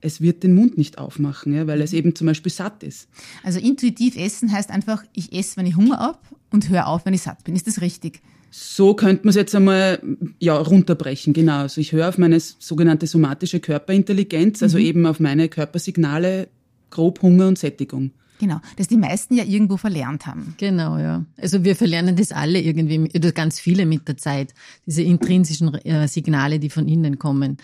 es 0.00 0.20
wird 0.20 0.42
den 0.42 0.54
Mund 0.54 0.76
nicht 0.76 0.98
aufmachen, 0.98 1.54
ja, 1.54 1.66
weil 1.66 1.80
es 1.80 1.92
eben 1.92 2.14
zum 2.14 2.26
Beispiel 2.26 2.52
satt 2.52 2.82
ist. 2.82 3.08
Also 3.42 3.60
intuitiv 3.60 4.16
essen 4.16 4.52
heißt 4.52 4.70
einfach, 4.70 5.04
ich 5.14 5.32
esse, 5.32 5.56
wenn 5.56 5.66
ich 5.66 5.76
Hunger 5.76 5.98
habe 5.98 6.18
und 6.50 6.68
höre 6.68 6.88
auf, 6.88 7.06
wenn 7.06 7.14
ich 7.14 7.22
satt 7.22 7.44
bin. 7.44 7.54
Ist 7.54 7.66
das 7.66 7.80
richtig? 7.80 8.20
So 8.50 8.94
könnte 8.94 9.24
man 9.24 9.30
es 9.30 9.36
jetzt 9.36 9.54
einmal 9.54 10.02
ja, 10.38 10.56
runterbrechen, 10.56 11.32
genau. 11.32 11.60
Also 11.60 11.80
ich 11.80 11.92
höre 11.92 12.08
auf 12.08 12.18
meine 12.18 12.38
sogenannte 12.38 13.06
somatische 13.06 13.60
Körperintelligenz, 13.60 14.62
also 14.62 14.76
mhm. 14.76 14.84
eben 14.84 15.06
auf 15.06 15.20
meine 15.20 15.48
Körpersignale, 15.48 16.48
grob 16.90 17.22
Hunger 17.22 17.48
und 17.48 17.58
Sättigung. 17.58 18.10
Genau, 18.42 18.60
dass 18.74 18.88
die 18.88 18.96
meisten 18.96 19.36
ja 19.36 19.44
irgendwo 19.44 19.76
verlernt 19.76 20.26
haben. 20.26 20.56
Genau, 20.58 20.98
ja. 20.98 21.24
Also 21.40 21.62
wir 21.62 21.76
verlernen 21.76 22.16
das 22.16 22.32
alle 22.32 22.60
irgendwie, 22.60 23.08
oder 23.16 23.30
ganz 23.30 23.60
viele 23.60 23.86
mit 23.86 24.08
der 24.08 24.16
Zeit, 24.16 24.52
diese 24.84 25.02
intrinsischen 25.02 25.72
äh, 25.72 26.08
Signale, 26.08 26.58
die 26.58 26.68
von 26.68 26.88
innen 26.88 27.20
kommen. 27.20 27.58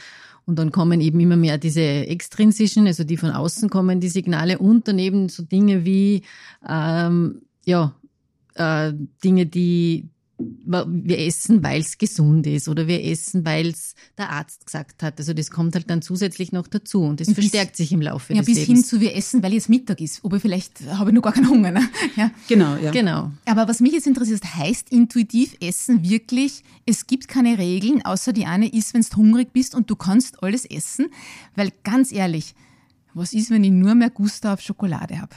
Und 0.46 0.56
dann 0.56 0.70
kommen 0.70 1.00
eben 1.00 1.18
immer 1.18 1.34
mehr 1.34 1.58
diese 1.58 1.82
extrinsischen, 1.82 2.86
also 2.86 3.02
die 3.02 3.16
von 3.16 3.32
außen 3.32 3.68
kommen, 3.70 3.98
die 3.98 4.08
Signale 4.08 4.60
und 4.60 4.86
daneben 4.86 5.28
so 5.28 5.42
Dinge 5.42 5.84
wie 5.84 6.22
ähm, 6.64 7.42
ja 7.64 7.96
äh, 8.54 8.92
Dinge, 9.24 9.46
die 9.46 10.10
wir 10.38 11.18
essen, 11.18 11.64
weil 11.64 11.80
es 11.80 11.98
gesund 11.98 12.46
ist 12.46 12.68
oder 12.68 12.86
wir 12.86 13.02
essen, 13.04 13.44
weil 13.44 13.68
es 13.68 13.94
der 14.16 14.30
Arzt 14.30 14.66
gesagt 14.66 15.02
hat. 15.02 15.18
Also 15.18 15.32
das 15.32 15.50
kommt 15.50 15.74
halt 15.74 15.90
dann 15.90 16.00
zusätzlich 16.00 16.52
noch 16.52 16.68
dazu 16.68 17.02
und 17.02 17.18
das 17.18 17.26
bis, 17.26 17.34
verstärkt 17.34 17.76
sich 17.76 17.90
im 17.90 18.00
Laufe 18.00 18.32
ja, 18.32 18.40
des 18.40 18.46
bis 18.46 18.58
Lebens. 18.58 18.78
hin 18.78 18.84
zu 18.84 19.00
wir 19.00 19.16
essen, 19.16 19.42
weil 19.42 19.52
jetzt 19.52 19.68
Mittag 19.68 20.00
ist. 20.00 20.24
Aber 20.24 20.38
vielleicht 20.38 20.80
habe 20.86 21.10
ich 21.10 21.14
noch 21.14 21.22
gar 21.22 21.32
keinen 21.32 21.48
Hunger. 21.48 21.72
Ne? 21.72 21.88
Ja. 22.16 22.30
Genau, 22.48 22.76
ja. 22.76 22.90
Genau. 22.90 23.30
Aber 23.44 23.68
was 23.68 23.80
mich 23.80 23.92
jetzt 23.92 24.06
interessiert, 24.06 24.42
heißt 24.42 24.90
intuitiv 24.90 25.56
Essen 25.60 26.02
wirklich, 26.08 26.62
es 26.86 27.06
gibt 27.06 27.28
keine 27.28 27.58
Regeln, 27.58 28.04
außer 28.04 28.32
die 28.32 28.46
eine 28.46 28.72
ist, 28.72 28.94
wenn 28.94 29.02
du 29.02 29.16
hungrig 29.16 29.52
bist 29.52 29.74
und 29.74 29.90
du 29.90 29.96
kannst 29.96 30.42
alles 30.42 30.64
essen. 30.64 31.06
Weil 31.54 31.72
ganz 31.84 32.12
ehrlich, 32.12 32.54
was 33.14 33.32
ist, 33.32 33.50
wenn 33.50 33.64
ich 33.64 33.70
nur 33.70 33.94
mehr 33.94 34.10
Gusto 34.10 34.52
auf 34.52 34.60
Schokolade 34.60 35.20
habe? 35.20 35.34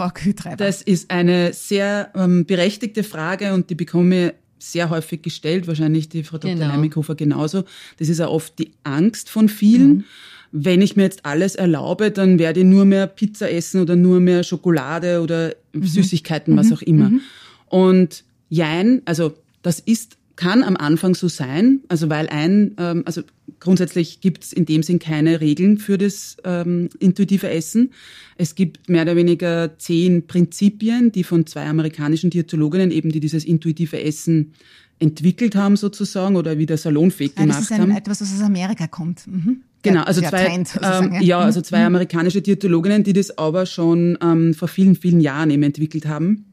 Frau 0.00 0.08
Kühtreiber? 0.08 0.56
Das 0.56 0.80
ist 0.80 1.10
eine 1.10 1.52
sehr 1.52 2.10
ähm, 2.14 2.46
berechtigte 2.46 3.04
Frage 3.04 3.52
und 3.52 3.68
die 3.68 3.74
bekomme 3.74 4.28
ich 4.28 4.34
sehr 4.58 4.88
häufig 4.88 5.20
gestellt, 5.20 5.66
wahrscheinlich 5.66 6.08
die 6.08 6.22
Frau 6.22 6.38
Dr. 6.38 6.54
Genau. 6.54 7.14
Genauso. 7.14 7.64
Das 7.98 8.08
ist 8.08 8.20
auch 8.20 8.32
oft 8.32 8.58
die 8.58 8.70
Angst 8.82 9.28
von 9.28 9.50
vielen. 9.50 9.88
Mhm. 9.88 10.04
Wenn 10.52 10.80
ich 10.80 10.96
mir 10.96 11.02
jetzt 11.02 11.26
alles 11.26 11.54
erlaube, 11.54 12.10
dann 12.10 12.38
werde 12.38 12.60
ich 12.60 12.66
nur 12.66 12.86
mehr 12.86 13.06
Pizza 13.06 13.50
essen 13.50 13.82
oder 13.82 13.94
nur 13.94 14.20
mehr 14.20 14.42
Schokolade 14.42 15.20
oder 15.20 15.54
mhm. 15.74 15.84
Süßigkeiten, 15.84 16.56
was 16.56 16.68
mhm. 16.68 16.72
auch 16.72 16.82
immer. 16.82 17.10
Mhm. 17.10 17.20
Und 17.68 18.24
jein, 18.48 19.02
also 19.04 19.34
das 19.60 19.80
ist 19.80 20.16
kann 20.40 20.62
am 20.62 20.74
Anfang 20.74 21.14
so 21.14 21.28
sein, 21.28 21.80
also 21.88 22.08
weil 22.08 22.26
ein, 22.30 22.74
ähm, 22.78 23.02
also 23.04 23.20
grundsätzlich 23.58 24.22
gibt 24.22 24.44
es 24.44 24.54
in 24.54 24.64
dem 24.64 24.82
Sinn 24.82 24.98
keine 24.98 25.42
Regeln 25.42 25.76
für 25.76 25.98
das 25.98 26.38
ähm, 26.44 26.88
intuitive 26.98 27.50
Essen. 27.50 27.92
Es 28.38 28.54
gibt 28.54 28.88
mehr 28.88 29.02
oder 29.02 29.16
weniger 29.16 29.76
zehn 29.78 30.26
Prinzipien, 30.26 31.12
die 31.12 31.24
von 31.24 31.44
zwei 31.44 31.66
amerikanischen 31.66 32.30
Diätologinnen 32.30 32.90
eben, 32.90 33.12
die 33.12 33.20
dieses 33.20 33.44
intuitive 33.44 34.02
Essen 34.02 34.54
entwickelt 34.98 35.56
haben 35.56 35.76
sozusagen 35.76 36.36
oder 36.36 36.56
wieder 36.56 36.78
salonfähig 36.78 37.32
ja, 37.36 37.42
gemacht 37.42 37.56
haben. 37.56 37.68
Das 37.68 37.78
ist 37.78 37.80
ein, 37.84 37.96
etwas, 37.96 38.20
was 38.22 38.32
aus 38.32 38.40
Amerika 38.40 38.86
kommt. 38.86 39.26
Mhm. 39.26 39.60
Genau, 39.82 40.04
also 40.04 40.22
zwei, 40.22 40.46
Trend, 40.46 40.70
ähm, 40.82 41.20
ja, 41.20 41.38
also 41.38 41.60
zwei 41.60 41.80
mhm. 41.80 41.86
amerikanische 41.86 42.40
Diätologinnen, 42.40 43.04
die 43.04 43.12
das 43.12 43.36
aber 43.36 43.66
schon 43.66 44.16
ähm, 44.22 44.54
vor 44.54 44.68
vielen, 44.68 44.94
vielen 44.94 45.20
Jahren 45.20 45.50
eben 45.50 45.64
entwickelt 45.64 46.06
haben. 46.06 46.46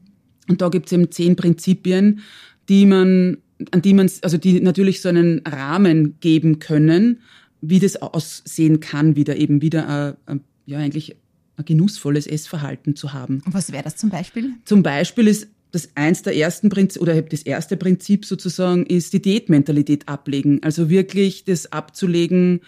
Und 0.46 0.60
da 0.60 0.68
gibt 0.68 0.86
es 0.86 0.92
eben 0.92 1.10
zehn 1.10 1.36
Prinzipien, 1.36 2.20
die 2.68 2.84
man, 2.84 3.38
an 3.70 3.82
die 3.82 3.94
man, 3.94 4.10
also 4.22 4.36
die 4.36 4.60
natürlich 4.60 5.00
so 5.00 5.08
einen 5.08 5.40
Rahmen 5.46 6.18
geben 6.20 6.58
können, 6.58 7.20
wie 7.60 7.80
das 7.80 7.96
aussehen 7.96 8.80
kann, 8.80 9.16
wieder 9.16 9.36
eben 9.36 9.62
wieder, 9.62 9.88
ein, 9.88 10.16
ein, 10.26 10.40
ja 10.66 10.78
eigentlich 10.78 11.16
ein 11.56 11.64
genussvolles 11.64 12.26
Essverhalten 12.26 12.94
zu 12.94 13.12
haben. 13.12 13.42
Und 13.44 13.54
was 13.54 13.72
wäre 13.72 13.82
das 13.82 13.96
zum 13.96 14.10
Beispiel? 14.10 14.52
Zum 14.64 14.82
Beispiel 14.82 15.26
ist 15.26 15.48
das 15.70 15.90
eins 15.96 16.22
der 16.22 16.36
ersten 16.36 16.70
Prinzip 16.70 17.02
oder 17.02 17.20
das 17.20 17.42
erste 17.42 17.76
Prinzip 17.76 18.24
sozusagen 18.24 18.86
ist 18.86 19.12
die 19.12 19.20
Diätmentalität 19.20 20.08
ablegen. 20.08 20.62
Also 20.62 20.88
wirklich 20.88 21.44
das 21.44 21.72
abzulegen, 21.72 22.60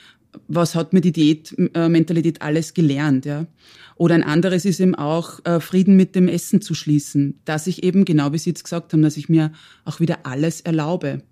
was 0.49 0.75
hat 0.75 0.93
mir 0.93 1.01
die 1.01 1.13
Diätmentalität 1.13 2.43
alles 2.43 2.75
gelernt, 2.75 3.25
ja. 3.25 3.47
Oder 3.97 4.15
ein 4.15 4.23
anderes 4.23 4.65
ist 4.65 4.81
eben 4.81 4.95
auch, 4.95 5.45
äh, 5.45 5.61
Frieden 5.61 5.95
mit 5.95 6.15
dem 6.15 6.27
Essen 6.27 6.63
zu 6.63 6.75
schließen. 6.75 7.41
Dass 7.45 7.67
ich 7.67 7.83
eben, 7.83 8.07
genau 8.07 8.33
wie 8.33 8.39
Sie 8.39 8.51
jetzt 8.51 8.65
gesagt 8.65 8.93
haben, 8.93 9.03
dass 9.03 9.19
ich 9.19 9.29
mir 9.29 9.53
auch 9.85 10.01
wieder 10.01 10.21
alles 10.25 10.63
erlaube. 10.63 11.23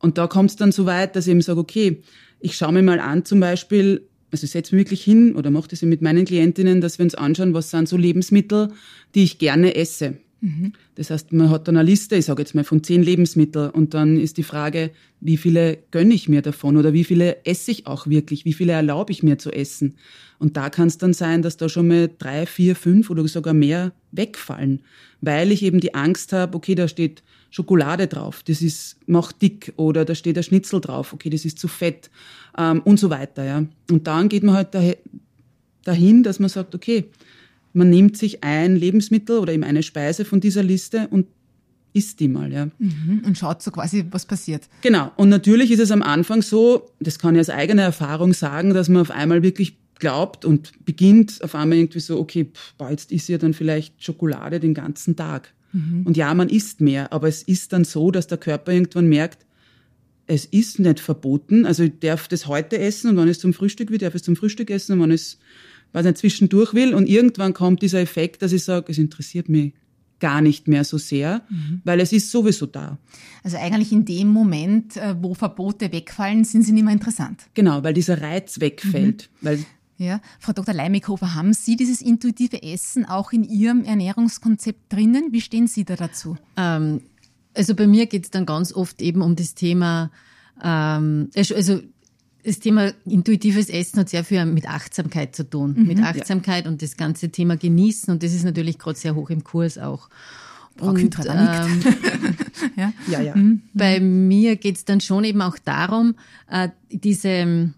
Und 0.00 0.18
da 0.18 0.26
kommt 0.26 0.50
es 0.50 0.56
dann 0.56 0.72
so 0.72 0.84
weit, 0.84 1.14
dass 1.14 1.26
ich 1.26 1.30
eben 1.30 1.42
sage, 1.42 1.60
okay, 1.60 2.02
ich 2.40 2.56
schaue 2.56 2.72
mir 2.72 2.82
mal 2.82 2.98
an 2.98 3.24
zum 3.24 3.38
Beispiel, 3.38 4.08
also 4.32 4.46
setze 4.48 4.74
mich 4.74 4.84
wirklich 4.84 5.04
hin 5.04 5.36
oder 5.36 5.50
mache 5.50 5.68
das 5.68 5.82
mit 5.82 6.02
meinen 6.02 6.24
Klientinnen, 6.24 6.80
dass 6.80 6.98
wir 6.98 7.04
uns 7.04 7.14
anschauen, 7.14 7.54
was 7.54 7.70
sind 7.70 7.88
so 7.88 7.96
Lebensmittel, 7.96 8.72
die 9.14 9.22
ich 9.22 9.38
gerne 9.38 9.76
esse. 9.76 10.16
Mhm. 10.42 10.72
Das 10.96 11.10
heißt, 11.10 11.32
man 11.32 11.50
hat 11.50 11.68
dann 11.68 11.76
eine 11.76 11.88
Liste, 11.88 12.16
ich 12.16 12.24
sage 12.24 12.42
jetzt 12.42 12.54
mal 12.56 12.64
von 12.64 12.82
zehn 12.82 13.00
Lebensmitteln 13.00 13.70
und 13.70 13.94
dann 13.94 14.18
ist 14.18 14.38
die 14.38 14.42
Frage, 14.42 14.90
wie 15.20 15.36
viele 15.36 15.78
gönne 15.92 16.12
ich 16.14 16.28
mir 16.28 16.42
davon 16.42 16.76
oder 16.76 16.92
wie 16.92 17.04
viele 17.04 17.46
esse 17.46 17.70
ich 17.70 17.86
auch 17.86 18.08
wirklich, 18.08 18.44
wie 18.44 18.52
viele 18.52 18.72
erlaube 18.72 19.12
ich 19.12 19.22
mir 19.22 19.38
zu 19.38 19.52
essen. 19.52 19.94
Und 20.40 20.56
da 20.56 20.68
kann 20.68 20.88
es 20.88 20.98
dann 20.98 21.12
sein, 21.12 21.42
dass 21.42 21.58
da 21.58 21.68
schon 21.68 21.86
mal 21.86 22.10
drei, 22.18 22.44
vier, 22.46 22.74
fünf 22.74 23.08
oder 23.08 23.26
sogar 23.28 23.54
mehr 23.54 23.92
wegfallen, 24.10 24.82
weil 25.20 25.52
ich 25.52 25.62
eben 25.62 25.78
die 25.78 25.94
Angst 25.94 26.32
habe, 26.32 26.56
okay, 26.56 26.74
da 26.74 26.88
steht 26.88 27.22
Schokolade 27.50 28.08
drauf, 28.08 28.42
das 28.42 28.62
ist 28.62 28.96
macht 29.06 29.40
dick 29.42 29.72
oder 29.76 30.04
da 30.04 30.16
steht 30.16 30.36
ein 30.36 30.42
Schnitzel 30.42 30.80
drauf, 30.80 31.12
okay, 31.12 31.30
das 31.30 31.44
ist 31.44 31.60
zu 31.60 31.68
fett 31.68 32.10
ähm, 32.58 32.82
und 32.82 32.98
so 32.98 33.10
weiter. 33.10 33.44
Ja. 33.44 33.64
Und 33.92 34.08
dann 34.08 34.28
geht 34.28 34.42
man 34.42 34.56
halt 34.56 34.70
dahin, 35.84 36.24
dass 36.24 36.40
man 36.40 36.48
sagt, 36.48 36.74
okay, 36.74 37.04
man 37.72 37.90
nimmt 37.90 38.16
sich 38.16 38.44
ein 38.44 38.76
Lebensmittel 38.76 39.38
oder 39.38 39.52
eben 39.52 39.64
eine 39.64 39.82
Speise 39.82 40.24
von 40.24 40.40
dieser 40.40 40.62
Liste 40.62 41.08
und 41.08 41.26
isst 41.94 42.20
die 42.20 42.28
mal, 42.28 42.52
ja. 42.52 42.66
Mhm, 42.78 43.22
und 43.26 43.36
schaut 43.36 43.62
so 43.62 43.70
quasi, 43.70 44.06
was 44.10 44.26
passiert. 44.26 44.68
Genau. 44.80 45.12
Und 45.16 45.28
natürlich 45.28 45.70
ist 45.70 45.80
es 45.80 45.90
am 45.90 46.02
Anfang 46.02 46.42
so, 46.42 46.90
das 47.00 47.18
kann 47.18 47.34
ich 47.34 47.40
aus 47.40 47.50
eigener 47.50 47.82
Erfahrung 47.82 48.32
sagen, 48.32 48.72
dass 48.72 48.88
man 48.88 49.02
auf 49.02 49.10
einmal 49.10 49.42
wirklich 49.42 49.76
glaubt 49.98 50.44
und 50.44 50.72
beginnt 50.84 51.42
auf 51.44 51.54
einmal 51.54 51.78
irgendwie 51.78 52.00
so, 52.00 52.18
okay, 52.18 52.50
pff, 52.52 52.74
jetzt 52.90 53.12
isst 53.12 53.28
ja 53.28 53.38
dann 53.38 53.54
vielleicht 53.54 54.02
Schokolade 54.02 54.58
den 54.58 54.74
ganzen 54.74 55.16
Tag. 55.16 55.52
Mhm. 55.72 56.02
Und 56.04 56.16
ja, 56.16 56.32
man 56.34 56.48
isst 56.48 56.80
mehr, 56.80 57.12
aber 57.12 57.28
es 57.28 57.42
ist 57.42 57.72
dann 57.72 57.84
so, 57.84 58.10
dass 58.10 58.26
der 58.26 58.38
Körper 58.38 58.72
irgendwann 58.72 59.08
merkt, 59.08 59.46
es 60.26 60.44
ist 60.44 60.78
nicht 60.78 61.00
verboten. 61.00 61.66
Also 61.66 61.84
ich 61.84 61.98
darf 62.00 62.28
das 62.28 62.46
heute 62.46 62.78
essen 62.78 63.10
und 63.10 63.16
wenn 63.16 63.28
es 63.28 63.38
zum 63.38 63.52
Frühstück 63.52 63.90
will, 63.90 63.98
darf 63.98 64.14
es 64.14 64.22
zum 64.22 64.36
Frühstück 64.36 64.70
essen 64.70 64.94
und 64.94 65.00
wenn 65.00 65.10
es 65.10 65.38
was 65.92 66.04
nicht 66.04 66.18
zwischendurch 66.18 66.74
will. 66.74 66.94
Und 66.94 67.08
irgendwann 67.08 67.54
kommt 67.54 67.82
dieser 67.82 68.00
Effekt, 68.00 68.42
dass 68.42 68.52
ich 68.52 68.64
sage, 68.64 68.90
es 68.90 68.98
interessiert 68.98 69.48
mich 69.48 69.72
gar 70.20 70.40
nicht 70.40 70.68
mehr 70.68 70.84
so 70.84 70.98
sehr, 70.98 71.42
mhm. 71.50 71.80
weil 71.84 71.98
es 71.98 72.12
ist 72.12 72.30
sowieso 72.30 72.66
da. 72.66 72.96
Also 73.42 73.56
eigentlich 73.56 73.90
in 73.90 74.04
dem 74.04 74.28
Moment, 74.28 74.96
äh, 74.96 75.16
wo 75.20 75.34
Verbote 75.34 75.90
wegfallen, 75.90 76.44
sind 76.44 76.62
sie 76.62 76.70
nicht 76.70 76.84
mehr 76.84 76.92
interessant. 76.92 77.42
Genau, 77.54 77.82
weil 77.82 77.92
dieser 77.92 78.22
Reiz 78.22 78.60
wegfällt. 78.60 79.28
Mhm. 79.40 79.46
Weil 79.46 79.66
ja, 79.98 80.20
Frau 80.38 80.52
Dr. 80.52 80.74
Leimikofer, 80.74 81.34
haben 81.34 81.52
Sie 81.52 81.76
dieses 81.76 82.00
intuitive 82.00 82.62
Essen 82.62 83.04
auch 83.04 83.32
in 83.32 83.44
Ihrem 83.44 83.84
Ernährungskonzept 83.84 84.92
drinnen? 84.92 85.28
Wie 85.32 85.40
stehen 85.40 85.66
Sie 85.66 85.84
da 85.84 85.96
dazu? 85.96 86.36
Ähm, 86.56 87.02
also 87.54 87.74
bei 87.74 87.86
mir 87.86 88.06
geht 88.06 88.24
es 88.24 88.30
dann 88.30 88.46
ganz 88.46 88.72
oft 88.72 89.02
eben 89.02 89.22
um 89.22 89.36
das 89.36 89.54
Thema, 89.54 90.10
ähm, 90.62 91.30
also 91.34 91.80
das 92.44 92.58
Thema 92.58 92.92
intuitives 93.04 93.68
Essen 93.68 94.00
hat 94.00 94.08
sehr 94.08 94.24
viel 94.24 94.44
mit 94.46 94.68
Achtsamkeit 94.68 95.34
zu 95.36 95.48
tun. 95.48 95.74
Mhm, 95.76 95.86
mit 95.86 96.02
Achtsamkeit 96.02 96.64
ja. 96.64 96.70
und 96.70 96.82
das 96.82 96.96
ganze 96.96 97.30
Thema 97.30 97.56
Genießen. 97.56 98.12
Und 98.12 98.22
das 98.22 98.32
ist 98.32 98.44
natürlich 98.44 98.78
gerade 98.78 98.98
sehr 98.98 99.14
hoch 99.14 99.30
im 99.30 99.44
Kurs 99.44 99.78
auch. 99.78 100.08
Frau 100.76 100.88
und, 100.88 101.00
ähm, 101.02 101.82
ja. 102.76 102.92
ja, 103.06 103.20
ja. 103.20 103.36
Mhm. 103.36 103.62
Bei 103.74 104.00
mir 104.00 104.56
geht 104.56 104.76
es 104.76 104.84
dann 104.84 105.00
schon 105.00 105.24
eben 105.24 105.42
auch 105.42 105.58
darum, 105.58 106.14
äh, 106.50 106.70
diese 106.90 107.70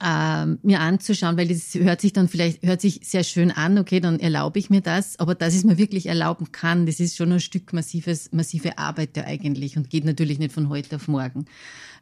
äh, 0.00 0.46
mir 0.62 0.80
anzuschauen, 0.80 1.36
weil 1.36 1.48
das 1.48 1.74
hört 1.74 2.00
sich 2.00 2.12
dann 2.12 2.28
vielleicht, 2.28 2.62
hört 2.62 2.80
sich 2.80 3.00
sehr 3.04 3.24
schön 3.24 3.50
an, 3.50 3.78
okay, 3.78 4.00
dann 4.00 4.18
erlaube 4.18 4.58
ich 4.58 4.70
mir 4.70 4.80
das, 4.80 5.18
aber 5.18 5.34
dass 5.34 5.52
ich 5.52 5.60
es 5.60 5.64
mir 5.64 5.78
wirklich 5.78 6.06
erlauben 6.06 6.52
kann, 6.52 6.86
das 6.86 7.00
ist 7.00 7.16
schon 7.16 7.32
ein 7.32 7.40
Stück 7.40 7.72
massives, 7.72 8.32
massive 8.32 8.78
Arbeit 8.78 9.16
da 9.16 9.24
eigentlich 9.24 9.76
und 9.76 9.90
geht 9.90 10.04
natürlich 10.04 10.38
nicht 10.38 10.52
von 10.52 10.68
heute 10.68 10.96
auf 10.96 11.08
morgen. 11.08 11.44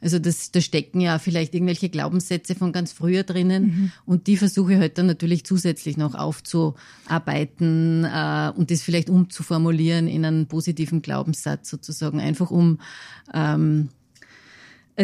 Also 0.01 0.21
das, 0.21 0.53
da 0.53 0.61
stecken 0.61 1.01
ja 1.01 1.19
vielleicht 1.19 1.55
irgendwelche 1.55 1.89
Glaubenssätze 1.89 2.55
von 2.55 2.73
ganz 2.73 2.93
früher 2.93 3.25
drinnen 3.25 3.65
mhm. 3.65 3.93
und 4.07 4.29
die 4.29 4.37
versuche 4.37 4.75
ich 4.75 4.79
halt 4.79 4.97
dann 4.97 5.07
natürlich 5.07 5.45
zusätzlich 5.45 5.97
noch 5.97 6.15
aufzuarbeiten 6.15 8.05
äh, 8.05 8.53
und 8.55 8.71
das 8.71 8.83
vielleicht 8.83 9.11
umzuformulieren 9.11 10.07
in 10.07 10.25
einen 10.25 10.47
positiven 10.47 11.03
Glaubenssatz 11.03 11.69
sozusagen, 11.69 12.21
einfach 12.21 12.53
um 12.53 12.79
ähm, 13.35 13.89
äh, 13.89 13.98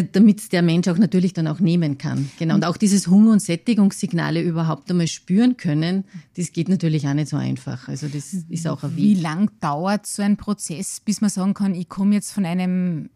damit 0.02 0.52
der 0.52 0.62
Mensch 0.62 0.88
auch 0.88 0.98
natürlich 0.98 1.32
dann 1.32 1.46
auch 1.46 1.60
nehmen 1.60 1.98
kann. 1.98 2.30
Genau. 2.38 2.54
Und 2.54 2.64
auch 2.64 2.76
dieses 2.76 3.06
Hunger- 3.06 3.32
und 3.32 3.40
Sättigungssignale 3.40 4.42
überhaupt 4.42 4.90
einmal 4.90 5.06
spüren 5.06 5.56
können, 5.56 6.04
das 6.36 6.52
geht 6.52 6.68
natürlich 6.68 7.06
auch 7.06 7.14
nicht 7.14 7.28
so 7.28 7.36
einfach. 7.36 7.88
Also 7.88 8.08
das 8.08 8.34
ist 8.34 8.66
auch 8.66 8.82
ein 8.82 8.96
Weg. 8.96 9.02
Wie 9.02 9.14
lang 9.14 9.50
dauert 9.60 10.06
so 10.06 10.22
ein 10.22 10.36
Prozess, 10.36 11.00
bis 11.00 11.20
man 11.20 11.30
sagen 11.30 11.54
kann, 11.54 11.74
ich 11.74 11.88
komme 11.88 12.14
jetzt 12.14 12.32
von 12.32 12.44
einem 12.44 13.08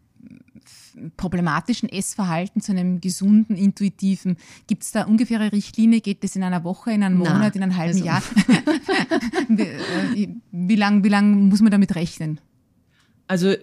problematischen 1.17 1.89
Essverhalten 1.89 2.61
zu 2.61 2.71
einem 2.71 3.01
gesunden, 3.01 3.57
intuitiven? 3.57 4.37
Gibt 4.67 4.83
es 4.83 4.91
da 4.91 5.03
ungefähre 5.03 5.51
Richtlinie? 5.51 5.99
Geht 5.99 6.23
das 6.23 6.35
in 6.35 6.43
einer 6.43 6.63
Woche, 6.63 6.91
in 6.91 7.03
einem 7.03 7.17
Monat, 7.17 7.55
in 7.55 7.63
einem 7.63 7.75
halben 7.75 7.95
also. 7.95 8.05
Jahr? 8.05 8.23
wie, 9.49 10.23
äh, 10.23 10.29
wie 10.51 10.75
lange 10.75 11.03
wie 11.03 11.09
lang 11.09 11.49
muss 11.49 11.61
man 11.61 11.71
damit 11.71 11.95
rechnen? 11.95 12.39
Also 13.27 13.53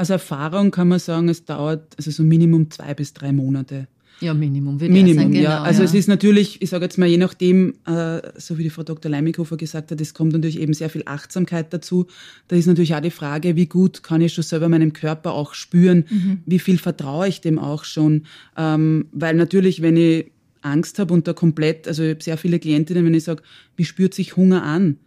aus 0.00 0.10
Erfahrung 0.10 0.70
kann 0.70 0.88
man 0.88 0.98
sagen, 0.98 1.28
es 1.28 1.44
dauert 1.44 1.94
also 1.98 2.10
so 2.10 2.22
Minimum 2.22 2.70
zwei 2.70 2.94
bis 2.94 3.12
drei 3.12 3.32
Monate. 3.32 3.86
Ja, 4.20 4.34
Minimum. 4.34 4.80
Würde 4.80 4.92
Minimum, 4.92 5.16
sagen, 5.16 5.32
genau, 5.32 5.44
ja. 5.44 5.62
Also 5.62 5.80
ja. 5.80 5.86
es 5.86 5.94
ist 5.94 6.06
natürlich, 6.06 6.60
ich 6.60 6.68
sage 6.70 6.84
jetzt 6.84 6.98
mal, 6.98 7.06
je 7.06 7.16
nachdem, 7.16 7.74
äh, 7.86 8.20
so 8.36 8.58
wie 8.58 8.62
die 8.62 8.70
Frau 8.70 8.82
Dr. 8.82 9.10
Leimikofer 9.10 9.56
gesagt 9.56 9.90
hat, 9.90 10.00
es 10.00 10.12
kommt 10.12 10.32
natürlich 10.32 10.60
eben 10.60 10.74
sehr 10.74 10.90
viel 10.90 11.02
Achtsamkeit 11.06 11.72
dazu. 11.72 12.06
Da 12.48 12.56
ist 12.56 12.66
natürlich 12.66 12.94
auch 12.94 13.00
die 13.00 13.10
Frage, 13.10 13.56
wie 13.56 13.66
gut 13.66 14.02
kann 14.02 14.20
ich 14.20 14.34
schon 14.34 14.44
selber 14.44 14.68
meinem 14.68 14.92
Körper 14.92 15.32
auch 15.32 15.54
spüren, 15.54 16.04
mhm. 16.10 16.40
wie 16.44 16.58
viel 16.58 16.78
vertraue 16.78 17.28
ich 17.28 17.40
dem 17.40 17.58
auch 17.58 17.84
schon. 17.84 18.24
Ähm, 18.56 19.06
weil 19.12 19.34
natürlich, 19.34 19.80
wenn 19.80 19.96
ich 19.96 20.30
Angst 20.62 20.98
habe 20.98 21.14
und 21.14 21.26
da 21.26 21.32
komplett, 21.32 21.88
also 21.88 22.02
ich 22.02 22.10
habe 22.10 22.22
sehr 22.22 22.36
viele 22.36 22.58
Klientinnen, 22.58 23.04
wenn 23.04 23.14
ich 23.14 23.24
sage, 23.24 23.42
wie 23.76 23.84
spürt 23.86 24.12
sich 24.12 24.36
Hunger 24.36 24.62
an? 24.62 24.98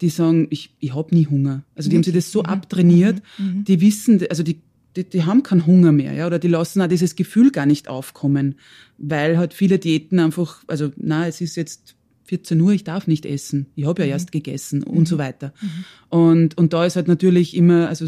Die 0.00 0.08
sagen, 0.08 0.46
ich, 0.50 0.74
ich 0.80 0.94
habe 0.94 1.14
nie 1.14 1.26
Hunger. 1.26 1.64
Also 1.74 1.88
die 1.88 1.96
haben 1.96 2.02
sich 2.02 2.14
das 2.14 2.32
so 2.32 2.40
mhm. 2.40 2.46
abtrainiert, 2.46 3.22
mhm. 3.38 3.46
mhm. 3.46 3.64
die 3.64 3.80
wissen, 3.80 4.20
also 4.28 4.42
die, 4.42 4.60
die, 4.96 5.04
die 5.04 5.24
haben 5.24 5.42
keinen 5.42 5.66
Hunger 5.66 5.92
mehr, 5.92 6.12
ja, 6.12 6.26
oder 6.26 6.38
die 6.38 6.48
lassen 6.48 6.82
auch 6.82 6.88
dieses 6.88 7.16
Gefühl 7.16 7.50
gar 7.50 7.66
nicht 7.66 7.88
aufkommen, 7.88 8.56
weil 8.98 9.38
halt 9.38 9.54
viele 9.54 9.78
Diäten 9.78 10.18
einfach, 10.18 10.62
also 10.66 10.90
na, 10.96 11.26
es 11.26 11.40
ist 11.40 11.56
jetzt 11.56 11.96
14 12.24 12.60
Uhr, 12.60 12.72
ich 12.72 12.84
darf 12.84 13.06
nicht 13.06 13.26
essen, 13.26 13.66
ich 13.76 13.86
habe 13.86 14.02
ja 14.02 14.06
mhm. 14.06 14.12
erst 14.12 14.32
gegessen 14.32 14.82
und 14.82 15.00
mhm. 15.00 15.06
so 15.06 15.18
weiter. 15.18 15.52
Mhm. 15.60 15.84
Und, 16.08 16.58
und 16.58 16.72
da 16.72 16.84
ist 16.84 16.96
halt 16.96 17.08
natürlich 17.08 17.56
immer, 17.56 17.88
also 17.88 18.06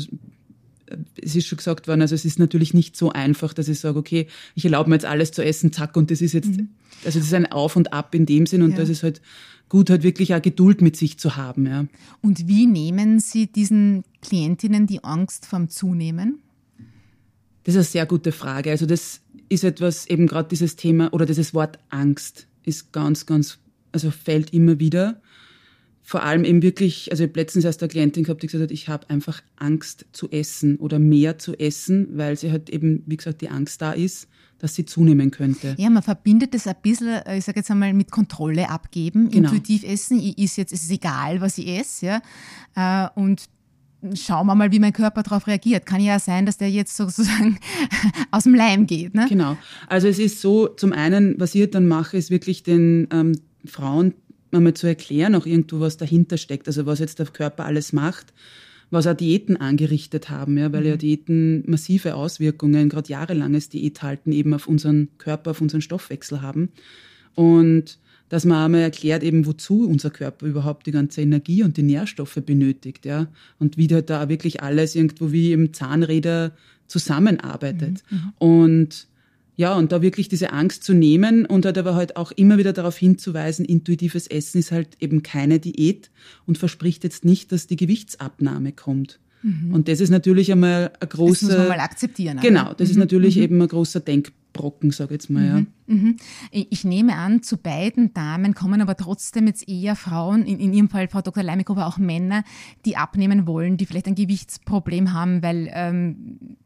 es 1.20 1.34
ist 1.34 1.46
schon 1.46 1.58
gesagt 1.58 1.88
worden, 1.88 2.02
also 2.02 2.14
es 2.14 2.24
ist 2.24 2.38
natürlich 2.38 2.74
nicht 2.74 2.96
so 2.96 3.10
einfach, 3.10 3.52
dass 3.52 3.68
ich 3.68 3.80
sage, 3.80 3.98
okay, 3.98 4.26
ich 4.54 4.64
erlaube 4.64 4.90
mir 4.90 4.96
jetzt 4.96 5.04
alles 5.04 5.32
zu 5.32 5.44
essen, 5.44 5.72
zack, 5.72 5.96
und 5.96 6.10
das 6.10 6.20
ist 6.20 6.32
jetzt, 6.32 6.50
also 7.04 7.18
das 7.18 7.26
ist 7.28 7.34
ein 7.34 7.50
Auf 7.50 7.76
und 7.76 7.92
Ab 7.92 8.14
in 8.14 8.26
dem 8.26 8.46
Sinn 8.46 8.62
und 8.62 8.72
ja. 8.72 8.76
das 8.76 8.88
ist 8.88 9.02
halt 9.02 9.20
gut, 9.68 9.90
halt 9.90 10.02
wirklich 10.02 10.34
auch 10.34 10.42
Geduld 10.42 10.80
mit 10.80 10.96
sich 10.96 11.18
zu 11.18 11.36
haben. 11.36 11.66
Ja. 11.66 11.86
Und 12.22 12.46
wie 12.46 12.66
nehmen 12.66 13.20
Sie 13.20 13.46
diesen 13.46 14.04
Klientinnen 14.22 14.86
die 14.86 15.02
Angst 15.02 15.46
vom 15.46 15.68
Zunehmen? 15.68 16.38
Das 17.64 17.74
ist 17.74 17.78
eine 17.78 17.84
sehr 17.84 18.06
gute 18.06 18.30
Frage. 18.30 18.70
Also 18.70 18.86
das 18.86 19.22
ist 19.48 19.64
etwas, 19.64 20.06
eben 20.06 20.26
gerade 20.26 20.48
dieses 20.48 20.76
Thema 20.76 21.12
oder 21.12 21.26
dieses 21.26 21.52
Wort 21.52 21.78
Angst 21.88 22.46
ist 22.64 22.92
ganz, 22.92 23.26
ganz, 23.26 23.58
also 23.90 24.10
fällt 24.10 24.52
immer 24.52 24.78
wieder. 24.78 25.20
Vor 26.08 26.22
allem 26.22 26.44
eben 26.44 26.62
wirklich, 26.62 27.10
also 27.10 27.24
ich 27.24 27.30
habe 27.30 27.40
letztens 27.40 27.64
erst 27.64 27.82
eine 27.82 27.88
Klientin 27.88 28.22
gehabt, 28.22 28.40
die 28.40 28.46
gesagt 28.46 28.62
hat, 28.62 28.70
ich 28.70 28.88
habe 28.88 29.10
einfach 29.10 29.42
Angst 29.56 30.06
zu 30.12 30.30
essen 30.30 30.76
oder 30.76 31.00
mehr 31.00 31.38
zu 31.38 31.58
essen, 31.58 32.16
weil 32.16 32.36
sie 32.36 32.52
halt 32.52 32.70
eben, 32.70 33.02
wie 33.06 33.16
gesagt, 33.16 33.40
die 33.40 33.48
Angst 33.48 33.82
da 33.82 33.92
ist 33.92 34.28
dass 34.58 34.74
sie 34.74 34.86
zunehmen 34.86 35.30
könnte. 35.30 35.74
Ja, 35.78 35.90
man 35.90 36.02
verbindet 36.02 36.54
das 36.54 36.66
ein 36.66 36.76
bisschen, 36.80 37.08
äh, 37.08 37.36
ich 37.36 37.44
sage 37.44 37.60
jetzt 37.60 37.70
einmal, 37.70 37.92
mit 37.92 38.10
Kontrolle 38.10 38.70
abgeben, 38.70 39.28
genau. 39.28 39.50
intuitiv 39.50 39.84
essen. 39.84 40.18
Ich 40.18 40.38
ist 40.38 40.56
jetzt, 40.56 40.72
es 40.72 40.84
ist 40.84 40.90
egal, 40.90 41.42
was 41.42 41.58
ich 41.58 41.68
esse, 41.68 42.06
ja. 42.06 42.22
Äh, 42.74 43.20
und 43.20 43.50
schauen 44.14 44.46
wir 44.46 44.54
mal, 44.54 44.72
wie 44.72 44.78
mein 44.78 44.92
Körper 44.92 45.22
darauf 45.22 45.46
reagiert. 45.46 45.84
Kann 45.84 46.00
ja 46.00 46.18
sein, 46.18 46.46
dass 46.46 46.56
der 46.56 46.70
jetzt 46.70 46.96
sozusagen 46.96 47.58
aus 48.30 48.44
dem 48.44 48.54
Leim 48.54 48.86
geht. 48.86 49.14
Ne? 49.14 49.26
Genau. 49.28 49.56
Also 49.88 50.08
es 50.08 50.18
ist 50.18 50.40
so, 50.40 50.68
zum 50.68 50.92
einen, 50.92 51.38
was 51.38 51.54
ich 51.54 51.70
dann 51.70 51.86
mache, 51.86 52.16
ist 52.16 52.30
wirklich 52.30 52.62
den 52.62 53.08
ähm, 53.10 53.38
Frauen 53.66 54.14
einmal 54.52 54.74
zu 54.74 54.86
erklären, 54.86 55.34
auch 55.34 55.46
irgendwo, 55.46 55.80
was 55.80 55.96
dahinter 55.96 56.36
steckt, 56.38 56.66
also 56.66 56.86
was 56.86 56.98
jetzt 56.98 57.18
der 57.18 57.26
Körper 57.26 57.64
alles 57.64 57.92
macht 57.92 58.32
was 58.90 59.06
auch 59.06 59.14
Diäten 59.14 59.56
angerichtet 59.56 60.30
haben, 60.30 60.58
ja, 60.58 60.72
weil 60.72 60.86
ja 60.86 60.94
mhm. 60.94 60.98
Diäten 60.98 61.64
massive 61.70 62.14
Auswirkungen, 62.14 62.88
gerade 62.88 63.08
jahrelanges 63.08 63.68
Diäthalten 63.68 64.32
eben 64.32 64.54
auf 64.54 64.68
unseren 64.68 65.08
Körper, 65.18 65.52
auf 65.52 65.60
unseren 65.60 65.80
Stoffwechsel 65.80 66.42
haben. 66.42 66.70
Und 67.34 67.98
dass 68.28 68.44
man 68.44 68.64
einmal 68.64 68.80
erklärt 68.80 69.22
eben, 69.22 69.46
wozu 69.46 69.88
unser 69.88 70.10
Körper 70.10 70.46
überhaupt 70.46 70.86
die 70.86 70.92
ganze 70.92 71.20
Energie 71.20 71.62
und 71.62 71.76
die 71.76 71.82
Nährstoffe 71.82 72.40
benötigt, 72.44 73.04
ja. 73.04 73.28
Und 73.58 73.76
wie 73.76 73.86
da 73.86 74.28
wirklich 74.28 74.62
alles 74.62 74.94
irgendwo 74.94 75.32
wie 75.32 75.52
im 75.52 75.72
Zahnräder 75.72 76.52
zusammenarbeitet. 76.86 78.02
Mhm. 78.10 78.16
mhm. 78.16 78.32
Und 78.38 79.06
ja, 79.56 79.74
und 79.74 79.90
da 79.90 80.02
wirklich 80.02 80.28
diese 80.28 80.52
Angst 80.52 80.84
zu 80.84 80.92
nehmen 80.92 81.46
und 81.46 81.64
halt 81.64 81.78
aber 81.78 81.94
halt 81.94 82.16
auch 82.16 82.30
immer 82.32 82.58
wieder 82.58 82.74
darauf 82.74 82.96
hinzuweisen, 82.96 83.64
intuitives 83.64 84.26
Essen 84.26 84.58
ist 84.58 84.70
halt 84.70 84.96
eben 85.00 85.22
keine 85.22 85.58
Diät 85.58 86.10
und 86.46 86.58
verspricht 86.58 87.04
jetzt 87.04 87.24
nicht, 87.24 87.52
dass 87.52 87.66
die 87.66 87.76
Gewichtsabnahme 87.76 88.72
kommt. 88.72 89.18
Mhm. 89.42 89.72
Und 89.72 89.88
das 89.88 90.00
ist 90.00 90.10
natürlich 90.10 90.52
einmal 90.52 90.92
ein 91.00 91.08
großer. 91.08 91.46
Das 91.48 91.56
muss 91.56 91.68
man 91.68 91.78
mal 91.78 91.84
akzeptieren. 91.84 92.38
Genau, 92.42 92.74
das 92.74 92.88
mhm. 92.88 92.92
ist 92.92 92.96
natürlich 92.98 93.36
mhm. 93.36 93.42
eben 93.42 93.62
ein 93.62 93.68
großer 93.68 94.00
Denkbrocken, 94.00 94.90
sage 94.90 95.14
ich 95.14 95.22
jetzt 95.22 95.30
mal. 95.30 95.46
Ja. 95.46 95.60
Mhm. 95.60 95.66
Mhm. 95.86 96.16
Ich 96.50 96.84
nehme 96.84 97.14
an, 97.14 97.42
zu 97.42 97.56
beiden 97.56 98.12
Damen 98.12 98.54
kommen 98.54 98.82
aber 98.82 98.96
trotzdem 98.96 99.46
jetzt 99.46 99.68
eher 99.68 99.96
Frauen, 99.96 100.44
in, 100.44 100.58
in 100.58 100.74
Ihrem 100.74 100.90
Fall 100.90 101.08
Frau 101.08 101.22
Dr. 101.22 101.42
Leimig, 101.42 101.70
aber 101.70 101.86
auch 101.86 101.96
Männer, 101.96 102.44
die 102.84 102.96
abnehmen 102.96 103.46
wollen, 103.46 103.76
die 103.76 103.86
vielleicht 103.86 104.06
ein 104.06 104.16
Gewichtsproblem 104.16 105.12
haben, 105.12 105.42
weil 105.42 105.70
ähm, 105.72 106.56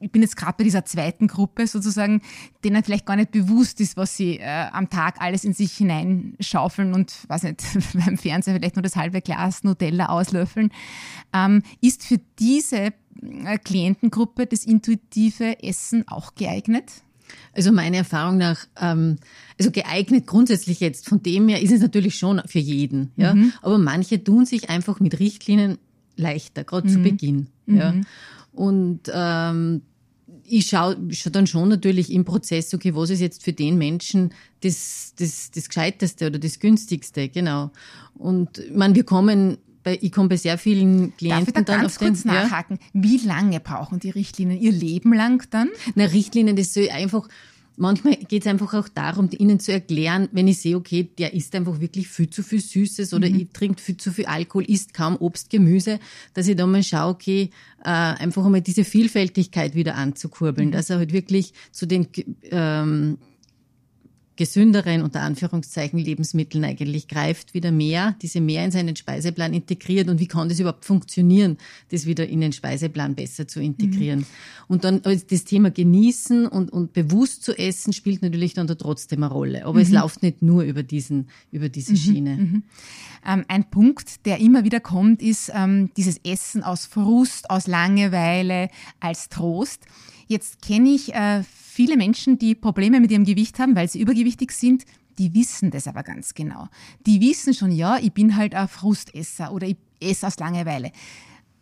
ich 0.00 0.10
bin 0.10 0.22
jetzt 0.22 0.36
gerade 0.36 0.54
bei 0.58 0.64
dieser 0.64 0.84
zweiten 0.84 1.26
Gruppe 1.26 1.66
sozusagen, 1.66 2.22
denen 2.62 2.82
vielleicht 2.84 3.06
gar 3.06 3.16
nicht 3.16 3.32
bewusst 3.32 3.80
ist, 3.80 3.96
was 3.96 4.16
sie 4.16 4.38
äh, 4.38 4.66
am 4.72 4.90
Tag 4.90 5.20
alles 5.20 5.44
in 5.44 5.52
sich 5.52 5.72
hineinschaufeln 5.72 6.94
und, 6.94 7.12
weiß 7.28 7.44
nicht, 7.44 7.62
beim 7.94 8.16
Fernseher 8.16 8.54
vielleicht 8.54 8.76
nur 8.76 8.82
das 8.82 8.96
halbe 8.96 9.20
Glas 9.20 9.64
Nutella 9.64 10.06
auslöffeln, 10.06 10.70
ähm, 11.32 11.62
ist 11.80 12.04
für 12.04 12.20
diese 12.38 12.92
äh, 13.22 13.58
Klientengruppe 13.62 14.46
das 14.46 14.64
intuitive 14.64 15.62
Essen 15.62 16.06
auch 16.08 16.34
geeignet? 16.34 16.90
Also 17.52 17.72
meiner 17.72 17.98
Erfahrung 17.98 18.36
nach, 18.36 18.66
ähm, 18.80 19.16
also 19.58 19.70
geeignet 19.70 20.26
grundsätzlich 20.26 20.80
jetzt, 20.80 21.08
von 21.08 21.22
dem 21.22 21.48
her 21.48 21.62
ist 21.62 21.72
es 21.72 21.80
natürlich 21.80 22.16
schon 22.16 22.42
für 22.46 22.58
jeden, 22.58 23.12
ja. 23.16 23.34
Mhm. 23.34 23.52
Aber 23.62 23.78
manche 23.78 24.22
tun 24.22 24.44
sich 24.44 24.70
einfach 24.70 25.00
mit 25.00 25.18
Richtlinien 25.18 25.78
leichter, 26.16 26.64
gerade 26.64 26.88
mhm. 26.88 26.92
zu 26.92 26.98
Beginn. 27.00 27.46
Ja. 27.66 27.94
Und 28.54 29.00
ähm, 29.12 29.82
ich 30.44 30.66
schaue 30.66 30.96
schau 31.10 31.30
dann 31.30 31.46
schon 31.46 31.68
natürlich 31.68 32.12
im 32.12 32.24
Prozess, 32.24 32.72
okay, 32.74 32.94
was 32.94 33.10
ist 33.10 33.20
jetzt 33.20 33.42
für 33.42 33.52
den 33.52 33.78
Menschen 33.78 34.32
das, 34.62 35.14
das, 35.18 35.50
das 35.50 35.68
Gescheiteste 35.68 36.26
oder 36.26 36.38
das 36.38 36.58
Günstigste, 36.58 37.28
genau. 37.28 37.70
Und 38.14 38.62
man, 38.74 38.94
wir 38.94 39.04
kommen 39.04 39.58
bei, 39.82 39.98
ich 40.00 40.12
komme 40.12 40.30
bei 40.30 40.36
sehr 40.36 40.58
vielen 40.58 41.16
Klienten 41.16 41.46
Darf 41.46 41.48
ich 41.48 41.54
da 41.54 41.60
dann 41.62 41.80
ganz 41.82 41.92
auf 41.94 41.98
kurz 41.98 42.22
den, 42.22 42.32
nachhaken. 42.32 42.78
Ja? 42.80 43.02
Wie 43.02 43.18
lange 43.18 43.60
brauchen 43.60 44.00
die 44.00 44.10
Richtlinien? 44.10 44.60
Ihr 44.60 44.72
Leben 44.72 45.12
lang 45.12 45.46
dann? 45.50 45.68
Na, 45.94 46.04
Richtlinien, 46.04 46.56
das 46.56 46.74
soll 46.74 46.88
einfach 46.90 47.28
manchmal 47.76 48.16
geht 48.16 48.42
es 48.42 48.46
einfach 48.46 48.74
auch 48.74 48.88
darum, 48.88 49.28
ihnen 49.36 49.60
zu 49.60 49.72
erklären, 49.72 50.28
wenn 50.32 50.48
ich 50.48 50.60
sehe, 50.60 50.76
okay, 50.76 51.08
der 51.18 51.34
isst 51.34 51.54
einfach 51.54 51.80
wirklich 51.80 52.08
viel 52.08 52.30
zu 52.30 52.42
viel 52.42 52.60
Süßes 52.60 53.14
oder 53.14 53.28
mhm. 53.28 53.52
trinkt 53.52 53.80
viel 53.80 53.96
zu 53.96 54.12
viel 54.12 54.26
Alkohol, 54.26 54.64
isst 54.64 54.94
kaum 54.94 55.16
Obst, 55.16 55.50
Gemüse, 55.50 55.98
dass 56.34 56.48
ich 56.48 56.56
da 56.56 56.66
mal 56.66 56.82
schaue, 56.82 57.12
okay, 57.12 57.50
äh, 57.84 57.88
einfach 57.88 58.44
einmal 58.44 58.60
diese 58.60 58.84
Vielfältigkeit 58.84 59.74
wieder 59.74 59.96
anzukurbeln, 59.96 60.68
mhm. 60.68 60.72
dass 60.72 60.90
er 60.90 60.98
halt 60.98 61.12
wirklich 61.12 61.52
zu 61.72 61.86
den 61.86 62.08
ähm, 62.50 63.18
gesünderen, 64.36 65.02
unter 65.02 65.20
Anführungszeichen, 65.20 65.98
Lebensmitteln 65.98 66.64
eigentlich 66.64 67.08
greift, 67.08 67.54
wieder 67.54 67.70
mehr, 67.70 68.16
diese 68.20 68.40
mehr 68.40 68.64
in 68.64 68.70
seinen 68.70 68.96
Speiseplan 68.96 69.54
integriert 69.54 70.08
und 70.08 70.18
wie 70.20 70.26
kann 70.26 70.48
das 70.48 70.58
überhaupt 70.58 70.84
funktionieren, 70.84 71.56
das 71.90 72.06
wieder 72.06 72.26
in 72.26 72.40
den 72.40 72.52
Speiseplan 72.52 73.14
besser 73.14 73.46
zu 73.46 73.60
integrieren. 73.60 74.20
Mhm. 74.20 74.26
Und 74.66 74.84
dann 74.84 75.02
das 75.02 75.44
Thema 75.44 75.70
genießen 75.70 76.46
und, 76.46 76.72
und 76.72 76.92
bewusst 76.92 77.44
zu 77.44 77.56
essen 77.56 77.92
spielt 77.92 78.22
natürlich 78.22 78.54
dann 78.54 78.66
da 78.66 78.74
trotzdem 78.74 79.22
eine 79.22 79.32
Rolle. 79.32 79.64
Aber 79.66 79.74
mhm. 79.74 79.80
es 79.80 79.90
läuft 79.90 80.22
nicht 80.22 80.42
nur 80.42 80.62
über 80.62 80.82
diesen, 80.82 81.28
über 81.52 81.68
diese 81.68 81.92
mhm. 81.92 81.96
Schiene. 81.96 82.36
Mhm. 82.36 82.62
Ähm, 83.26 83.44
ein 83.48 83.70
Punkt, 83.70 84.26
der 84.26 84.40
immer 84.40 84.64
wieder 84.64 84.80
kommt, 84.80 85.22
ist 85.22 85.52
ähm, 85.54 85.90
dieses 85.96 86.18
Essen 86.24 86.62
aus 86.62 86.86
Frust, 86.86 87.50
aus 87.50 87.66
Langeweile, 87.66 88.68
als 89.00 89.28
Trost. 89.28 89.82
Jetzt 90.26 90.62
kenne 90.62 90.90
ich 90.90 91.14
äh, 91.14 91.42
viele 91.42 91.96
Menschen, 91.96 92.38
die 92.38 92.54
Probleme 92.54 93.00
mit 93.00 93.10
ihrem 93.10 93.24
Gewicht 93.24 93.58
haben, 93.58 93.76
weil 93.76 93.88
sie 93.88 94.00
übergewichtig 94.00 94.52
sind, 94.52 94.84
die 95.18 95.34
wissen 95.34 95.70
das 95.70 95.86
aber 95.86 96.02
ganz 96.02 96.34
genau. 96.34 96.68
Die 97.06 97.20
wissen 97.20 97.54
schon, 97.54 97.70
ja, 97.70 97.98
ich 97.98 98.12
bin 98.12 98.36
halt 98.36 98.54
ein 98.54 98.68
Frustesser 98.68 99.52
oder 99.52 99.66
ich 99.66 99.76
esse 100.00 100.26
aus 100.26 100.38
Langeweile. 100.38 100.92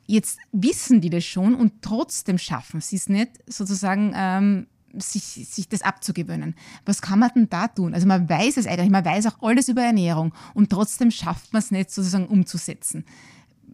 Jetzt 0.07 0.39
wissen 0.53 1.01
die 1.01 1.11
das 1.11 1.25
schon 1.25 1.55
und 1.55 1.83
trotzdem 1.83 2.39
schaffen 2.39 2.81
sie 2.81 2.97
es 2.97 3.09
nicht, 3.09 3.31
sozusagen 3.47 4.13
ähm, 4.15 4.67
sich, 4.99 5.23
sich 5.23 5.69
das 5.69 5.83
abzugewöhnen. 5.83 6.55
Was 6.85 7.03
kann 7.03 7.19
man 7.19 7.31
denn 7.35 7.49
da 7.49 7.69
tun? 7.69 7.95
Also 7.95 8.07
man 8.07 8.29
weiß 8.29 8.57
es 8.57 8.67
eigentlich, 8.67 8.91
man 8.91 9.05
weiß 9.05 9.27
auch 9.27 9.43
alles 9.43 9.69
über 9.69 9.83
Ernährung 9.83 10.35
und 10.55 10.71
trotzdem 10.71 11.11
schafft 11.11 11.53
man 11.53 11.61
es 11.61 11.71
nicht 11.71 11.91
sozusagen 11.91 12.27
umzusetzen. 12.27 13.05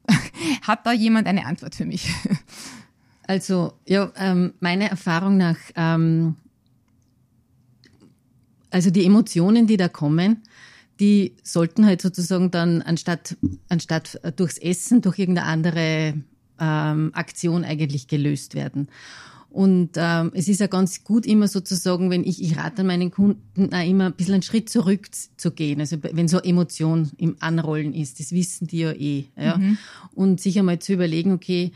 Hat 0.63 0.87
da 0.87 0.93
jemand 0.93 1.27
eine 1.27 1.47
Antwort 1.47 1.75
für 1.75 1.87
mich? 1.87 2.13
Also, 3.29 3.75
ja, 3.87 4.11
ähm, 4.17 4.55
meiner 4.59 4.87
Erfahrung 4.87 5.37
nach, 5.37 5.59
ähm, 5.77 6.37
also 8.71 8.91
die 8.91 9.05
Emotionen, 9.05 9.67
die 9.67 9.77
da 9.77 9.89
kommen, 9.89 10.43
die 10.99 11.37
sollten 11.43 11.85
halt 11.85 12.01
sozusagen 12.01 12.51
dann 12.51 12.81
anstatt, 12.81 13.37
anstatt 13.69 14.19
durchs 14.37 14.57
Essen, 14.57 15.03
durch 15.03 15.19
irgendeine 15.19 15.47
andere 15.47 16.15
ähm, 16.59 17.11
Aktion 17.13 17.67
eigentlich 17.67 18.09
gelöst 18.09 18.55
werden. 18.55 18.89
Und 19.51 19.91
ähm, 19.97 20.33
es 20.35 20.49
ist 20.49 20.61
ja 20.61 20.67
ganz 20.67 21.05
gut 21.05 21.27
immer 21.27 21.49
sozusagen, 21.49 22.09
wenn 22.11 22.25
ich, 22.25 22.43
ich 22.43 22.57
rate 22.57 22.83
meinen 22.83 23.11
Kunden 23.11 23.75
auch 23.75 23.87
immer 23.87 24.07
ein 24.07 24.15
bisschen 24.15 24.35
einen 24.35 24.43
Schritt 24.43 24.71
zurück 24.71 25.09
zu 25.37 25.51
gehen. 25.51 25.81
Also 25.81 25.99
wenn 26.01 26.29
so 26.29 26.39
Emotion 26.39 27.11
im 27.19 27.37
Anrollen 27.41 27.93
ist, 27.93 28.21
das 28.21 28.33
wissen 28.33 28.69
die 28.69 28.79
ja 28.79 28.93
eh. 28.93 29.27
Ja? 29.37 29.59
Mhm. 29.59 29.77
Und 30.15 30.41
sich 30.41 30.59
einmal 30.59 30.79
zu 30.79 30.95
überlegen, 30.95 31.33
okay, 31.33 31.73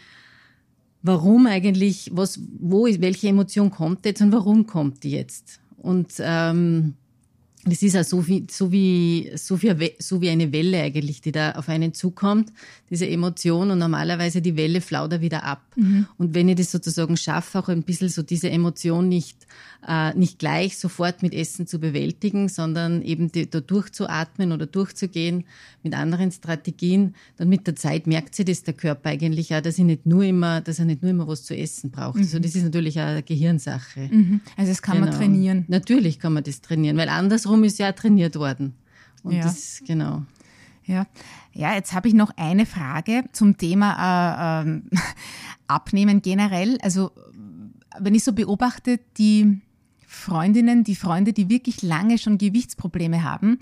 warum 1.03 1.47
eigentlich, 1.47 2.11
was, 2.13 2.41
wo 2.61 2.87
ist, 2.87 3.01
welche 3.01 3.29
Emotion 3.29 3.71
kommt 3.71 4.05
jetzt 4.05 4.23
und 4.23 4.33
warum 4.33 4.67
kommt 4.67 5.03
die 5.03 5.13
jetzt? 5.13 5.61
Und 5.79 6.13
ähm, 6.21 6.95
das 7.65 7.83
ist 7.83 7.95
ja 7.95 8.03
so 8.03 8.27
wie, 8.27 8.47
so 8.51 8.73
wie, 8.73 9.31
so 9.37 9.61
wie, 9.63 9.93
so 9.99 10.21
wie 10.21 10.31
eine 10.31 10.53
Welle 10.53 10.83
eigentlich, 10.83 11.21
die 11.21 11.33
da 11.33 11.53
auf 11.53 11.69
einen 11.69 11.95
zukommt, 11.95 12.53
diese 12.91 13.09
Emotion 13.09 13.71
und 13.71 13.79
normalerweise 13.79 14.43
die 14.43 14.57
Welle 14.57 14.81
flaut 14.81 15.13
er 15.13 15.21
wieder 15.21 15.45
ab. 15.45 15.63
Mhm. 15.77 16.07
Und 16.19 16.35
wenn 16.35 16.49
ich 16.49 16.57
das 16.57 16.71
sozusagen 16.71 17.17
schaffe, 17.17 17.59
auch 17.59 17.69
ein 17.69 17.83
bisschen 17.83 18.09
so 18.09 18.23
diese 18.23 18.51
Emotion 18.51 19.09
nicht, 19.09 19.47
äh, 19.87 20.15
nicht 20.15 20.39
gleich 20.39 20.77
sofort 20.79 21.23
mit 21.23 21.35
Essen 21.35 21.67
zu 21.67 21.79
bewältigen, 21.79 22.49
sondern 22.49 23.03
eben 23.03 23.33
die, 23.33 23.49
da 23.49 23.61
durchzuatmen 23.61 24.53
oder 24.53 24.67
durchzugehen 24.67 25.45
mit 25.83 25.95
anderen 25.95 26.31
Strategien, 26.31 27.15
dann 27.37 27.49
mit 27.49 27.67
der 27.67 27.77
Zeit 27.77 28.07
merkt 28.07 28.35
sich 28.35 28.47
das 28.47 28.63
der 28.63 28.75
Körper 28.75 29.11
eigentlich 29.11 29.55
auch, 29.55 29.61
dass 29.61 29.79
er 29.79 29.85
nicht 29.85 30.07
nur 30.07 30.25
immer, 30.25 30.61
dass 30.61 30.79
er 30.79 30.85
nicht 30.85 31.03
nur 31.03 31.11
immer 31.11 31.27
was 31.27 31.45
zu 31.45 31.57
essen 31.57 31.91
braucht. 31.91 32.17
Mhm. 32.17 32.23
Also 32.23 32.39
das 32.39 32.55
ist 32.55 32.65
natürlich 32.65 33.01
auch 33.01 33.07
eine 33.07 33.23
Gehirnsache. 33.23 34.09
Mhm. 34.11 34.41
Also 34.57 34.71
das 34.71 34.83
kann 34.83 34.99
genau. 34.99 35.07
man 35.09 35.17
trainieren. 35.17 35.65
Natürlich 35.69 36.19
kann 36.19 36.33
man 36.33 36.45
das 36.45 36.61
trainieren, 36.61 36.97
weil 36.97 37.09
andersrum 37.09 37.65
ist 37.65 37.79
ja 37.79 37.93
trainiert 37.93 38.37
worden. 38.37 38.75
Und 39.23 39.35
ja. 39.35 39.43
das, 39.43 39.83
genau. 39.87 40.23
Ja. 40.93 41.07
ja, 41.53 41.75
jetzt 41.75 41.95
habe 41.95 42.09
ich 42.09 42.15
noch 42.15 42.31
eine 42.37 42.67
Frage 42.67 43.25
zum 43.33 43.57
Thema 43.57 44.63
äh, 44.63 44.69
äh, 44.69 44.83
Abnehmen 45.67 46.23
generell. 46.23 46.79
Also 46.83 47.13
wenn 47.99 48.15
ich 48.15 48.25
so 48.25 48.33
beobachte, 48.33 49.01
die 49.17 49.61
Freundinnen, 50.13 50.85
die 50.85 50.95
Freunde, 50.95 51.33
die 51.33 51.49
wirklich 51.49 51.83
lange 51.83 52.19
schon 52.19 52.39
Gewichtsprobleme 52.39 53.25
haben, 53.25 53.59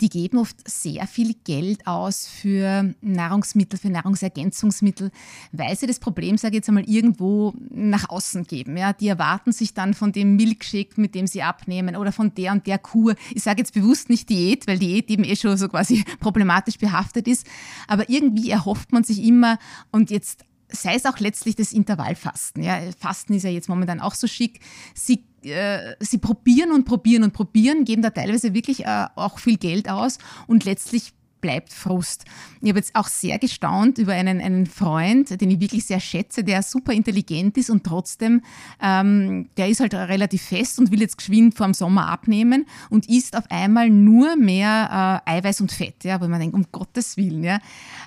die 0.00 0.08
geben 0.08 0.38
oft 0.38 0.56
sehr 0.68 1.06
viel 1.06 1.34
Geld 1.44 1.86
aus 1.86 2.26
für 2.26 2.94
Nahrungsmittel, 3.02 3.78
für 3.78 3.90
Nahrungsergänzungsmittel, 3.90 5.10
weil 5.52 5.76
sie 5.76 5.86
das 5.86 5.98
Problem, 5.98 6.38
sage 6.38 6.52
ich 6.52 6.60
jetzt 6.60 6.68
einmal, 6.68 6.88
irgendwo 6.88 7.54
nach 7.70 8.08
außen 8.08 8.44
geben. 8.44 8.76
Ja, 8.76 8.92
die 8.92 9.08
erwarten 9.08 9.52
sich 9.52 9.74
dann 9.74 9.92
von 9.92 10.12
dem 10.12 10.36
Milkshake, 10.36 10.98
mit 10.98 11.14
dem 11.14 11.26
sie 11.26 11.42
abnehmen 11.42 11.96
oder 11.96 12.12
von 12.12 12.34
der 12.34 12.52
und 12.52 12.66
der 12.66 12.78
Kur. 12.78 13.14
Ich 13.34 13.42
sage 13.42 13.58
jetzt 13.58 13.74
bewusst 13.74 14.08
nicht 14.08 14.30
Diät, 14.30 14.66
weil 14.66 14.78
Diät 14.78 15.10
eben 15.10 15.24
eh 15.24 15.36
schon 15.36 15.56
so 15.56 15.68
quasi 15.68 16.04
problematisch 16.20 16.78
behaftet 16.78 17.28
ist. 17.28 17.46
Aber 17.86 18.08
irgendwie 18.08 18.50
erhofft 18.50 18.92
man 18.92 19.04
sich 19.04 19.22
immer 19.22 19.58
und 19.90 20.10
jetzt 20.10 20.44
sei 20.72 20.94
es 20.94 21.06
auch 21.06 21.18
letztlich 21.18 21.56
das 21.56 21.72
Intervallfasten. 21.72 22.62
Ja, 22.62 22.80
Fasten 22.98 23.34
ist 23.34 23.42
ja 23.42 23.50
jetzt 23.50 23.68
momentan 23.68 24.00
auch 24.00 24.14
so 24.14 24.26
schick. 24.26 24.60
Sie 24.94 25.24
äh, 25.42 25.94
sie 26.00 26.18
probieren 26.18 26.72
und 26.72 26.84
probieren 26.84 27.22
und 27.22 27.32
probieren, 27.32 27.84
geben 27.84 28.02
da 28.02 28.10
teilweise 28.10 28.52
wirklich 28.54 28.84
äh, 28.84 29.06
auch 29.16 29.38
viel 29.38 29.56
Geld 29.56 29.88
aus 29.88 30.18
und 30.46 30.64
letztlich 30.64 31.12
bleibt 31.40 31.72
Frust. 31.72 32.24
Ich 32.60 32.68
habe 32.68 32.78
jetzt 32.78 32.94
auch 32.94 33.08
sehr 33.08 33.38
gestaunt 33.38 33.98
über 33.98 34.12
einen, 34.12 34.40
einen 34.40 34.66
Freund, 34.66 35.40
den 35.40 35.50
ich 35.50 35.60
wirklich 35.60 35.84
sehr 35.84 36.00
schätze, 36.00 36.44
der 36.44 36.62
super 36.62 36.92
intelligent 36.92 37.56
ist 37.56 37.70
und 37.70 37.84
trotzdem, 37.84 38.42
ähm, 38.82 39.48
der 39.56 39.68
ist 39.68 39.80
halt 39.80 39.94
relativ 39.94 40.42
fest 40.42 40.78
und 40.78 40.90
will 40.90 41.00
jetzt 41.00 41.18
geschwind 41.18 41.54
vor 41.54 41.66
dem 41.66 41.74
Sommer 41.74 42.08
abnehmen 42.08 42.66
und 42.90 43.08
isst 43.08 43.36
auf 43.36 43.44
einmal 43.50 43.90
nur 43.90 44.36
mehr 44.36 45.22
äh, 45.26 45.30
Eiweiß 45.38 45.60
und 45.60 45.72
Fett, 45.72 46.04
ja, 46.04 46.20
wo 46.20 46.28
man 46.28 46.40
denkt, 46.40 46.54
um 46.54 46.66
Gottes 46.72 47.16
Willen, 47.16 47.44
ja. 47.44 47.56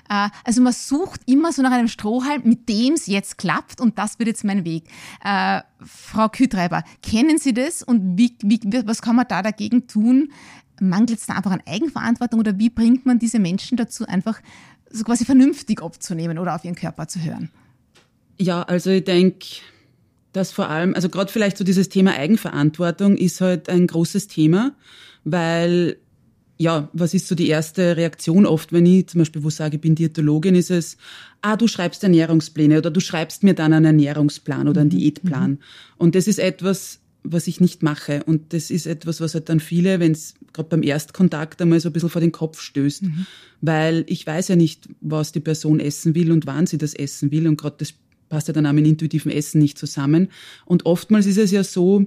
Äh, 0.08 0.28
also 0.44 0.62
man 0.62 0.72
sucht 0.72 1.22
immer 1.26 1.52
so 1.52 1.62
nach 1.62 1.72
einem 1.72 1.88
Strohhalm, 1.88 2.42
mit 2.44 2.68
dem 2.68 2.94
es 2.94 3.06
jetzt 3.06 3.38
klappt 3.38 3.80
und 3.80 3.98
das 3.98 4.18
wird 4.18 4.28
jetzt 4.28 4.44
mein 4.44 4.64
Weg. 4.64 4.84
Äh, 5.24 5.60
Frau 5.84 6.28
Kühtreiber, 6.28 6.82
kennen 7.02 7.38
Sie 7.38 7.52
das 7.52 7.82
und 7.82 8.16
wie, 8.18 8.36
wie, 8.42 8.60
was 8.86 9.02
kann 9.02 9.16
man 9.16 9.26
da 9.28 9.42
dagegen 9.42 9.86
tun, 9.86 10.32
mangelt 10.80 11.18
es 11.18 11.26
da 11.26 11.34
einfach 11.34 11.52
an 11.52 11.62
Eigenverantwortung 11.66 12.40
oder 12.40 12.58
wie 12.58 12.70
bringt 12.70 13.06
man 13.06 13.18
diese 13.18 13.38
Menschen 13.38 13.76
dazu, 13.76 14.06
einfach 14.06 14.40
so 14.90 15.04
quasi 15.04 15.24
vernünftig 15.24 15.82
abzunehmen 15.82 16.38
oder 16.38 16.54
auf 16.54 16.64
ihren 16.64 16.74
Körper 16.74 17.08
zu 17.08 17.20
hören? 17.20 17.50
Ja, 18.38 18.62
also 18.62 18.90
ich 18.90 19.04
denke, 19.04 19.46
dass 20.32 20.52
vor 20.52 20.68
allem, 20.68 20.94
also 20.94 21.08
gerade 21.08 21.32
vielleicht 21.32 21.56
so 21.56 21.64
dieses 21.64 21.88
Thema 21.88 22.12
Eigenverantwortung 22.14 23.16
ist 23.16 23.40
halt 23.40 23.68
ein 23.68 23.86
großes 23.86 24.28
Thema, 24.28 24.74
weil 25.24 25.96
ja, 26.56 26.88
was 26.92 27.14
ist 27.14 27.26
so 27.26 27.34
die 27.34 27.48
erste 27.48 27.96
Reaktion 27.96 28.46
oft, 28.46 28.72
wenn 28.72 28.86
ich 28.86 29.08
zum 29.08 29.20
Beispiel 29.20 29.42
wo 29.42 29.50
sage, 29.50 29.76
ich 29.76 29.80
bin 29.80 29.96
Diätologin, 29.96 30.54
ist 30.54 30.70
es, 30.70 30.96
ah, 31.42 31.56
du 31.56 31.66
schreibst 31.66 32.02
Ernährungspläne 32.04 32.78
oder 32.78 32.90
du 32.90 33.00
schreibst 33.00 33.42
mir 33.42 33.54
dann 33.54 33.72
einen 33.72 33.86
Ernährungsplan 33.86 34.68
oder 34.68 34.82
einen 34.82 34.90
mhm. 34.90 34.98
Diätplan. 34.98 35.50
Mhm. 35.50 35.58
Und 35.96 36.14
das 36.14 36.28
ist 36.28 36.38
etwas, 36.38 37.00
was 37.24 37.46
ich 37.46 37.60
nicht 37.60 37.82
mache. 37.82 38.22
Und 38.24 38.52
das 38.52 38.70
ist 38.70 38.86
etwas, 38.86 39.20
was 39.20 39.34
halt 39.34 39.48
dann 39.48 39.58
viele, 39.58 39.98
wenn 39.98 40.12
es 40.12 40.34
gerade 40.52 40.68
beim 40.68 40.82
Erstkontakt 40.82 41.60
einmal 41.60 41.80
so 41.80 41.88
ein 41.88 41.92
bisschen 41.92 42.10
vor 42.10 42.20
den 42.20 42.32
Kopf 42.32 42.60
stößt. 42.60 43.02
Mhm. 43.02 43.26
Weil 43.62 44.04
ich 44.06 44.26
weiß 44.26 44.48
ja 44.48 44.56
nicht, 44.56 44.88
was 45.00 45.32
die 45.32 45.40
Person 45.40 45.80
essen 45.80 46.14
will 46.14 46.30
und 46.30 46.46
wann 46.46 46.66
sie 46.66 46.78
das 46.78 46.94
essen 46.94 47.32
will. 47.32 47.48
Und 47.48 47.56
gerade 47.56 47.76
das 47.78 47.94
passt 48.28 48.48
ja 48.48 48.54
dann 48.54 48.66
auch 48.66 48.72
mit 48.72 48.86
intuitivem 48.86 49.32
Essen 49.32 49.60
nicht 49.60 49.78
zusammen. 49.78 50.28
Und 50.66 50.86
oftmals 50.86 51.26
ist 51.26 51.38
es 51.38 51.50
ja 51.50 51.64
so, 51.64 52.06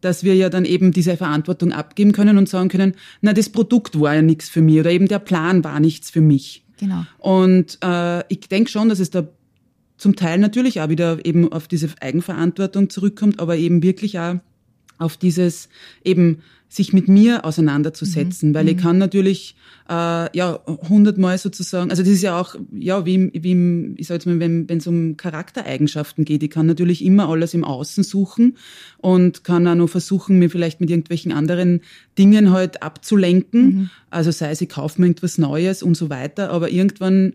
dass 0.00 0.24
wir 0.24 0.34
ja 0.34 0.48
dann 0.48 0.64
eben 0.64 0.92
diese 0.92 1.16
Verantwortung 1.16 1.72
abgeben 1.72 2.12
können 2.12 2.38
und 2.38 2.48
sagen 2.48 2.68
können, 2.68 2.94
na, 3.20 3.32
das 3.32 3.48
Produkt 3.48 4.00
war 4.00 4.14
ja 4.14 4.22
nichts 4.22 4.48
für 4.48 4.62
mich 4.62 4.78
oder 4.78 4.90
eben 4.90 5.08
der 5.08 5.18
Plan 5.18 5.64
war 5.64 5.80
nichts 5.80 6.10
für 6.10 6.20
mich. 6.20 6.64
Genau. 6.78 7.04
Und 7.18 7.78
äh, 7.82 8.22
ich 8.28 8.48
denke 8.48 8.70
schon, 8.70 8.88
dass 8.88 9.00
es 9.00 9.10
da 9.10 9.26
zum 9.98 10.16
Teil 10.16 10.38
natürlich 10.38 10.80
auch 10.80 10.88
wieder 10.88 11.24
eben 11.24 11.52
auf 11.52 11.68
diese 11.68 11.90
Eigenverantwortung 12.00 12.88
zurückkommt, 12.88 13.40
aber 13.40 13.56
eben 13.56 13.82
wirklich 13.82 14.18
auch 14.18 14.36
auf 14.98 15.16
dieses 15.16 15.68
eben 16.04 16.38
sich 16.70 16.92
mit 16.92 17.08
mir 17.08 17.46
auseinanderzusetzen, 17.46 18.50
mhm. 18.50 18.54
weil 18.54 18.68
ich 18.68 18.76
mhm. 18.76 18.80
kann 18.80 18.98
natürlich 18.98 19.56
äh, 19.88 20.36
ja 20.36 20.60
hundertmal 20.66 21.38
sozusagen, 21.38 21.90
also 21.90 22.02
das 22.02 22.12
ist 22.12 22.22
ja 22.22 22.38
auch 22.38 22.56
ja 22.72 23.06
wie, 23.06 23.30
wie 23.32 23.94
ich 23.96 24.06
sag 24.06 24.16
jetzt 24.16 24.26
mal, 24.26 24.38
wenn 24.38 24.68
wenn 24.68 24.78
es 24.78 24.86
um 24.86 25.16
Charaktereigenschaften 25.16 26.26
geht, 26.26 26.42
ich 26.42 26.50
kann 26.50 26.66
natürlich 26.66 27.02
immer 27.02 27.28
alles 27.30 27.54
im 27.54 27.64
Außen 27.64 28.04
suchen 28.04 28.58
und 28.98 29.44
kann 29.44 29.66
auch 29.66 29.76
nur 29.76 29.88
versuchen, 29.88 30.38
mir 30.38 30.50
vielleicht 30.50 30.80
mit 30.80 30.90
irgendwelchen 30.90 31.32
anderen 31.32 31.80
Dingen 32.18 32.52
halt 32.52 32.82
abzulenken. 32.82 33.62
Mhm. 33.62 33.90
Also 34.10 34.30
sei 34.30 34.50
es, 34.50 34.60
ich 34.60 34.68
kaufe 34.68 35.00
mir 35.00 35.06
irgendwas 35.06 35.38
Neues 35.38 35.82
und 35.82 35.96
so 35.96 36.10
weiter, 36.10 36.50
aber 36.50 36.70
irgendwann 36.70 37.32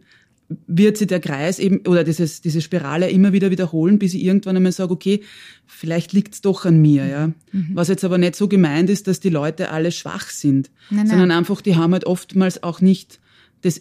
wird 0.68 0.98
sich 0.98 1.08
der 1.08 1.20
Kreis 1.20 1.60
eben 1.60 1.80
oder 1.88 2.04
dieses, 2.04 2.42
diese 2.42 2.62
Spirale 2.62 3.10
immer 3.10 3.34
wieder 3.34 3.52
wiederholen, 3.52 4.00
bis 4.00 4.13
ich 4.13 4.24
irgendwann 4.24 4.58
einmal 4.58 4.72
sage, 4.72 4.92
okay, 4.92 5.22
vielleicht 5.66 6.13
liegt's 6.13 6.42
doch 6.42 6.66
an 6.66 6.82
mir, 6.82 7.06
ja. 7.06 7.28
Mhm. 7.52 7.72
Was 7.74 7.88
jetzt 7.88 8.04
aber 8.04 8.18
nicht 8.18 8.36
so 8.36 8.48
gemeint 8.48 8.89
ist, 8.89 9.08
dass 9.08 9.20
die 9.20 9.30
Leute 9.30 9.70
alle 9.70 9.92
schwach 9.92 10.30
sind, 10.30 10.70
nein, 10.89 11.00
nein. 11.00 11.08
sondern 11.08 11.32
einfach, 11.32 11.62
die 11.62 11.76
haben 11.76 11.94
halt 11.94 12.06
oftmals 12.06 12.63
auch 12.63 12.82
nicht 12.82 13.20
das 13.62 13.80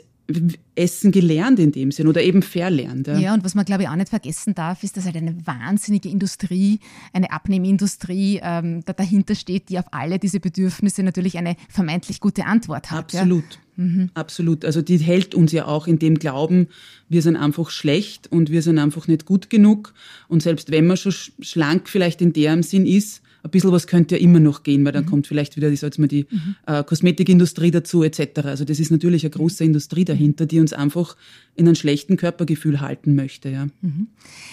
Essen 0.75 1.13
gelernt 1.13 1.59
in 1.59 1.73
dem 1.73 1.91
Sinn 1.91 2.07
oder 2.07 2.23
eben 2.23 2.43
verlernt. 2.43 3.07
Ja. 3.07 3.19
ja, 3.19 3.35
und 3.35 3.45
was 3.45 3.55
man, 3.55 3.65
glaube 3.65 3.83
ich, 3.83 3.89
auch 3.89 3.97
nicht 3.97 4.09
vergessen 4.09 4.55
darf, 4.55 4.83
ist, 4.83 4.97
dass 4.97 5.05
halt 5.05 5.17
eine 5.17 5.37
wahnsinnige 5.47 6.09
Industrie, 6.09 6.81
eine 7.13 7.31
Abnehmindustrie 7.33 8.41
ähm, 8.43 8.83
da 8.85 8.93
dahinter 8.93 9.35
steht, 9.35 9.69
die 9.69 9.79
auf 9.79 9.87
alle 9.91 10.19
diese 10.19 10.41
Bedürfnisse 10.41 11.03
natürlich 11.03 11.37
eine 11.37 11.57
vermeintlich 11.69 12.21
gute 12.21 12.47
Antwort 12.47 12.91
hat. 12.91 13.15
Absolut. 13.15 13.45
Ja? 13.77 13.85
Mhm. 13.85 14.11
Absolut. 14.15 14.65
Also 14.65 14.81
die 14.81 14.99
hält 14.99 15.35
uns 15.35 15.53
ja 15.53 15.67
auch 15.67 15.87
in 15.87 15.99
dem 15.99 16.19
Glauben, 16.19 16.69
wir 17.09 17.23
sind 17.23 17.37
einfach 17.37 17.71
schlecht 17.71 18.31
und 18.31 18.51
wir 18.51 18.63
sind 18.63 18.79
einfach 18.79 19.09
nicht 19.09 19.27
gut 19.27 19.51
genug. 19.51 19.93
Und 20.29 20.43
selbst 20.43 20.71
wenn 20.71 20.87
man 20.87 20.97
schon 20.97 21.13
schlank 21.41 21.89
vielleicht 21.89 22.23
in 22.23 22.33
deren 22.33 22.63
Sinn 22.63 22.87
ist, 22.87 23.23
ein 23.45 23.51
bisschen 23.51 23.73
was 23.73 23.87
könnte 23.87 24.17
ja 24.17 24.23
immer 24.23 24.41
noch 24.41 24.63
gehen, 24.63 24.85
weil 24.85 24.93
dann 24.93 25.05
mhm. 25.05 25.11
kommt 25.11 25.27
vielleicht 25.27 25.57
wieder, 25.57 25.69
ich 25.69 25.83
jetzt 25.83 25.99
mal, 25.99 26.07
die 26.07 26.27
mhm. 26.31 26.55
äh, 26.67 26.85
Kosmetikindustrie 26.85 27.71
dazu 27.71 28.03
etc. 28.03 28.41
Also 28.45 28.65
das 28.65 28.79
ist 28.79 28.91
natürlich 28.91 29.25
eine 29.25 29.31
große 29.31 29.65
Industrie 29.65 30.05
dahinter, 30.05 30.47
die 30.47 30.61
uns 30.61 30.73
einfach 30.73 31.17
in 31.55 31.67
einem 31.67 31.75
schlechten 31.75 32.17
Körpergefühl 32.17 32.81
halten 32.81 33.15
möchte. 33.15 33.49
Ja. 33.49 33.67
Mhm. 33.81 34.09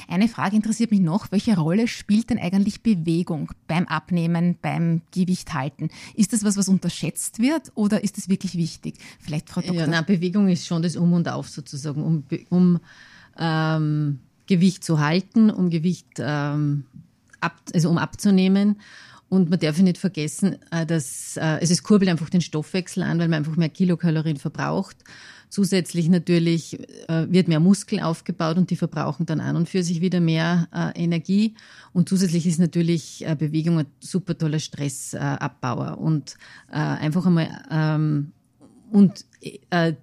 Eine 0.08 0.28
Frage 0.28 0.56
interessiert 0.56 0.92
mich 0.92 1.02
noch, 1.02 1.32
welche 1.32 1.56
Rolle 1.56 1.88
spielt 1.88 2.32
denn 2.32 2.40
eigentlich 2.40 2.82
Bewegung 2.82 3.52
beim 3.68 3.86
Abnehmen, 3.86 4.56
beim 4.62 5.02
Gewicht 5.14 5.54
halten? 5.54 5.90
Ist 6.16 6.34
das 6.34 6.44
was, 6.44 6.58
was 6.58 6.68
unterschätzt 6.68 7.40
wird 7.40 7.72
oder 7.76 8.04
ist 8.04 8.18
das 8.18 8.28
wirklich 8.28 8.56
wichtig? 8.56 8.96
Vielleicht 9.20 9.50
Frau 9.50 9.62
Doktor. 9.62 9.76
Ja, 9.76 9.88
na, 9.88 10.02
Bewegung 10.02 10.48
ist 10.48 10.66
schon 10.66 10.82
das 10.82 10.96
Um 10.96 11.14
und 11.14 11.30
Auf 11.30 11.48
sozusagen, 11.48 12.04
um, 12.04 12.24
um 12.50 12.80
ähm, 13.38 14.20
Gewicht 14.50 14.84
zu 14.84 15.00
halten, 15.00 15.52
um 15.52 15.70
Gewicht 15.70 16.08
ähm, 16.18 16.86
ab, 17.42 17.56
also 17.74 17.90
um 17.90 17.98
abzunehmen. 17.98 18.78
Und 19.30 19.52
man 19.52 19.60
darf 19.60 19.78
nicht 19.78 20.00
vergessen, 20.00 20.58
äh, 20.72 20.86
dass 20.86 21.38
äh, 21.38 21.60
es 21.62 21.84
kurbelt 21.84 22.10
einfach 22.10 22.30
den 22.30 22.42
Stoffwechsel 22.42 23.04
an, 23.04 23.20
weil 23.20 23.28
man 23.28 23.38
einfach 23.38 23.56
mehr 23.56 23.70
Kilokalorien 23.70 24.38
verbraucht. 24.38 24.98
Zusätzlich 25.50 26.10
natürlich 26.10 26.80
äh, 27.08 27.28
wird 27.30 27.48
mehr 27.48 27.60
Muskel 27.60 28.00
aufgebaut 28.00 28.58
und 28.58 28.72
die 28.72 28.76
verbrauchen 28.76 29.28
dann 29.28 29.40
an 29.40 29.56
und 29.56 29.70
für 29.70 29.84
sich 29.84 30.02
wieder 30.02 30.20
mehr 30.20 30.68
Energie. 30.96 31.56
Und 31.92 32.10
zusätzlich 32.10 32.46
ist 32.46 32.60
natürlich 32.60 33.26
Bewegung 33.40 33.80
ein 33.80 33.88
super 34.00 34.38
toller 34.38 34.60
Stressabbauer 34.60 35.98
und 35.98 36.36
einfach 36.68 37.26
einmal 37.26 37.64
ähm, 37.72 38.32
und 38.92 39.26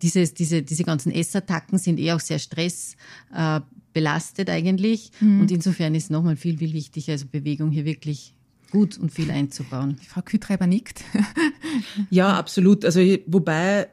dieses, 0.03 0.35
diese, 0.35 0.63
diese 0.63 0.85
ganzen 0.85 1.13
Essattacken 1.13 1.79
sind 1.79 2.01
eh 2.01 2.13
auch 2.13 2.21
sehr 2.21 2.39
Stress 2.41 2.97
belastet 3.97 4.51
eigentlich. 4.51 5.11
Mhm. 5.21 5.41
Und 5.41 5.51
insofern 5.51 5.95
ist 5.95 6.11
nochmal 6.11 6.37
viel, 6.37 6.59
viel 6.59 6.75
wichtiger, 6.75 7.13
also 7.13 7.25
Bewegung 7.33 7.71
hier 7.71 7.87
wirklich 7.87 8.35
gut 8.71 8.99
und 8.99 9.11
viel 9.11 9.31
einzubauen. 9.31 9.97
Frau 10.07 10.21
Kütreiber 10.21 10.67
nickt. 10.67 11.03
ja, 12.11 12.37
absolut. 12.37 12.85
Also 12.85 13.01
wobei 13.27 13.89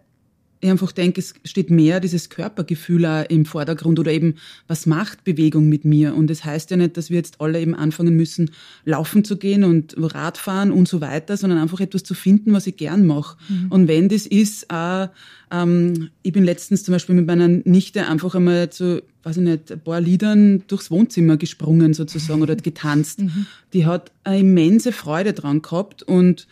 ich 0.64 0.72
einfach 0.72 0.92
denke, 0.92 1.20
es 1.20 1.34
steht 1.44 1.70
mehr 1.70 2.00
dieses 2.00 2.30
Körpergefühl 2.30 3.26
im 3.30 3.46
Vordergrund 3.46 4.00
oder 4.00 4.12
eben, 4.12 4.36
was 4.68 4.86
macht 4.86 5.24
Bewegung 5.24 5.70
mit 5.70 5.86
mir? 5.86 6.16
Und 6.16 6.30
es 6.32 6.40
das 6.40 6.46
heißt 6.46 6.72
ja 6.72 6.78
nicht, 6.78 6.98
dass 6.98 7.10
wir 7.10 7.18
jetzt 7.18 7.42
alle 7.42 7.60
eben 7.60 7.76
anfangen 7.76 8.16
müssen, 8.16 8.52
laufen 8.86 9.24
zu 9.24 9.38
gehen 9.38 9.64
und 9.64 9.96
Radfahren 9.98 10.72
und 10.72 10.88
so 10.88 11.02
weiter, 11.02 11.38
sondern 11.38 11.60
einfach 11.60 11.80
etwas 11.80 12.04
zu 12.04 12.14
finden, 12.14 12.54
was 12.54 12.68
ich 12.68 12.78
gern 12.78 13.06
mache. 13.06 13.38
Mhm. 13.50 13.72
Und 13.72 13.88
wenn 13.88 14.10
das 14.10 14.26
ist, 14.26 14.68
äh, 14.72 15.08
ähm, 15.52 16.10
ich 16.24 16.34
bin 16.34 16.44
letztens 16.44 16.84
zum 16.84 16.94
Beispiel 16.94 17.16
mit 17.16 17.28
meiner 17.28 17.48
Nichte 17.48 18.08
einfach 18.08 18.36
einmal 18.36 18.70
zu, 18.70 19.04
weiß 19.24 19.38
ich 19.38 19.44
nicht, 19.44 19.72
ein 19.72 19.80
paar 19.82 20.02
Liedern 20.02 20.64
durchs 20.68 20.90
Wohnzimmer 20.90 21.38
gesprungen 21.38 21.94
sozusagen 21.94 22.42
oder 22.42 22.56
getanzt. 22.56 23.20
Mhm. 23.20 23.46
Die 23.74 23.86
hat 23.86 24.12
eine 24.24 24.40
immense 24.40 24.92
Freude 24.92 25.34
dran 25.34 25.62
gehabt 25.62 26.04
und 26.04 26.48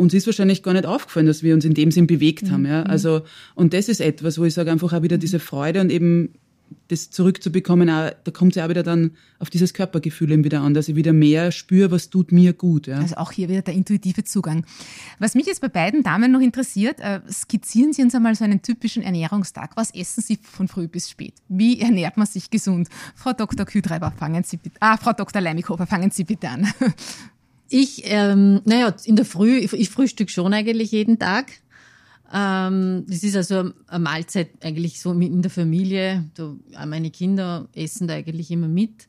uns 0.00 0.14
ist 0.14 0.26
wahrscheinlich 0.26 0.62
gar 0.62 0.72
nicht 0.72 0.86
aufgefallen, 0.86 1.26
dass 1.26 1.42
wir 1.42 1.54
uns 1.54 1.64
in 1.64 1.74
dem 1.74 1.90
Sinn 1.90 2.06
bewegt 2.06 2.44
mhm. 2.44 2.50
haben. 2.50 2.66
Ja? 2.66 2.80
Mhm. 2.80 2.90
Also, 2.90 3.22
und 3.54 3.74
das 3.74 3.88
ist 3.88 4.00
etwas, 4.00 4.38
wo 4.38 4.44
ich 4.44 4.54
sage, 4.54 4.70
einfach 4.70 4.92
auch 4.92 5.02
wieder 5.02 5.18
diese 5.18 5.38
Freude 5.38 5.80
und 5.80 5.90
eben 5.90 6.30
das 6.88 7.10
zurückzubekommen, 7.10 7.90
auch, 7.90 8.10
da 8.24 8.30
kommt 8.30 8.52
es 8.52 8.56
ja 8.56 8.64
auch 8.64 8.68
wieder 8.68 8.82
dann 8.82 9.12
auf 9.38 9.50
dieses 9.50 9.74
Körpergefühl 9.74 10.30
eben 10.30 10.44
wieder 10.44 10.60
an, 10.60 10.74
dass 10.74 10.88
ich 10.88 10.96
wieder 10.96 11.12
mehr 11.12 11.52
spüre, 11.52 11.90
was 11.90 12.10
tut 12.10 12.32
mir 12.32 12.52
gut. 12.52 12.86
Ja. 12.86 12.98
Also 12.98 13.16
auch 13.16 13.32
hier 13.32 13.48
wieder 13.48 13.62
der 13.62 13.74
intuitive 13.74 14.24
Zugang. 14.24 14.64
Was 15.18 15.34
mich 15.34 15.46
jetzt 15.46 15.60
bei 15.60 15.68
beiden 15.68 16.02
Damen 16.02 16.30
noch 16.32 16.40
interessiert, 16.40 17.00
äh, 17.00 17.20
skizzieren 17.30 17.92
Sie 17.92 18.02
uns 18.02 18.14
einmal 18.14 18.34
so 18.34 18.44
einen 18.44 18.62
typischen 18.62 19.02
Ernährungstag. 19.02 19.76
Was 19.76 19.92
essen 19.94 20.22
Sie 20.22 20.38
von 20.40 20.68
früh 20.68 20.88
bis 20.88 21.10
spät? 21.10 21.34
Wie 21.48 21.80
ernährt 21.80 22.16
man 22.16 22.26
sich 22.26 22.50
gesund? 22.50 22.88
Frau 23.14 23.32
Dr. 23.32 23.66
Kühtreiber, 23.66 24.12
fangen 24.16 24.44
Sie 24.44 24.56
bitte, 24.56 24.76
ah, 24.80 24.96
Frau 24.96 25.12
Dr. 25.12 25.40
Leimikofer, 25.40 25.86
fangen 25.86 26.10
Sie 26.10 26.24
bitte 26.24 26.48
an. 26.48 26.72
Ich, 27.72 28.02
ähm, 28.04 28.60
naja, 28.64 28.92
in 29.04 29.14
der 29.14 29.24
Früh, 29.24 29.58
ich, 29.58 29.90
frühstück 29.90 30.28
schon 30.28 30.52
eigentlich 30.52 30.90
jeden 30.90 31.20
Tag. 31.20 31.52
Ähm, 32.32 33.04
das 33.06 33.22
ist 33.22 33.36
also 33.36 33.70
eine 33.86 33.98
Mahlzeit 34.00 34.50
eigentlich 34.60 35.00
so 35.00 35.12
in 35.12 35.40
der 35.40 35.52
Familie. 35.52 36.28
Da, 36.34 36.56
meine 36.84 37.12
Kinder 37.12 37.68
essen 37.72 38.08
da 38.08 38.14
eigentlich 38.14 38.50
immer 38.50 38.66
mit. 38.66 39.06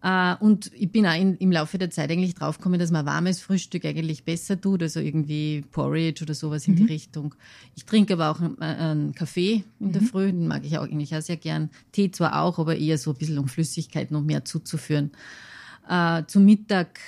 Äh, 0.00 0.36
und 0.36 0.70
ich 0.74 0.92
bin 0.92 1.06
auch 1.06 1.20
in, 1.20 1.36
im 1.38 1.50
Laufe 1.50 1.76
der 1.76 1.90
Zeit 1.90 2.08
eigentlich 2.12 2.36
draufgekommen, 2.36 2.78
dass 2.78 2.92
man 2.92 3.04
warmes 3.04 3.40
Frühstück 3.40 3.84
eigentlich 3.84 4.24
besser 4.24 4.60
tut, 4.60 4.80
also 4.80 5.00
irgendwie 5.00 5.64
Porridge 5.72 6.22
oder 6.22 6.34
sowas 6.34 6.68
in 6.68 6.74
mhm. 6.74 6.76
die 6.76 6.92
Richtung. 6.92 7.34
Ich 7.74 7.84
trinke 7.84 8.12
aber 8.12 8.30
auch 8.30 8.40
einen, 8.40 8.58
einen 8.62 9.14
Kaffee 9.16 9.64
in 9.80 9.90
der 9.92 10.02
mhm. 10.02 10.06
Früh, 10.06 10.26
den 10.26 10.46
mag 10.46 10.64
ich 10.64 10.78
auch 10.78 10.84
eigentlich 10.84 11.16
auch 11.16 11.22
sehr 11.22 11.36
gern. 11.36 11.70
Tee 11.90 12.12
zwar 12.12 12.42
auch, 12.42 12.60
aber 12.60 12.76
eher 12.76 12.96
so 12.96 13.10
ein 13.10 13.16
bisschen 13.16 13.38
um 13.38 13.48
Flüssigkeit 13.48 14.12
noch 14.12 14.22
mehr 14.22 14.44
zuzuführen. 14.44 15.10
Äh, 15.88 16.22
zum 16.28 16.44
Mittag 16.44 17.00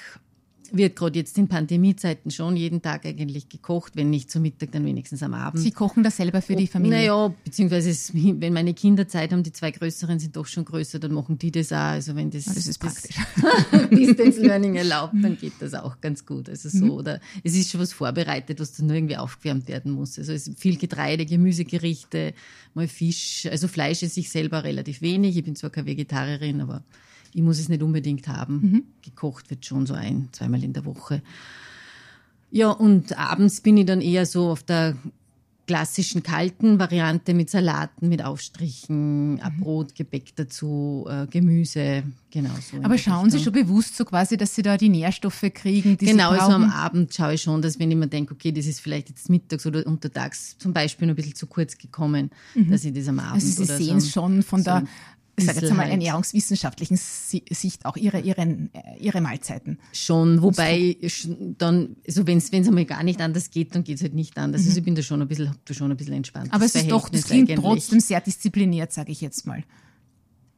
wird 0.72 0.96
gerade 0.96 1.18
jetzt 1.18 1.36
in 1.38 1.48
Pandemiezeiten 1.48 2.30
schon 2.30 2.56
jeden 2.56 2.82
Tag 2.82 3.06
eigentlich 3.06 3.48
gekocht, 3.48 3.96
wenn 3.96 4.10
nicht 4.10 4.30
zum 4.30 4.42
Mittag, 4.42 4.72
dann 4.72 4.84
wenigstens 4.84 5.22
am 5.22 5.34
Abend. 5.34 5.62
Sie 5.62 5.70
kochen 5.70 6.02
das 6.02 6.16
selber 6.16 6.42
für 6.42 6.56
die 6.56 6.66
Familie? 6.66 6.98
Naja, 6.98 7.34
beziehungsweise 7.44 7.90
es, 7.90 8.12
wenn 8.14 8.52
meine 8.52 8.74
Kinder 8.74 9.08
Zeit 9.08 9.32
haben, 9.32 9.42
die 9.42 9.52
zwei 9.52 9.70
größeren 9.70 10.18
sind 10.18 10.36
doch 10.36 10.46
schon 10.46 10.64
größer, 10.64 10.98
dann 10.98 11.12
machen 11.12 11.38
die 11.38 11.50
das 11.50 11.72
auch. 11.72 11.76
Also 11.76 12.16
wenn 12.16 12.30
das, 12.30 12.44
das 12.44 12.66
ist 12.66 12.78
praktisch. 12.78 13.16
Distance 13.90 14.40
Learning 14.40 14.76
erlaubt, 14.76 15.14
dann 15.20 15.36
geht 15.36 15.54
das 15.60 15.74
auch 15.74 16.00
ganz 16.00 16.24
gut. 16.24 16.48
Also 16.48 16.68
so, 16.68 16.84
mhm. 16.84 16.90
oder 16.90 17.20
es 17.42 17.54
ist 17.54 17.70
schon 17.70 17.80
was 17.80 17.92
vorbereitet, 17.92 18.60
was 18.60 18.72
dann 18.72 18.86
nur 18.86 18.96
irgendwie 18.96 19.16
aufgewärmt 19.16 19.68
werden 19.68 19.92
muss. 19.92 20.18
Also 20.18 20.32
es 20.32 20.48
ist 20.48 20.60
viel 20.60 20.76
Getreide, 20.76 21.26
Gemüsegerichte, 21.26 22.34
mal 22.74 22.88
Fisch. 22.88 23.46
Also 23.50 23.68
Fleisch 23.68 24.02
ist 24.02 24.16
ich 24.16 24.30
selber 24.30 24.64
relativ 24.64 25.02
wenig. 25.02 25.36
Ich 25.36 25.44
bin 25.44 25.56
zwar 25.56 25.70
keine 25.70 25.86
Vegetarierin, 25.86 26.60
aber 26.60 26.82
ich 27.32 27.42
muss 27.42 27.58
es 27.58 27.68
nicht 27.68 27.82
unbedingt 27.82 28.28
haben. 28.28 28.54
Mhm. 28.54 28.82
Gekocht 29.02 29.50
wird 29.50 29.64
schon 29.66 29.86
so 29.86 29.94
ein, 29.94 30.28
zweimal 30.32 30.62
in 30.64 30.72
der 30.72 30.84
Woche. 30.84 31.22
Ja, 32.50 32.70
und 32.70 33.16
abends 33.16 33.60
bin 33.60 33.76
ich 33.76 33.86
dann 33.86 34.00
eher 34.00 34.26
so 34.26 34.50
auf 34.50 34.62
der 34.62 34.96
klassischen 35.70 36.24
kalten 36.24 36.80
Variante 36.80 37.32
mit 37.32 37.48
Salaten, 37.48 38.08
mit 38.08 38.24
Aufstrichen, 38.24 39.34
mhm. 39.34 39.40
Brot, 39.60 39.94
Gebäck 39.94 40.34
dazu, 40.34 41.06
äh, 41.08 41.28
Gemüse, 41.28 42.02
genau 42.32 42.50
so. 42.60 42.78
Aber 42.82 42.98
schauen 42.98 43.26
Richtung. 43.26 43.38
Sie 43.38 43.44
schon 43.44 43.52
bewusst 43.52 43.96
so 43.96 44.04
quasi, 44.04 44.36
dass 44.36 44.52
Sie 44.56 44.62
da 44.62 44.76
die 44.76 44.88
Nährstoffe 44.88 45.44
kriegen, 45.54 45.96
die 45.96 46.06
genau, 46.06 46.32
Sie 46.32 46.38
brauchen? 46.38 46.54
Genau, 46.54 46.58
so 46.58 46.64
am 46.64 46.72
Abend 46.72 47.14
schaue 47.14 47.34
ich 47.34 47.42
schon, 47.42 47.62
dass 47.62 47.78
wenn 47.78 47.88
ich 47.88 47.96
mir 47.96 48.08
denke, 48.08 48.34
okay, 48.34 48.50
das 48.50 48.66
ist 48.66 48.80
vielleicht 48.80 49.10
jetzt 49.10 49.30
mittags 49.30 49.64
oder 49.64 49.86
untertags 49.86 50.58
zum 50.58 50.72
Beispiel 50.72 51.06
noch 51.06 51.12
ein 51.12 51.16
bisschen 51.16 51.36
zu 51.36 51.46
kurz 51.46 51.78
gekommen, 51.78 52.32
mhm. 52.56 52.68
dass 52.68 52.84
ich 52.84 52.92
das 52.92 53.06
am 53.06 53.20
Abend 53.20 53.34
Also 53.34 53.64
Sie 53.64 53.64
sehen 53.64 53.98
es 53.98 54.06
so 54.06 54.22
schon 54.22 54.42
von 54.42 54.64
so 54.64 54.64
der 54.64 54.82
ich 55.40 55.46
sage 55.46 55.60
jetzt 55.60 55.70
einmal 55.70 55.90
ernährungswissenschaftlichen 55.90 56.96
Sicht 56.96 57.86
auch 57.86 57.96
ihre, 57.96 58.20
ihre, 58.20 58.70
ihre 58.98 59.20
Mahlzeiten. 59.20 59.78
Schon, 59.92 60.42
wobei 60.42 60.96
dann, 61.58 61.96
also 62.06 62.26
wenn 62.26 62.38
es 62.38 62.52
einmal 62.52 62.84
gar 62.84 63.02
nicht 63.02 63.20
anders 63.20 63.50
geht, 63.50 63.74
dann 63.74 63.84
geht 63.84 63.96
es 63.96 64.02
halt 64.02 64.14
nicht 64.14 64.38
anders. 64.38 64.60
Also 64.60 64.64
mhm. 64.64 64.70
Also 64.70 64.78
ich 64.78 64.84
bin 64.84 64.94
da 64.94 65.02
schon 65.02 65.22
ein 65.22 65.28
bisschen, 65.28 65.54
da 65.64 65.74
schon 65.74 65.90
ein 65.90 65.96
bisschen 65.96 66.14
entspannt. 66.14 66.52
Aber 66.52 66.64
es 66.64 66.74
ist 66.74 66.90
doch, 66.90 67.08
das 67.08 67.24
klingt 67.24 67.50
eigentlich. 67.50 67.60
trotzdem 67.60 68.00
sehr 68.00 68.20
diszipliniert, 68.20 68.92
sage 68.92 69.12
ich 69.12 69.20
jetzt 69.20 69.46
mal. 69.46 69.64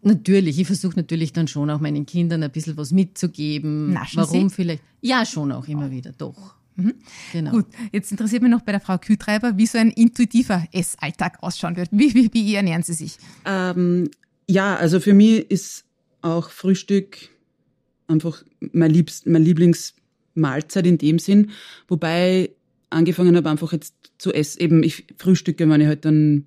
Natürlich, 0.03 0.59
ich 0.59 0.67
versuche 0.67 0.97
natürlich 0.97 1.33
dann 1.33 1.47
schon 1.47 1.71
auch 1.71 1.81
meinen 1.81 2.05
Kindern 2.07 2.43
ein 2.43 2.51
bisschen 2.51 2.77
was 2.77 2.91
mitzugeben. 2.91 3.93
Naschen 3.93 4.19
Warum 4.19 4.49
Sie? 4.49 4.55
vielleicht? 4.55 4.83
Ja, 5.01 5.25
schon 5.25 5.53
auch 5.53 5.69
immer 5.69 5.91
wieder, 5.91 6.13
doch. 6.13 6.57
Mhm. 6.77 6.95
Genau. 7.33 7.51
Gut, 7.53 7.67
jetzt 7.93 8.11
interessiert 8.11 8.43
mich 8.43 8.51
noch 8.51 8.63
bei 8.63 8.73
der 8.73 8.81
Frau 8.81 8.99
Kühtreiber, 8.99 9.57
wie 9.57 9.67
so 9.67 9.79
ein 9.79 9.91
intuitiver 9.91 10.67
Essalltag 10.73 11.43
ausschauen 11.43 11.77
wird. 11.77 11.91
Wie, 11.93 12.15
wie, 12.15 12.31
wie 12.33 12.55
ernähren 12.55 12.83
Sie 12.83 12.95
sich? 12.95 13.17
Ähm, 13.45 14.11
ja, 14.49 14.77
also 14.77 15.01
für 15.01 15.15
mich 15.15 15.51
ist 15.51 15.85
auch 16.21 16.51
Frühstück 16.51 17.31
einfach 18.07 18.45
mein, 18.61 18.91
Liebst, 18.91 19.27
mein 19.27 19.43
Lieblingsmahlzeit 19.43 20.87
in 20.87 20.99
dem 20.99 21.19
Sinn, 21.19 21.51
wobei 21.89 22.51
angefangen 22.91 23.37
habe 23.37 23.51
einfach 23.51 23.73
jetzt 23.73 23.95
zu 24.19 24.33
essen, 24.33 24.61
eben 24.61 24.83
ich 24.83 25.07
frühstücke, 25.17 25.69
wenn 25.69 25.81
ich 25.81 25.87
halt 25.87 26.05
dann 26.05 26.47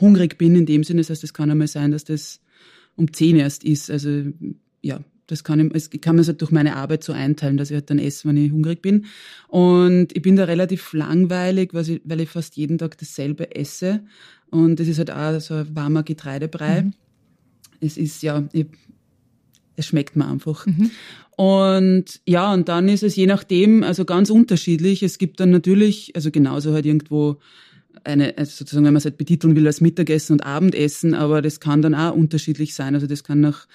hungrig 0.00 0.38
bin 0.38 0.56
in 0.56 0.66
dem 0.66 0.84
Sinne, 0.84 1.00
das 1.00 1.10
heißt, 1.10 1.24
es 1.24 1.34
kann 1.34 1.50
einmal 1.50 1.68
sein, 1.68 1.92
dass 1.92 2.04
das 2.04 2.40
um 2.96 3.12
zehn 3.12 3.36
erst 3.36 3.62
ist, 3.64 3.90
also 3.90 4.24
ja, 4.82 5.00
das 5.26 5.42
kann, 5.42 5.72
ich, 5.74 6.00
kann 6.00 6.16
man 6.16 6.24
halt 6.24 6.40
durch 6.40 6.52
meine 6.52 6.76
Arbeit 6.76 7.02
so 7.02 7.12
einteilen, 7.12 7.56
dass 7.56 7.70
ich 7.70 7.74
halt 7.74 7.90
dann 7.90 7.98
esse, 7.98 8.28
wenn 8.28 8.36
ich 8.36 8.52
hungrig 8.52 8.80
bin. 8.80 9.06
Und 9.48 10.14
ich 10.14 10.22
bin 10.22 10.36
da 10.36 10.44
relativ 10.44 10.92
langweilig, 10.92 11.74
weil 11.74 11.88
ich, 11.90 12.00
weil 12.04 12.20
ich 12.20 12.30
fast 12.30 12.56
jeden 12.56 12.78
Tag 12.78 12.96
dasselbe 12.96 13.56
esse. 13.56 14.04
Und 14.50 14.78
das 14.78 14.86
ist 14.86 14.98
halt 14.98 15.10
auch 15.10 15.40
so 15.40 15.54
ein 15.54 15.74
warmer 15.74 16.04
Getreidebrei. 16.04 16.82
Mhm 16.82 16.92
es 17.80 17.96
ist 17.96 18.22
ja, 18.22 18.44
ich, 18.52 18.66
es 19.76 19.86
schmeckt 19.86 20.16
mir 20.16 20.26
einfach. 20.26 20.66
Mhm. 20.66 20.90
Und 21.36 22.20
ja, 22.26 22.52
und 22.52 22.68
dann 22.68 22.88
ist 22.88 23.02
es 23.02 23.14
je 23.14 23.26
nachdem, 23.26 23.82
also 23.82 24.04
ganz 24.04 24.30
unterschiedlich. 24.30 25.02
Es 25.02 25.18
gibt 25.18 25.38
dann 25.38 25.50
natürlich, 25.50 26.12
also 26.14 26.30
genauso 26.30 26.72
halt 26.72 26.86
irgendwo 26.86 27.36
eine, 28.04 28.36
also 28.38 28.50
sozusagen, 28.50 28.86
wenn 28.86 28.94
man 28.94 28.98
es 28.98 29.04
halt 29.04 29.18
betiteln 29.18 29.54
will 29.54 29.66
als 29.66 29.80
Mittagessen 29.80 30.34
und 30.34 30.46
Abendessen, 30.46 31.14
aber 31.14 31.42
das 31.42 31.60
kann 31.60 31.82
dann 31.82 31.94
auch 31.94 32.14
unterschiedlich 32.14 32.74
sein. 32.74 32.94
Also 32.94 33.06
das 33.06 33.22
kann 33.22 33.40
nach, 33.40 33.66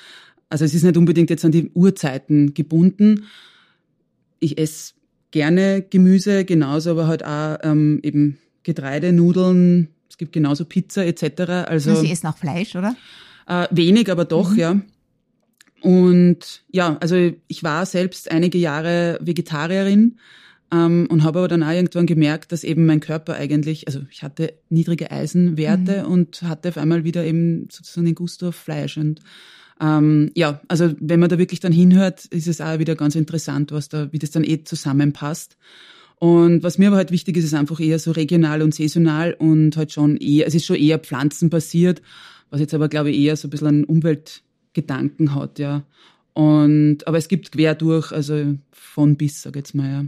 also 0.49 0.65
es 0.65 0.73
ist 0.73 0.83
nicht 0.83 0.97
unbedingt 0.97 1.29
jetzt 1.29 1.45
an 1.45 1.51
die 1.51 1.69
Uhrzeiten 1.73 2.53
gebunden. 2.53 3.25
Ich 4.39 4.57
esse 4.57 4.93
gerne 5.29 5.85
Gemüse, 5.87 6.45
genauso 6.45 6.91
aber 6.91 7.07
halt 7.07 7.23
auch 7.23 7.57
ähm, 7.61 7.99
eben 8.03 8.37
Getreide, 8.63 9.11
Nudeln, 9.11 9.89
es 10.09 10.17
gibt 10.17 10.33
genauso 10.33 10.65
Pizza 10.65 11.05
etc. 11.05 11.41
Also 11.67 11.95
Sie 11.95 12.11
essen 12.11 12.27
auch 12.27 12.37
Fleisch, 12.37 12.75
oder? 12.75 12.95
Äh, 13.47 13.67
wenig, 13.71 14.11
aber 14.11 14.25
doch, 14.25 14.51
mhm. 14.51 14.59
ja. 14.59 14.81
Und 15.81 16.63
ja, 16.69 16.97
also 17.01 17.15
ich 17.47 17.63
war 17.63 17.85
selbst 17.85 18.31
einige 18.31 18.57
Jahre 18.57 19.17
Vegetarierin 19.21 20.17
ähm, 20.71 21.07
und 21.09 21.23
habe 21.23 21.39
aber 21.39 21.47
dann 21.47 21.63
auch 21.63 21.71
irgendwann 21.71 22.05
gemerkt, 22.05 22.51
dass 22.51 22.63
eben 22.63 22.85
mein 22.85 22.99
Körper 22.99 23.33
eigentlich, 23.33 23.87
also 23.87 24.01
ich 24.11 24.23
hatte 24.23 24.53
niedrige 24.69 25.11
Eisenwerte 25.11 26.03
mhm. 26.03 26.11
und 26.11 26.41
hatte 26.43 26.69
auf 26.69 26.77
einmal 26.77 27.03
wieder 27.03 27.25
eben 27.25 27.67
sozusagen 27.71 28.05
den 28.05 28.15
Gusto 28.15 28.49
auf 28.49 28.55
Fleisch. 28.55 28.97
Und 28.97 29.21
ähm, 29.81 30.31
ja, 30.35 30.61
also 30.67 30.93
wenn 30.99 31.19
man 31.19 31.29
da 31.29 31.39
wirklich 31.39 31.59
dann 31.59 31.71
hinhört, 31.71 32.25
ist 32.25 32.47
es 32.47 32.61
auch 32.61 32.77
wieder 32.77 32.95
ganz 32.95 33.15
interessant, 33.15 33.71
was 33.71 33.89
da, 33.89 34.13
wie 34.13 34.19
das 34.19 34.31
dann 34.31 34.43
eh 34.43 34.63
zusammenpasst. 34.63 35.57
Und 36.19 36.61
was 36.61 36.77
mir 36.77 36.89
aber 36.89 36.97
halt 36.97 37.09
wichtig 37.09 37.37
ist, 37.37 37.45
ist 37.45 37.55
einfach 37.55 37.79
eher 37.79 37.97
so 37.97 38.11
regional 38.11 38.61
und 38.61 38.75
saisonal 38.75 39.33
und 39.33 39.75
halt 39.75 39.91
schon 39.91 40.17
eher, 40.17 40.45
es 40.45 40.53
ist 40.53 40.67
schon 40.67 40.75
eher 40.75 40.99
pflanzenbasiert 40.99 42.03
was 42.51 42.59
jetzt 42.59 42.73
aber, 42.73 42.89
glaube 42.89 43.09
ich, 43.09 43.17
eher 43.17 43.35
so 43.35 43.47
ein 43.47 43.49
bisschen 43.49 43.67
einen 43.67 43.83
Umweltgedanken 43.85 45.33
hat, 45.33 45.57
ja. 45.57 45.83
Und, 46.33 47.07
aber 47.07 47.17
es 47.17 47.27
gibt 47.27 47.51
quer 47.51 47.75
durch, 47.75 48.11
also 48.11 48.55
von 48.71 49.15
bis, 49.15 49.41
sag 49.41 49.55
ich 49.55 49.61
jetzt 49.61 49.75
mal, 49.75 49.89
ja. 49.89 50.05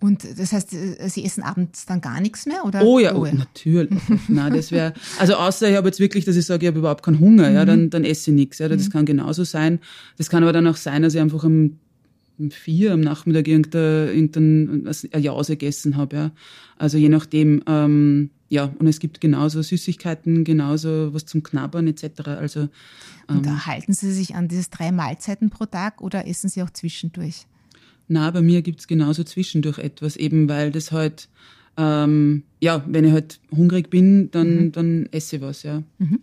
Und 0.00 0.38
das 0.38 0.52
heißt, 0.52 0.74
äh, 0.74 1.08
Sie 1.08 1.24
essen 1.24 1.42
abends 1.42 1.86
dann 1.86 2.00
gar 2.00 2.20
nichts 2.20 2.46
mehr, 2.46 2.64
oder? 2.64 2.82
Oh 2.82 3.00
ja, 3.00 3.16
oh, 3.16 3.26
ja. 3.26 3.34
natürlich. 3.34 3.90
Nein, 4.28 4.52
das 4.54 4.70
wäre, 4.70 4.94
also 5.18 5.34
außer 5.34 5.68
ich 5.68 5.76
habe 5.76 5.88
jetzt 5.88 5.98
wirklich, 5.98 6.24
dass 6.24 6.36
ich 6.36 6.46
sage, 6.46 6.64
ich 6.64 6.68
habe 6.68 6.78
überhaupt 6.78 7.02
keinen 7.02 7.18
Hunger, 7.18 7.48
mhm. 7.48 7.54
ja, 7.54 7.64
dann, 7.64 7.90
dann 7.90 8.04
esse 8.04 8.30
ich 8.30 8.36
nichts, 8.36 8.58
ja, 8.58 8.68
das 8.68 8.86
mhm. 8.86 8.92
kann 8.92 9.06
genauso 9.06 9.44
sein. 9.44 9.80
Das 10.16 10.30
kann 10.30 10.42
aber 10.42 10.52
dann 10.52 10.66
auch 10.68 10.76
sein, 10.76 11.02
dass 11.02 11.14
ich 11.14 11.20
einfach 11.20 11.42
um, 11.42 11.78
um 12.38 12.50
vier 12.50 12.92
am 12.92 13.00
Nachmittag 13.00 13.48
irgendein, 13.48 14.08
irgendein 14.08 14.86
eine 15.12 15.22
Jause 15.22 15.56
gegessen 15.56 15.96
habe, 15.96 16.16
ja. 16.16 16.30
Also 16.76 16.96
je 16.96 17.08
nachdem, 17.08 17.62
ähm, 17.66 18.30
ja, 18.48 18.72
und 18.78 18.86
es 18.86 18.98
gibt 18.98 19.20
genauso 19.20 19.60
Süßigkeiten, 19.62 20.44
genauso 20.44 21.12
was 21.12 21.26
zum 21.26 21.42
Knabbern 21.42 21.86
etc. 21.86 22.20
Also, 22.26 22.68
ähm, 23.28 23.38
und 23.38 23.66
halten 23.66 23.92
Sie 23.92 24.12
sich 24.12 24.34
an 24.34 24.48
diese 24.48 24.70
drei 24.70 24.90
Mahlzeiten 24.90 25.50
pro 25.50 25.66
Tag 25.66 26.00
oder 26.00 26.26
essen 26.26 26.48
Sie 26.48 26.62
auch 26.62 26.70
zwischendurch? 26.70 27.46
Na, 28.08 28.30
bei 28.30 28.40
mir 28.40 28.62
gibt's 28.62 28.86
genauso 28.86 29.22
zwischendurch 29.22 29.78
etwas, 29.78 30.16
eben 30.16 30.48
weil 30.48 30.70
das 30.70 30.92
halt, 30.92 31.28
ähm, 31.76 32.44
ja, 32.58 32.82
wenn 32.88 33.04
ich 33.04 33.12
halt 33.12 33.38
hungrig 33.54 33.90
bin, 33.90 34.30
dann, 34.30 34.56
mhm. 34.56 34.72
dann 34.72 35.08
esse 35.12 35.36
ich 35.36 35.42
was, 35.42 35.62
ja. 35.62 35.82
Mhm. 35.98 36.20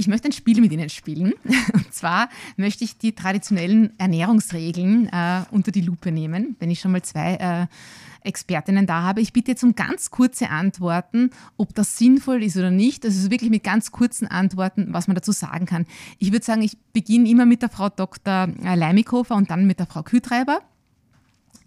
Ich 0.00 0.08
möchte 0.08 0.30
ein 0.30 0.32
Spiel 0.32 0.62
mit 0.62 0.72
Ihnen 0.72 0.88
spielen. 0.88 1.34
Und 1.74 1.92
zwar 1.92 2.30
möchte 2.56 2.84
ich 2.84 2.96
die 2.96 3.14
traditionellen 3.14 3.92
Ernährungsregeln 3.98 5.10
äh, 5.12 5.42
unter 5.50 5.72
die 5.72 5.82
Lupe 5.82 6.10
nehmen, 6.10 6.56
wenn 6.58 6.70
ich 6.70 6.80
schon 6.80 6.92
mal 6.92 7.02
zwei 7.02 7.34
äh, 7.34 8.26
Expertinnen 8.26 8.86
da 8.86 9.02
habe. 9.02 9.20
Ich 9.20 9.34
bitte 9.34 9.50
jetzt 9.50 9.62
um 9.62 9.74
ganz 9.74 10.10
kurze 10.10 10.48
Antworten, 10.48 11.28
ob 11.58 11.74
das 11.74 11.98
sinnvoll 11.98 12.42
ist 12.42 12.56
oder 12.56 12.70
nicht. 12.70 13.04
Also 13.04 13.30
wirklich 13.30 13.50
mit 13.50 13.62
ganz 13.62 13.92
kurzen 13.92 14.26
Antworten, 14.26 14.86
was 14.88 15.06
man 15.06 15.16
dazu 15.16 15.32
sagen 15.32 15.66
kann. 15.66 15.84
Ich 16.18 16.32
würde 16.32 16.46
sagen, 16.46 16.62
ich 16.62 16.78
beginne 16.94 17.28
immer 17.28 17.44
mit 17.44 17.60
der 17.60 17.68
Frau 17.68 17.90
Dr. 17.90 18.48
Leimikofer 18.62 19.36
und 19.36 19.50
dann 19.50 19.66
mit 19.66 19.80
der 19.80 19.86
Frau 19.86 20.02
Kühtreiber. 20.02 20.62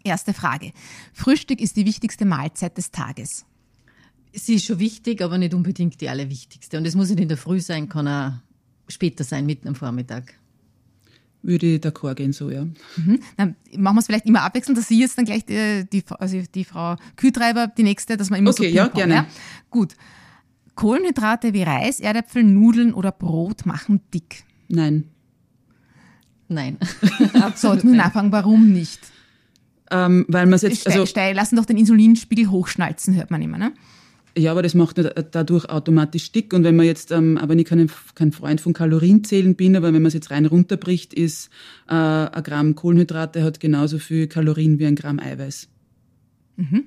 Erste 0.03 0.34
Frage. 0.34 0.71
Frühstück 1.13 1.61
ist 1.61 1.77
die 1.77 1.86
wichtigste 1.86 2.25
Mahlzeit 2.25 2.79
des 2.79 2.89
Tages. 2.89 3.45
Sie 4.34 4.55
ist 4.55 4.65
schon 4.65 4.79
wichtig, 4.79 5.21
aber 5.21 5.38
nicht 5.38 5.53
unbedingt 5.53 6.01
die 6.01 6.09
allerwichtigste. 6.09 6.77
Und 6.77 6.86
es 6.86 6.95
muss 6.95 7.09
nicht 7.09 7.19
in 7.19 7.27
der 7.27 7.38
Früh 7.38 7.59
sein, 7.59 7.88
kann 7.88 8.07
auch 8.07 8.34
später 8.88 9.23
sein, 9.23 9.45
mitten 9.45 9.67
am 9.67 9.75
Vormittag 9.75 10.36
würde 11.43 11.75
ich 11.75 11.81
d'accord 11.81 12.15
gehen, 12.15 12.34
so, 12.34 12.49
ja. 12.49 12.63
Mhm. 12.95 13.19
Dann 13.38 13.55
machen 13.77 13.95
wir 13.95 13.99
es 13.99 14.05
vielleicht 14.05 14.25
immer 14.25 14.41
abwechselnd, 14.41 14.77
dass 14.77 14.88
Sie 14.88 14.99
jetzt 14.99 15.17
dann 15.17 15.25
gleich 15.25 15.45
die, 15.45 15.86
die, 15.91 16.03
also 16.17 16.41
die 16.55 16.63
Frau 16.63 16.95
Kühtreiber, 17.17 17.67
die 17.67 17.84
nächste, 17.84 18.17
dass 18.17 18.29
wir 18.29 18.38
immer 18.38 18.51
okay, 18.51 18.69
so 18.69 18.75
ja, 18.75 18.88
gerne. 18.88 19.13
Ja? 19.13 19.27
Gut. 19.69 19.95
Kohlenhydrate 20.75 21.53
wie 21.53 21.63
Reis, 21.63 21.99
Erdäpfel, 21.99 22.43
Nudeln 22.43 22.93
oder 22.93 23.11
Brot 23.11 23.65
machen 23.65 24.01
dick? 24.13 24.43
Nein. 24.69 25.09
Nein. 26.47 26.77
Sollten 27.55 27.91
wir 27.91 27.97
nachfragen, 27.97 28.31
warum 28.31 28.71
nicht? 28.71 28.99
Ähm, 29.91 30.25
weil 30.29 30.47
man 30.47 30.59
jetzt, 30.59 30.88
also, 30.88 31.05
lassen 31.34 31.55
doch 31.57 31.65
den 31.65 31.77
Insulinspiegel 31.77 32.49
hochschnalzen, 32.49 33.15
hört 33.15 33.29
man 33.29 33.41
immer, 33.41 33.57
ne? 33.57 33.73
Ja, 34.36 34.51
aber 34.51 34.63
das 34.63 34.73
macht 34.73 34.97
dadurch 35.31 35.65
automatisch 35.65 36.31
dick. 36.31 36.53
Und 36.53 36.63
wenn 36.63 36.75
man 36.75 36.88
jetzt, 36.88 37.11
ähm, 37.11 37.38
aber 37.38 37.55
ich 37.55 37.65
kein, 37.65 37.89
kein 38.15 38.31
Freund 38.31 38.61
von 38.61 38.73
Kalorienzählen 38.73 39.55
bin, 39.55 39.75
aber 39.75 39.88
wenn 39.88 40.01
man 40.01 40.07
es 40.07 40.13
jetzt 40.13 40.31
rein 40.31 40.47
runterbricht, 40.47 41.13
ist 41.13 41.49
äh, 41.88 41.93
ein 41.93 42.43
Gramm 42.43 42.73
Kohlenhydrate 42.73 43.43
hat 43.43 43.59
genauso 43.59 43.99
viel 43.99 44.27
Kalorien 44.27 44.79
wie 44.79 44.88
ein 44.88 44.95
Gramm 44.95 45.19
Eiweiß. 45.19 45.67
Mhm. 46.55 46.86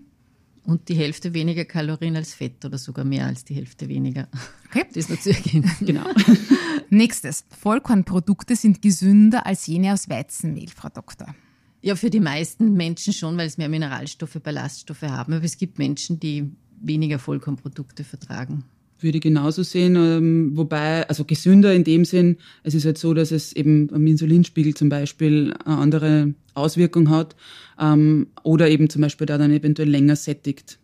Und 0.64 0.88
die 0.88 0.94
Hälfte 0.94 1.32
weniger 1.32 1.64
Kalorien 1.64 2.16
als 2.16 2.34
Fett 2.34 2.64
oder 2.64 2.78
sogar 2.78 3.04
mehr 3.04 3.26
als 3.26 3.44
die 3.44 3.54
Hälfte 3.54 3.88
weniger. 3.88 4.28
Okay. 4.68 4.84
Das 4.94 5.08
ist 5.08 5.26
natürlich 5.26 5.78
genau. 5.80 6.06
Nächstes. 6.90 7.44
Vollkornprodukte 7.56 8.56
sind 8.56 8.82
gesünder 8.82 9.46
als 9.46 9.66
jene 9.68 9.92
aus 9.92 10.08
Weizenmehl, 10.08 10.68
Frau 10.68 10.88
Doktor. 10.88 11.34
Ja, 11.82 11.94
für 11.94 12.10
die 12.10 12.20
meisten 12.20 12.72
Menschen 12.74 13.12
schon, 13.12 13.36
weil 13.36 13.46
es 13.46 13.58
mehr 13.58 13.68
Mineralstoffe, 13.68 14.40
Ballaststoffe 14.42 15.02
haben. 15.02 15.34
Aber 15.34 15.44
es 15.44 15.56
gibt 15.56 15.78
Menschen, 15.78 16.18
die 16.18 16.50
weniger 16.80 17.18
Vollkornprodukte 17.18 18.04
vertragen. 18.04 18.64
Würde 18.98 19.18
ich 19.18 19.22
genauso 19.22 19.62
sehen, 19.62 19.94
ähm, 19.96 20.56
wobei, 20.56 21.06
also 21.08 21.24
gesünder 21.24 21.74
in 21.74 21.84
dem 21.84 22.06
Sinn, 22.06 22.38
es 22.62 22.74
ist 22.74 22.86
halt 22.86 22.96
so, 22.96 23.12
dass 23.12 23.30
es 23.30 23.52
eben 23.52 23.90
am 23.92 24.06
Insulinspiegel 24.06 24.74
zum 24.74 24.88
Beispiel 24.88 25.54
eine 25.64 25.76
andere 25.76 26.34
Auswirkung 26.54 27.10
hat 27.10 27.36
ähm, 27.78 28.28
oder 28.42 28.70
eben 28.70 28.88
zum 28.88 29.02
Beispiel 29.02 29.26
da 29.26 29.36
dann 29.36 29.52
eventuell 29.52 29.90
länger 29.90 30.16
sättigt. 30.16 30.78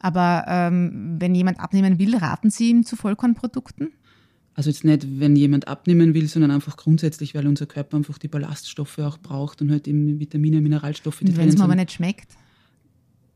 Aber 0.00 0.44
ähm, 0.48 1.16
wenn 1.18 1.34
jemand 1.34 1.60
abnehmen 1.60 1.98
will, 1.98 2.16
raten 2.16 2.50
Sie 2.50 2.68
ihm 2.68 2.84
zu 2.84 2.96
Vollkornprodukten? 2.96 3.92
Also 4.54 4.68
jetzt 4.68 4.84
nicht, 4.84 5.06
wenn 5.18 5.34
jemand 5.34 5.68
abnehmen 5.68 6.12
will, 6.12 6.28
sondern 6.28 6.50
einfach 6.50 6.76
grundsätzlich, 6.76 7.34
weil 7.34 7.46
unser 7.46 7.66
Körper 7.66 7.96
einfach 7.96 8.18
die 8.18 8.28
Ballaststoffe 8.28 8.98
auch 8.98 9.16
braucht 9.16 9.62
und 9.62 9.70
halt 9.70 9.88
eben 9.88 10.20
Vitamine, 10.20 10.60
Mineralstoffe. 10.60 11.20
Die 11.20 11.36
wenn 11.36 11.48
es 11.48 11.56
mir 11.56 11.64
aber 11.64 11.74
nicht 11.74 11.92
schmeckt? 11.92 12.36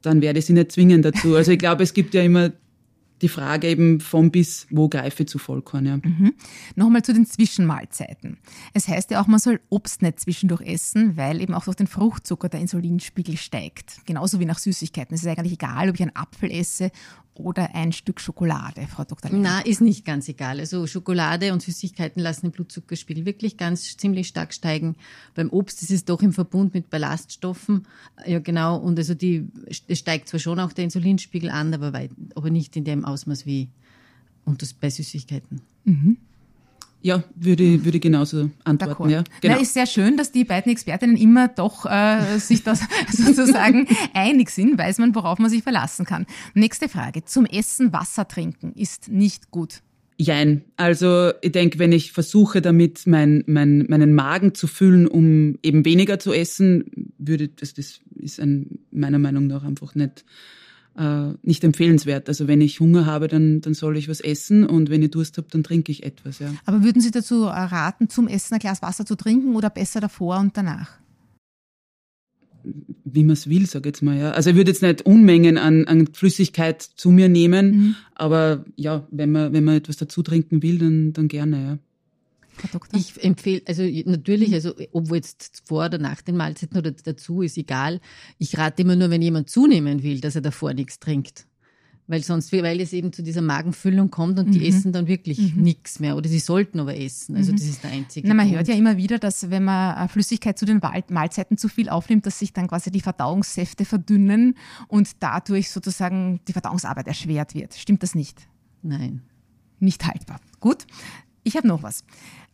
Dann 0.07 0.23
werde 0.23 0.39
ich 0.39 0.47
sie 0.47 0.53
nicht 0.53 0.71
zwingen 0.71 1.03
dazu. 1.03 1.35
Also 1.35 1.51
ich 1.51 1.59
glaube, 1.59 1.83
es 1.83 1.93
gibt 1.93 2.15
ja 2.15 2.23
immer 2.23 2.53
die 3.23 3.29
Frage 3.29 3.67
eben 3.67 3.99
von 3.99 4.31
bis, 4.31 4.69
wo 4.71 4.89
greife 4.89 5.27
zu 5.27 5.39
Vollkorn. 5.39 5.85
Ja. 5.85 5.97
Mhm. 5.97 6.35
Nochmal 6.77 7.03
zu 7.03 7.13
den 7.13 7.27
Zwischenmahlzeiten. 7.27 8.39
Es 8.73 8.87
heißt 8.87 9.11
ja 9.11 9.21
auch, 9.21 9.27
man 9.27 9.41
soll 9.41 9.59
Obst 9.69 10.03
nicht 10.03 10.21
zwischendurch 10.21 10.61
essen, 10.61 11.17
weil 11.17 11.41
eben 11.41 11.55
auch 11.55 11.65
durch 11.65 11.77
den 11.77 11.89
Fruchtzucker 11.89 12.49
der 12.49 12.61
Insulinspiegel 12.61 13.37
steigt. 13.37 14.07
Genauso 14.07 14.39
wie 14.39 14.45
nach 14.45 14.61
Süßigkeiten. 14.61 15.13
Es 15.13 15.23
ist 15.23 15.29
eigentlich 15.29 15.55
egal, 15.55 15.89
ob 15.89 15.97
ich 15.97 16.03
einen 16.03 16.15
Apfel 16.15 16.53
esse 16.53 16.93
oder 17.39 17.74
ein 17.74 17.93
Stück 17.93 18.20
Schokolade, 18.20 18.87
Frau 18.89 19.05
Dr. 19.05 19.30
Lehmann? 19.30 19.43
Na, 19.43 19.61
ist 19.61 19.80
nicht 19.80 20.05
ganz 20.05 20.28
egal. 20.28 20.61
Also 20.61 20.87
Schokolade 20.87 21.53
und 21.53 21.62
Süßigkeiten 21.62 22.20
lassen 22.22 22.47
den 22.47 22.53
Blutzuckerspiegel 22.53 23.26
wirklich 23.26 23.57
ganz 23.57 23.97
ziemlich 23.97 24.28
stark 24.28 24.55
steigen. 24.55 24.97
Beim 25.34 25.51
Obst 25.51 25.82
ist 25.82 25.91
es 25.91 26.05
doch 26.05 26.22
im 26.22 26.32
Verbund 26.32 26.74
mit 26.74 26.91
Ballaststoffen. 26.91 27.87
Ja, 28.26 28.39
genau. 28.39 28.78
Und 28.78 28.99
also 28.99 29.14
die, 29.14 29.49
es 29.66 29.99
steigt 29.99 30.28
zwar 30.28 30.41
schon 30.41 30.61
auch 30.61 30.72
der 30.72 30.84
Insulinspiegel 30.84 31.51
an, 31.51 31.72
aber, 31.74 31.93
weit, 31.93 32.11
aber 32.34 32.51
nicht 32.51 32.76
in 32.76 32.84
dem 32.84 33.05
Ausmaß 33.05 33.47
wie 33.47 33.68
und 34.45 34.62
das 34.62 34.72
bei 34.72 34.91
Süßigkeiten. 34.91 35.61
Mhm. 35.84 36.18
Ja, 37.03 37.22
würde, 37.34 37.84
würde 37.84 38.01
genauso 38.01 38.51
antworten. 38.64 39.11
Ja, 39.11 39.22
genau. 39.40 39.55
Na, 39.55 39.61
ist 39.61 39.74
sehr 39.74 39.86
schön, 39.86 40.16
dass 40.16 40.32
die 40.32 40.44
beiden 40.44 40.72
Expertinnen 40.72 41.16
immer 41.16 41.47
doch 41.47 41.86
äh, 41.86 42.38
sich 42.38 42.62
das 42.64 42.80
sozusagen 43.12 43.86
einig 44.14 44.51
sind, 44.51 44.76
weiß 44.76 44.99
man, 44.99 45.14
worauf 45.14 45.38
man 45.38 45.51
sich 45.51 45.62
verlassen 45.62 46.05
kann. 46.05 46.26
Nächste 46.55 46.88
Frage. 46.88 47.24
Zum 47.24 47.47
Essen 47.47 47.92
Wasser 47.92 48.26
trinken 48.26 48.72
ist 48.74 49.09
nicht 49.09 49.51
gut. 49.51 49.82
Jein. 50.18 50.64
Also 50.76 51.32
ich 51.42 51.53
denke, 51.53 51.78
wenn 51.78 51.92
ich 51.92 52.12
versuche, 52.12 52.62
damit 52.62 53.07
mein, 53.07 53.44
mein, 53.47 53.84
meinen 53.88 54.14
Magen 54.14 54.55
zu 54.55 54.66
füllen, 54.66 55.07
um 55.07 55.59
eben 55.62 55.84
weniger 55.84 56.18
zu 56.18 56.32
essen, 56.32 57.12
würde 57.18 57.49
das, 57.49 57.74
das 57.74 58.01
ist 58.14 58.40
ein, 58.40 58.78
meiner 58.90 59.18
Meinung 59.18 59.47
nach 59.47 59.62
einfach 59.62 59.94
nicht 59.94 60.24
äh, 60.97 61.34
nicht 61.42 61.62
empfehlenswert. 61.64 62.28
Also 62.28 62.49
wenn 62.49 62.61
ich 62.61 62.80
Hunger 62.80 63.07
habe, 63.07 63.28
dann, 63.28 63.61
dann 63.61 63.74
soll 63.74 63.97
ich 63.97 64.09
was 64.09 64.20
essen 64.20 64.66
und 64.66 64.90
wenn 64.90 65.03
ich 65.03 65.11
Durst 65.11 65.36
habe, 65.38 65.49
dann 65.51 65.62
trinke 65.62 65.92
ich 65.92 66.03
etwas. 66.03 66.38
Ja. 66.38 66.53
Aber 66.64 66.82
würden 66.82 67.01
Sie 67.03 67.11
dazu 67.11 67.44
raten, 67.44 68.09
zum 68.09 68.28
Essen 68.28 68.55
ein 68.55 68.61
Glas 68.61 68.82
Wasser 68.82 69.05
zu 69.05 69.16
trinken 69.16 69.55
oder 69.55 69.70
besser 69.70 70.01
davor 70.01 70.38
und 70.38 70.57
danach? 70.57 70.99
Wie 73.05 73.22
man 73.22 73.34
es 73.34 73.49
will, 73.49 73.66
sage 73.66 73.88
ich 73.88 73.94
jetzt 73.94 74.03
mal. 74.03 74.18
Ja. 74.18 74.32
Also 74.32 74.51
ich 74.51 74.57
würde 74.57 74.70
jetzt 74.70 74.82
nicht 74.82 75.03
Unmengen 75.03 75.59
an, 75.59 75.86
an 75.86 76.09
Flüssigkeit 76.12 76.82
zu 76.82 77.11
mir 77.11 77.28
nehmen, 77.28 77.70
mhm. 77.70 77.97
aber 78.14 78.64
ja, 78.74 79.07
wenn 79.11 79.30
man, 79.30 79.53
wenn 79.53 79.64
man 79.64 79.76
etwas 79.76 79.97
dazu 79.97 80.22
trinken 80.22 80.62
will, 80.62 80.78
dann, 80.78 81.12
dann 81.12 81.28
gerne, 81.28 81.62
ja. 81.62 81.78
Herr 82.61 82.71
Doktor? 82.71 82.99
Ich 82.99 83.23
empfehle, 83.23 83.63
also 83.67 83.83
natürlich, 84.05 84.53
also 84.55 84.75
obwohl 84.93 85.19
jetzt 85.19 85.63
vor 85.65 85.87
oder 85.87 85.99
nach 85.99 86.23
den 86.23 86.37
Mahlzeiten 86.37 86.77
oder 86.77 86.91
dazu 86.91 87.43
ist 87.43 87.57
egal. 87.57 88.01
Ich 88.39 88.57
rate 88.59 88.83
immer 88.83 88.97
nur, 88.97 89.11
wenn 89.11 89.23
jemand 89.23 89.51
zunehmen 89.51 90.03
will, 90.03 90.21
dass 90.21 90.35
er 90.35 90.43
davor 90.43 90.75
nichts 90.75 90.99
trinkt. 90.99 91.47
Weil 92.09 92.23
sonst, 92.23 92.53
weil 92.53 92.81
es 92.81 92.93
eben 92.93 93.13
zu 93.13 93.23
dieser 93.23 93.43
Magenfüllung 93.43 94.11
kommt 94.11 94.39
und 94.39 94.49
mhm. 94.49 94.53
die 94.53 94.69
essen 94.69 94.93
dann 94.93 95.09
wirklich 95.09 95.55
mhm. 95.55 95.63
nichts 95.63 95.99
mehr. 95.99 96.17
Oder 96.17 96.29
sie 96.29 96.39
sollten 96.39 96.79
aber 96.79 96.97
essen. 96.97 97.37
Also 97.37 97.51
mhm. 97.51 97.57
das 97.57 97.67
ist 97.67 97.83
der 97.83 97.91
einzige. 97.91 98.29
Na, 98.29 98.35
man 98.35 98.47
Punkt. 98.47 98.59
hört 98.59 98.69
ja 98.69 98.77
immer 98.77 98.97
wieder, 98.97 99.19
dass 99.19 99.51
wenn 99.51 99.65
man 99.65 100.09
Flüssigkeit 100.09 100.57
zu 100.57 100.67
den 100.67 100.81
Mahlzeiten 101.09 101.59
zu 101.59 101.69
viel 101.69 101.89
aufnimmt, 101.89 102.25
dass 102.25 102.39
sich 102.39 102.53
dann 102.53 102.69
quasi 102.69 102.93
die 102.93 103.01
Verdauungssäfte 103.01 103.85
verdünnen 103.85 104.57
und 104.87 105.11
dadurch 105.19 105.71
sozusagen 105.71 106.41
die 106.47 106.53
Verdauungsarbeit 106.53 107.09
erschwert 107.09 107.55
wird. 107.55 107.75
Stimmt 107.75 108.05
das 108.05 108.15
nicht? 108.15 108.47
Nein. 108.83 109.23
Nicht 109.81 110.07
haltbar. 110.07 110.41
Gut. 110.61 110.87
Ich 111.43 111.57
habe 111.57 111.67
noch 111.67 111.83
was 111.83 112.05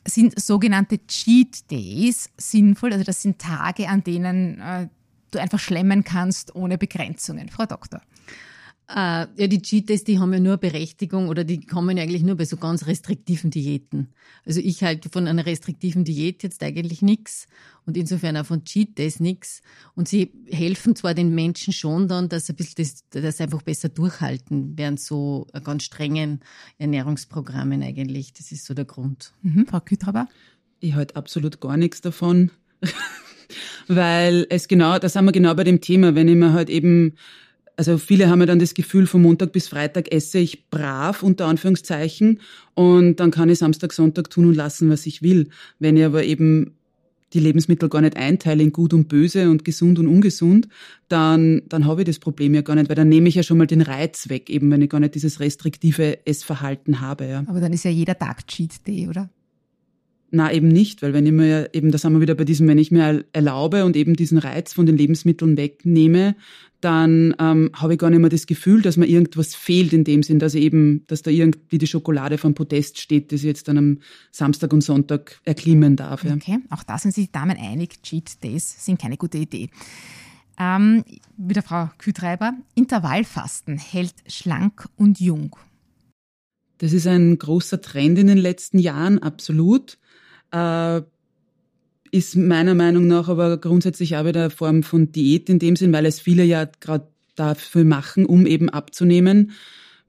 sind 0.06 0.40
sogenannte 0.40 1.06
Cheat 1.06 1.70
Days 1.70 2.30
sinnvoll? 2.36 2.92
Also 2.92 3.04
das 3.04 3.22
sind 3.22 3.38
Tage, 3.38 3.88
an 3.88 4.02
denen 4.02 4.60
äh, 4.60 4.88
du 5.30 5.40
einfach 5.40 5.58
schlemmen 5.58 6.04
kannst 6.04 6.54
ohne 6.54 6.78
Begrenzungen. 6.78 7.48
Frau 7.48 7.66
Doktor. 7.66 8.00
Uh, 8.94 9.24
ja, 9.36 9.46
die 9.46 9.62
Cheat 9.62 9.88
Days, 9.88 10.04
die 10.04 10.18
haben 10.18 10.34
ja 10.34 10.38
nur 10.38 10.58
Berechtigung 10.58 11.28
oder 11.28 11.44
die 11.44 11.64
kommen 11.64 11.96
ja 11.96 12.02
eigentlich 12.02 12.22
nur 12.22 12.34
bei 12.34 12.44
so 12.44 12.58
ganz 12.58 12.86
restriktiven 12.86 13.50
Diäten. 13.50 14.12
Also 14.44 14.60
ich 14.60 14.82
halte 14.82 15.08
von 15.08 15.26
einer 15.26 15.46
restriktiven 15.46 16.04
Diät 16.04 16.42
jetzt 16.42 16.62
eigentlich 16.62 17.00
nichts 17.00 17.46
und 17.86 17.96
insofern 17.96 18.36
auch 18.36 18.44
von 18.44 18.64
Cheat 18.64 18.98
Days 18.98 19.18
nichts. 19.18 19.62
Und 19.94 20.08
sie 20.08 20.34
helfen 20.50 20.94
zwar 20.94 21.14
den 21.14 21.34
Menschen 21.34 21.72
schon 21.72 22.06
dann, 22.06 22.28
dass 22.28 22.46
sie 22.46 22.52
ein 22.52 22.56
bisschen 22.56 22.84
das, 22.84 23.22
das 23.22 23.40
einfach 23.40 23.62
besser 23.62 23.88
durchhalten 23.88 24.76
während 24.76 25.00
so 25.00 25.46
ganz 25.64 25.84
strengen 25.84 26.40
Ernährungsprogrammen 26.76 27.82
eigentlich. 27.82 28.34
Das 28.34 28.52
ist 28.52 28.66
so 28.66 28.74
der 28.74 28.84
Grund. 28.84 29.32
Mhm, 29.40 29.66
Frau 29.66 29.80
Kütraber? 29.80 30.28
Ich 30.80 30.94
halte 30.94 31.16
absolut 31.16 31.60
gar 31.60 31.78
nichts 31.78 32.02
davon. 32.02 32.50
Weil 33.88 34.46
es 34.50 34.68
genau, 34.68 34.98
da 34.98 35.08
sind 35.08 35.24
wir 35.24 35.32
genau 35.32 35.54
bei 35.54 35.64
dem 35.64 35.80
Thema, 35.80 36.14
wenn 36.14 36.28
ich 36.28 36.36
mir 36.36 36.52
halt 36.52 36.68
eben 36.68 37.14
also 37.88 37.98
viele 37.98 38.30
haben 38.30 38.38
ja 38.38 38.46
dann 38.46 38.60
das 38.60 38.74
Gefühl, 38.74 39.08
von 39.08 39.22
Montag 39.22 39.50
bis 39.50 39.66
Freitag 39.66 40.12
esse 40.12 40.38
ich 40.38 40.70
brav, 40.70 41.24
unter 41.24 41.46
Anführungszeichen, 41.46 42.38
und 42.74 43.16
dann 43.16 43.32
kann 43.32 43.48
ich 43.48 43.58
Samstag, 43.58 43.92
Sonntag 43.92 44.30
tun 44.30 44.46
und 44.46 44.54
lassen, 44.54 44.88
was 44.88 45.04
ich 45.04 45.20
will. 45.20 45.48
Wenn 45.80 45.96
ich 45.96 46.04
aber 46.04 46.22
eben 46.22 46.76
die 47.32 47.40
Lebensmittel 47.40 47.88
gar 47.88 48.00
nicht 48.00 48.16
einteile 48.16 48.62
in 48.62 48.72
gut 48.72 48.94
und 48.94 49.08
böse 49.08 49.50
und 49.50 49.64
gesund 49.64 49.98
und 49.98 50.06
ungesund, 50.06 50.68
dann, 51.08 51.62
dann 51.68 51.86
habe 51.86 52.02
ich 52.02 52.06
das 52.06 52.20
Problem 52.20 52.54
ja 52.54 52.60
gar 52.60 52.76
nicht, 52.76 52.88
weil 52.88 52.94
dann 52.94 53.08
nehme 53.08 53.28
ich 53.28 53.34
ja 53.34 53.42
schon 53.42 53.58
mal 53.58 53.66
den 53.66 53.80
Reiz 53.80 54.28
weg, 54.28 54.48
eben 54.48 54.70
wenn 54.70 54.82
ich 54.82 54.90
gar 54.90 55.00
nicht 55.00 55.16
dieses 55.16 55.40
restriktive 55.40 56.24
Essverhalten 56.24 57.00
habe. 57.00 57.26
Ja. 57.26 57.42
Aber 57.48 57.60
dann 57.60 57.72
ist 57.72 57.84
ja 57.84 57.90
jeder 57.90 58.16
Tag 58.16 58.46
Cheat 58.46 58.86
Day, 58.86 59.08
oder? 59.08 59.28
Na, 60.34 60.50
eben 60.50 60.68
nicht, 60.68 61.02
weil 61.02 61.12
wenn 61.12 61.26
ich 61.26 61.32
mir 61.32 61.68
eben, 61.74 61.90
da 61.90 61.98
sind 61.98 62.14
wir 62.14 62.22
wieder 62.22 62.34
bei 62.34 62.44
diesem, 62.44 62.66
wenn 62.66 62.78
ich 62.78 62.90
mir 62.90 63.22
erlaube 63.34 63.84
und 63.84 63.96
eben 63.96 64.16
diesen 64.16 64.38
Reiz 64.38 64.72
von 64.72 64.86
den 64.86 64.96
Lebensmitteln 64.96 65.58
wegnehme, 65.58 66.36
dann 66.80 67.36
ähm, 67.38 67.70
habe 67.74 67.92
ich 67.92 67.98
gar 67.98 68.08
nicht 68.08 68.18
mehr 68.18 68.30
das 68.30 68.46
Gefühl, 68.46 68.80
dass 68.80 68.96
mir 68.96 69.04
irgendwas 69.04 69.54
fehlt 69.54 69.92
in 69.92 70.04
dem 70.04 70.22
Sinn, 70.22 70.38
dass 70.38 70.54
eben, 70.54 71.04
dass 71.06 71.20
da 71.20 71.30
irgendwie 71.30 71.76
die 71.76 71.86
Schokolade 71.86 72.38
vom 72.38 72.54
Podest 72.54 72.98
steht, 72.98 73.30
das 73.30 73.40
ich 73.40 73.46
jetzt 73.46 73.68
dann 73.68 73.76
am 73.76 73.98
Samstag 74.30 74.72
und 74.72 74.80
Sonntag 74.80 75.38
erklimmen 75.44 75.96
darf. 75.96 76.24
Ja. 76.24 76.32
Okay, 76.32 76.60
auch 76.70 76.82
da 76.82 76.96
sind 76.96 77.14
sich 77.14 77.26
die 77.26 77.32
Damen 77.32 77.58
einig, 77.58 78.02
Cheat 78.02 78.42
Days 78.42 78.84
sind 78.86 78.98
keine 78.98 79.18
gute 79.18 79.36
Idee. 79.36 79.68
Ähm, 80.58 81.04
wieder 81.36 81.62
Frau 81.62 81.90
Kühtreiber, 81.98 82.54
Intervallfasten 82.74 83.76
hält 83.76 84.14
schlank 84.26 84.88
und 84.96 85.20
jung. 85.20 85.56
Das 86.78 86.94
ist 86.94 87.06
ein 87.06 87.38
großer 87.38 87.82
Trend 87.82 88.18
in 88.18 88.28
den 88.28 88.38
letzten 88.38 88.78
Jahren, 88.78 89.18
absolut 89.20 89.98
äh, 90.52 91.02
ist 92.12 92.36
meiner 92.36 92.74
Meinung 92.74 93.06
nach 93.06 93.28
aber 93.28 93.56
grundsätzlich 93.56 94.16
auch 94.16 94.26
wieder 94.26 94.42
eine 94.42 94.50
Form 94.50 94.82
von 94.82 95.12
Diät 95.12 95.48
in 95.48 95.58
dem 95.58 95.76
Sinn, 95.76 95.92
weil 95.92 96.06
es 96.06 96.20
viele 96.20 96.44
ja 96.44 96.66
gerade 96.80 97.08
dafür 97.34 97.84
machen, 97.84 98.26
um 98.26 98.46
eben 98.46 98.68
abzunehmen. 98.68 99.52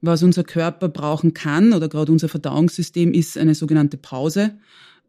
Was 0.02 0.22
unser 0.22 0.44
Körper 0.44 0.90
brauchen 0.90 1.32
kann 1.32 1.72
oder 1.72 1.88
gerade 1.88 2.12
unser 2.12 2.28
Verdauungssystem 2.28 3.14
ist 3.14 3.38
eine 3.38 3.54
sogenannte 3.54 3.96
Pause, 3.96 4.58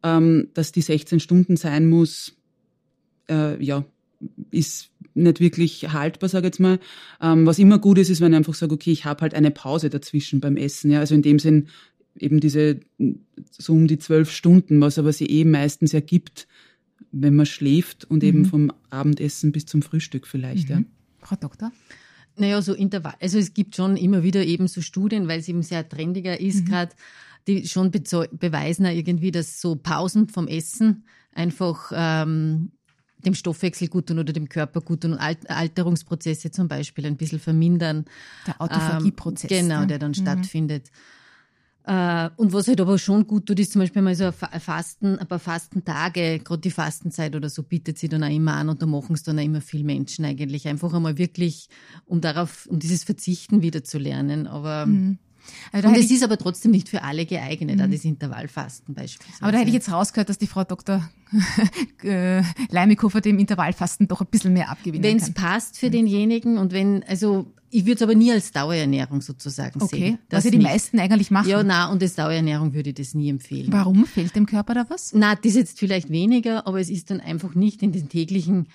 ähm, 0.03 0.47
dass 0.53 0.71
die 0.71 0.81
16 0.81 1.19
Stunden 1.19 1.57
sein 1.57 1.89
muss, 1.89 2.37
äh, 3.29 3.61
ja, 3.61 3.83
ist 4.51 4.89
nicht 5.13 5.41
wirklich 5.41 5.91
haltbar, 5.91 6.29
sage 6.29 6.47
ich 6.47 6.53
jetzt 6.53 6.59
mal. 6.59 6.79
Ähm, 7.21 7.45
was 7.45 7.59
immer 7.59 7.79
gut 7.79 7.97
ist, 7.97 8.09
ist, 8.09 8.21
wenn 8.21 8.31
ich 8.31 8.37
einfach 8.37 8.53
sage, 8.53 8.73
okay, 8.73 8.91
ich 8.91 9.03
habe 9.03 9.21
halt 9.21 9.33
eine 9.33 9.51
Pause 9.51 9.89
dazwischen 9.89 10.39
beim 10.39 10.55
Essen. 10.55 10.91
Ja, 10.91 10.99
also 10.99 11.13
in 11.13 11.21
dem 11.21 11.39
Sinn 11.39 11.67
eben 12.17 12.39
diese 12.39 12.79
so 13.51 13.73
um 13.73 13.87
die 13.87 13.99
zwölf 13.99 14.31
Stunden, 14.31 14.81
was 14.81 14.97
aber 14.97 15.13
sie 15.13 15.25
eh 15.25 15.45
meistens 15.45 15.93
ergibt, 15.93 16.47
wenn 17.11 17.35
man 17.35 17.45
schläft 17.45 18.05
und 18.05 18.23
mhm. 18.23 18.29
eben 18.29 18.45
vom 18.45 18.71
Abendessen 18.89 19.51
bis 19.51 19.65
zum 19.65 19.81
Frühstück 19.81 20.27
vielleicht. 20.27 20.69
Mhm. 20.69 20.75
Ja. 20.75 20.83
Frau 21.19 21.35
Doktor? 21.35 21.71
Naja, 22.37 22.61
so 22.61 22.73
Intervall. 22.73 23.15
Also 23.21 23.37
es 23.37 23.53
gibt 23.53 23.75
schon 23.75 23.95
immer 23.95 24.23
wieder 24.23 24.45
eben 24.45 24.67
so 24.67 24.81
Studien, 24.81 25.27
weil 25.27 25.39
es 25.39 25.47
eben 25.47 25.63
sehr 25.63 25.87
trendiger 25.87 26.39
ist 26.39 26.61
mhm. 26.61 26.65
gerade, 26.65 26.95
die 27.47 27.67
schon 27.67 27.91
beweisen 27.91 28.85
irgendwie, 28.85 29.31
dass 29.31 29.61
so 29.61 29.75
Pausen 29.75 30.27
vom 30.27 30.47
Essen 30.47 31.05
einfach 31.31 31.91
ähm, 31.93 32.71
dem 33.25 33.35
Stoffwechsel 33.35 33.87
gut 33.87 34.07
tun 34.07 34.19
oder 34.19 34.33
dem 34.33 34.49
Körper 34.49 34.81
gut 34.81 35.01
tun 35.01 35.13
und 35.13 35.19
Alterungsprozesse 35.19 36.51
zum 36.51 36.67
Beispiel 36.67 37.05
ein 37.05 37.17
bisschen 37.17 37.39
vermindern. 37.39 38.05
Der 38.47 38.61
Autophagieprozess. 38.61 39.51
Ähm, 39.51 39.69
genau, 39.69 39.85
der 39.85 39.99
dann 39.99 40.11
mhm. 40.11 40.15
stattfindet. 40.15 40.91
Äh, 41.87 42.29
und 42.37 42.51
was 42.51 42.67
halt 42.67 42.81
aber 42.81 42.97
schon 42.97 43.27
gut 43.27 43.45
tut, 43.45 43.59
ist 43.59 43.71
zum 43.71 43.81
Beispiel 43.81 44.01
mal 44.01 44.15
so 44.15 44.25
ein 44.25 44.59
Fasten, 44.59 45.19
ein 45.19 45.27
paar 45.27 45.39
Fastentage, 45.39 46.39
gerade 46.39 46.61
die 46.61 46.71
Fastenzeit 46.71 47.35
oder 47.35 47.49
so 47.49 47.61
bietet 47.61 47.99
sie 47.99 48.09
dann 48.09 48.23
auch 48.23 48.29
immer 48.29 48.53
an 48.53 48.69
und 48.69 48.81
da 48.81 48.87
machen 48.87 49.13
es 49.13 49.21
dann 49.21 49.37
auch 49.37 49.43
immer 49.43 49.61
viele 49.61 49.83
Menschen 49.83 50.25
eigentlich. 50.25 50.67
Einfach 50.67 50.93
einmal 50.93 51.17
wirklich, 51.19 51.69
um 52.05 52.21
darauf, 52.21 52.65
um 52.65 52.79
dieses 52.79 53.03
Verzichten 53.03 53.61
wieder 53.61 53.83
zu 53.83 53.99
lernen. 53.99 54.47
Aber 54.47 54.87
mhm. 54.87 55.19
Also 55.71 55.87
und 55.87 55.95
es 55.95 56.09
ist 56.09 56.23
aber 56.23 56.37
trotzdem 56.37 56.71
nicht 56.71 56.89
für 56.89 57.03
alle 57.03 57.25
geeignet, 57.25 57.77
mhm. 57.77 57.91
das 57.91 58.03
Intervallfasten 58.03 58.95
beispielsweise. 58.95 59.43
Aber 59.43 59.51
da 59.51 59.59
hätte 59.59 59.69
ich 59.69 59.75
jetzt 59.75 59.91
rausgehört, 59.91 60.29
dass 60.29 60.37
die 60.37 60.47
Frau 60.47 60.63
Dr. 60.63 61.07
Äh, 62.03 62.43
Leimikofer 62.69 63.19
dem 63.19 63.39
Intervallfasten 63.39 64.07
doch 64.07 64.21
ein 64.21 64.27
bisschen 64.27 64.53
mehr 64.53 64.69
abgewinnen 64.69 65.03
Wenn 65.03 65.17
es 65.17 65.33
passt 65.33 65.79
für 65.79 65.87
mhm. 65.87 65.93
denjenigen 65.93 66.57
und 66.59 66.71
wenn, 66.71 67.03
also 67.03 67.51
ich 67.75 67.85
würde 67.85 67.95
es 67.95 68.01
aber 68.01 68.15
nie 68.15 68.31
als 68.31 68.51
Dauerernährung 68.51 69.21
sozusagen 69.21 69.81
okay. 69.81 69.97
sehen. 69.97 70.19
Was 70.29 70.45
ja 70.45 70.51
die 70.51 70.57
nicht. 70.57 70.67
meisten 70.67 70.97
eigentlich 70.97 71.29
machen. 71.29 71.49
Ja, 71.49 71.61
na 71.61 71.91
und 71.91 72.01
als 72.01 72.15
Dauerernährung 72.15 72.73
würde 72.73 72.89
ich 72.89 72.95
das 72.95 73.13
nie 73.13 73.29
empfehlen. 73.29 73.71
Warum? 73.71 74.05
Fehlt 74.05 74.35
dem 74.35 74.45
Körper 74.45 74.73
da 74.73 74.85
was? 74.89 75.11
Na, 75.13 75.35
das 75.35 75.45
ist 75.45 75.55
jetzt 75.55 75.79
vielleicht 75.79 76.09
weniger, 76.09 76.67
aber 76.67 76.79
es 76.79 76.89
ist 76.89 77.11
dann 77.11 77.19
einfach 77.19 77.53
nicht 77.53 77.83
in 77.83 77.91
den 77.91 78.07
täglichen 78.07 78.67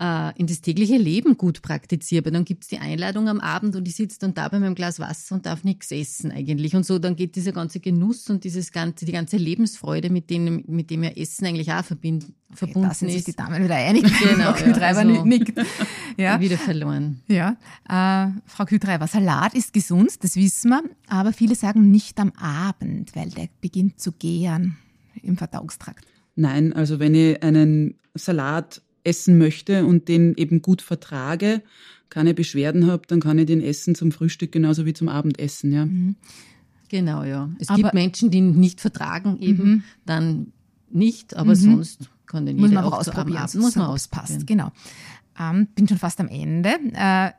in 0.00 0.46
das 0.46 0.60
tägliche 0.60 0.96
Leben 0.96 1.36
gut 1.36 1.60
praktizierbar. 1.60 2.32
Dann 2.32 2.44
gibt's 2.44 2.68
die 2.68 2.78
Einladung 2.78 3.28
am 3.28 3.40
Abend 3.40 3.74
und 3.74 3.88
ich 3.88 3.96
sitze 3.96 4.20
dann 4.20 4.32
da 4.32 4.48
bei 4.48 4.60
meinem 4.60 4.76
Glas 4.76 5.00
Wasser 5.00 5.34
und 5.34 5.44
darf 5.44 5.64
nichts 5.64 5.90
essen 5.90 6.30
eigentlich. 6.30 6.76
Und 6.76 6.86
so, 6.86 7.00
dann 7.00 7.16
geht 7.16 7.34
dieser 7.34 7.50
ganze 7.50 7.80
Genuss 7.80 8.30
und 8.30 8.44
dieses 8.44 8.70
ganze, 8.70 9.04
die 9.06 9.12
ganze 9.12 9.36
Lebensfreude, 9.36 10.10
mit 10.10 10.30
dem, 10.30 10.62
mit 10.68 10.90
dem 10.90 11.02
ja 11.02 11.10
Essen 11.10 11.46
eigentlich 11.46 11.72
auch 11.72 11.84
verbind, 11.84 12.24
okay, 12.24 12.56
verbunden 12.56 12.88
da 12.90 12.94
sind 12.94 13.08
ist. 13.08 13.14
sich 13.14 13.24
die 13.24 13.34
Damen 13.34 13.62
wieder 13.62 13.74
einig. 13.74 14.04
Genau, 14.04 14.52
Frau 14.52 14.64
Kühtreiber 14.64 15.00
also, 15.00 15.24
nickt. 15.24 15.58
Ja. 16.16 16.40
Wieder 16.40 16.58
verloren. 16.58 17.20
Ja. 17.28 17.56
Äh, 17.88 18.32
Frau 18.46 18.64
Kühtreiber, 18.64 19.06
Salat 19.06 19.54
ist 19.54 19.72
gesund, 19.72 20.24
das 20.24 20.34
wissen 20.34 20.70
wir, 20.70 20.82
aber 21.06 21.32
viele 21.32 21.54
sagen 21.54 21.92
nicht 21.92 22.18
am 22.18 22.32
Abend, 22.32 23.14
weil 23.14 23.30
der 23.30 23.48
beginnt 23.60 24.00
zu 24.00 24.10
gären 24.10 24.76
im 25.22 25.36
Verdauungstrakt. 25.36 26.04
Nein, 26.34 26.72
also 26.72 26.98
wenn 26.98 27.14
ich 27.14 27.40
einen 27.42 27.94
Salat 28.14 28.82
essen 29.04 29.38
möchte 29.38 29.86
und 29.86 30.08
den 30.08 30.34
eben 30.36 30.62
gut 30.62 30.82
vertrage, 30.82 31.62
keine 32.10 32.34
Beschwerden 32.34 32.86
habe, 32.86 33.02
dann 33.06 33.20
kann 33.20 33.38
ich 33.38 33.46
den 33.46 33.62
essen 33.62 33.94
zum 33.94 34.12
Frühstück 34.12 34.52
genauso 34.52 34.86
wie 34.86 34.94
zum 34.94 35.08
Abendessen. 35.08 35.72
Ja. 35.72 35.86
Mhm. 35.86 36.16
Genau, 36.88 37.22
ja. 37.22 37.50
Es 37.58 37.68
aber 37.68 37.82
gibt 37.82 37.94
Menschen, 37.94 38.30
die 38.30 38.38
ihn 38.38 38.58
nicht 38.58 38.80
vertragen, 38.80 39.38
eben 39.40 39.68
mhm. 39.68 39.82
dann 40.06 40.52
nicht, 40.90 41.36
aber 41.36 41.50
mhm. 41.50 41.56
sonst 41.56 42.10
kann 42.26 42.46
den 42.46 42.58
jeder 42.58 42.84
auch 42.84 42.92
ausprobieren. 42.92 43.48
Muss 43.56 43.76
man 43.76 43.86
auspassen. 43.86 44.46
Genau. 44.46 44.70
Ähm, 45.38 45.68
bin 45.74 45.86
schon 45.86 45.98
fast 45.98 46.20
am 46.20 46.28
Ende. 46.28 46.70
Äh, 46.94 47.30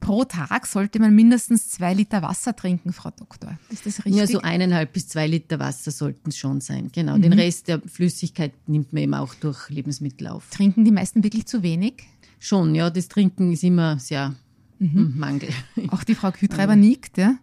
pro 0.00 0.24
Tag 0.24 0.66
sollte 0.66 0.98
man 0.98 1.14
mindestens 1.14 1.70
zwei 1.70 1.94
Liter 1.94 2.22
Wasser 2.22 2.54
trinken, 2.54 2.92
Frau 2.92 3.10
Doktor. 3.10 3.58
Ist 3.70 3.86
das 3.86 4.04
richtig? 4.04 4.16
Ja, 4.16 4.26
so 4.26 4.40
eineinhalb 4.40 4.92
bis 4.92 5.08
zwei 5.08 5.26
Liter 5.26 5.58
Wasser 5.58 5.90
sollten 5.90 6.30
es 6.30 6.36
schon 6.36 6.60
sein. 6.60 6.90
Genau. 6.92 7.16
Mhm. 7.16 7.22
Den 7.22 7.32
Rest 7.32 7.68
der 7.68 7.80
Flüssigkeit 7.80 8.52
nimmt 8.66 8.92
man 8.92 9.02
eben 9.02 9.14
auch 9.14 9.34
durch 9.34 9.70
Lebensmittel 9.70 10.26
auf. 10.28 10.50
Trinken 10.50 10.84
die 10.84 10.92
meisten 10.92 11.24
wirklich 11.24 11.46
zu 11.46 11.62
wenig? 11.62 12.04
Schon, 12.38 12.74
ja. 12.74 12.90
Das 12.90 13.08
Trinken 13.08 13.52
ist 13.52 13.64
immer 13.64 13.98
sehr 13.98 14.34
mhm. 14.78 15.14
Mangel. 15.16 15.48
Auch 15.88 16.04
die 16.04 16.14
Frau 16.14 16.30
Kühtreiber 16.30 16.76
nickt, 16.76 17.16
ja? 17.18 17.36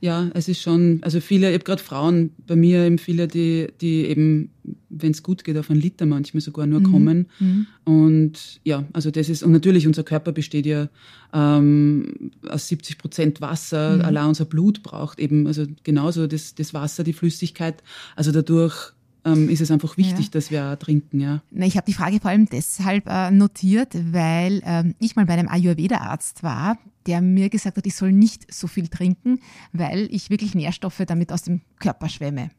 Ja, 0.00 0.30
es 0.34 0.48
ist 0.48 0.60
schon, 0.60 0.98
also 1.02 1.20
viele, 1.20 1.48
ich 1.48 1.54
habe 1.54 1.64
gerade 1.64 1.82
Frauen 1.82 2.30
bei 2.46 2.54
mir 2.54 2.84
eben 2.84 2.98
viele, 2.98 3.26
die, 3.26 3.66
die 3.80 4.06
eben, 4.06 4.50
wenn 4.90 5.10
es 5.10 5.24
gut 5.24 5.42
geht, 5.42 5.56
auf 5.56 5.70
einen 5.70 5.80
Liter 5.80 6.06
manchmal 6.06 6.40
sogar 6.40 6.66
nur 6.66 6.80
mhm. 6.80 6.84
kommen. 6.84 7.26
Mhm. 7.40 7.66
Und 7.84 8.60
ja, 8.62 8.84
also 8.92 9.10
das 9.10 9.28
ist, 9.28 9.42
und 9.42 9.50
natürlich 9.50 9.88
unser 9.88 10.04
Körper 10.04 10.30
besteht 10.30 10.66
ja 10.66 10.88
ähm, 11.32 12.30
aus 12.48 12.68
70 12.68 12.98
Prozent 12.98 13.40
Wasser, 13.40 13.96
mhm. 13.96 14.02
allein 14.02 14.28
unser 14.28 14.44
Blut 14.44 14.84
braucht 14.84 15.18
eben, 15.18 15.48
also 15.48 15.66
genauso 15.82 16.28
das, 16.28 16.54
das 16.54 16.74
Wasser, 16.74 17.02
die 17.02 17.12
Flüssigkeit. 17.12 17.82
Also 18.14 18.30
dadurch 18.30 18.92
ähm, 19.32 19.48
ist 19.48 19.60
es 19.60 19.70
einfach 19.70 19.96
wichtig, 19.96 20.26
ja. 20.26 20.30
dass 20.32 20.50
wir 20.50 20.64
auch 20.66 20.76
trinken. 20.76 21.20
Ja. 21.20 21.42
Na, 21.50 21.66
ich 21.66 21.76
habe 21.76 21.86
die 21.86 21.94
Frage 21.94 22.20
vor 22.20 22.30
allem 22.30 22.46
deshalb 22.46 23.08
äh, 23.08 23.30
notiert, 23.30 23.94
weil 24.12 24.62
ähm, 24.64 24.94
ich 24.98 25.16
mal 25.16 25.26
bei 25.26 25.34
einem 25.34 25.48
Ayurveda-Arzt 25.48 26.42
war, 26.42 26.78
der 27.06 27.20
mir 27.20 27.48
gesagt 27.48 27.76
hat, 27.76 27.86
ich 27.86 27.94
soll 27.94 28.12
nicht 28.12 28.52
so 28.52 28.66
viel 28.66 28.88
trinken, 28.88 29.40
weil 29.72 30.08
ich 30.10 30.30
wirklich 30.30 30.54
Nährstoffe 30.54 31.02
damit 31.06 31.32
aus 31.32 31.42
dem 31.42 31.62
Körper 31.78 32.08
schwemme. 32.08 32.50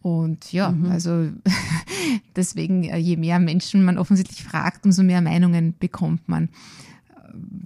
Und 0.00 0.52
ja, 0.52 0.70
mhm. 0.70 0.90
also 0.90 1.30
deswegen, 2.36 2.84
äh, 2.84 2.98
je 2.98 3.16
mehr 3.16 3.38
Menschen 3.38 3.84
man 3.84 3.98
offensichtlich 3.98 4.44
fragt, 4.44 4.84
umso 4.84 5.02
mehr 5.02 5.22
Meinungen 5.22 5.74
bekommt 5.78 6.28
man. 6.28 6.50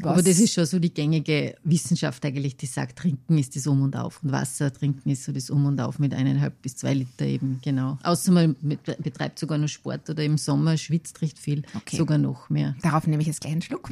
Was 0.00 0.12
Aber 0.12 0.22
das 0.22 0.38
ist 0.38 0.54
schon 0.54 0.66
so 0.66 0.78
die 0.78 0.92
gängige 0.92 1.56
Wissenschaft 1.64 2.24
eigentlich, 2.24 2.56
die 2.56 2.66
sagt, 2.66 2.98
trinken 2.98 3.38
ist 3.38 3.56
das 3.56 3.66
Um 3.66 3.82
und 3.82 3.96
Auf 3.96 4.22
und 4.22 4.32
Wasser 4.32 4.72
trinken 4.72 5.10
ist 5.10 5.24
so 5.24 5.32
das 5.32 5.50
Um 5.50 5.66
und 5.66 5.80
Auf 5.80 5.98
mit 5.98 6.14
eineinhalb 6.14 6.60
bis 6.62 6.76
zwei 6.76 6.94
Liter 6.94 7.26
eben, 7.26 7.60
genau. 7.62 7.98
Außer 8.02 8.32
man 8.32 8.56
betreibt 8.98 9.38
sogar 9.38 9.58
noch 9.58 9.68
Sport 9.68 10.08
oder 10.10 10.22
im 10.24 10.38
Sommer 10.38 10.76
schwitzt 10.76 11.20
recht 11.22 11.38
viel, 11.38 11.62
okay. 11.74 11.96
sogar 11.96 12.18
noch 12.18 12.50
mehr. 12.50 12.76
Darauf 12.82 13.06
nehme 13.06 13.22
ich 13.22 13.28
jetzt 13.28 13.40
gleich 13.40 13.52
einen 13.52 13.62
Schluck 13.62 13.90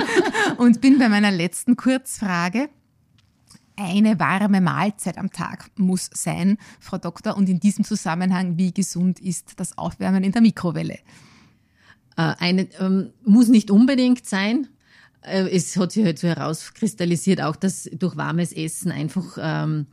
und 0.58 0.80
bin 0.80 0.98
bei 0.98 1.08
meiner 1.08 1.30
letzten 1.30 1.76
Kurzfrage. 1.76 2.68
Eine 3.76 4.20
warme 4.20 4.60
Mahlzeit 4.60 5.16
am 5.16 5.30
Tag 5.30 5.70
muss 5.76 6.10
sein, 6.12 6.58
Frau 6.80 6.98
Doktor. 6.98 7.36
Und 7.36 7.48
in 7.48 7.60
diesem 7.60 7.82
Zusammenhang, 7.82 8.58
wie 8.58 8.72
gesund 8.72 9.18
ist 9.20 9.54
das 9.56 9.78
Aufwärmen 9.78 10.22
in 10.22 10.32
der 10.32 10.42
Mikrowelle? 10.42 10.98
Äh, 12.16 12.34
eine, 12.38 12.68
ähm, 12.78 13.10
muss 13.24 13.48
nicht 13.48 13.70
unbedingt 13.70 14.26
sein. 14.26 14.68
Äh, 15.22 15.48
es 15.48 15.76
hat 15.76 15.92
sich 15.92 16.04
halt 16.04 16.18
so 16.18 16.28
herauskristallisiert, 16.28 17.40
auch 17.40 17.56
dass 17.56 17.88
durch 17.92 18.16
warmes 18.16 18.52
Essen 18.52 18.90
einfach 18.90 19.38
ähm, 19.40 19.86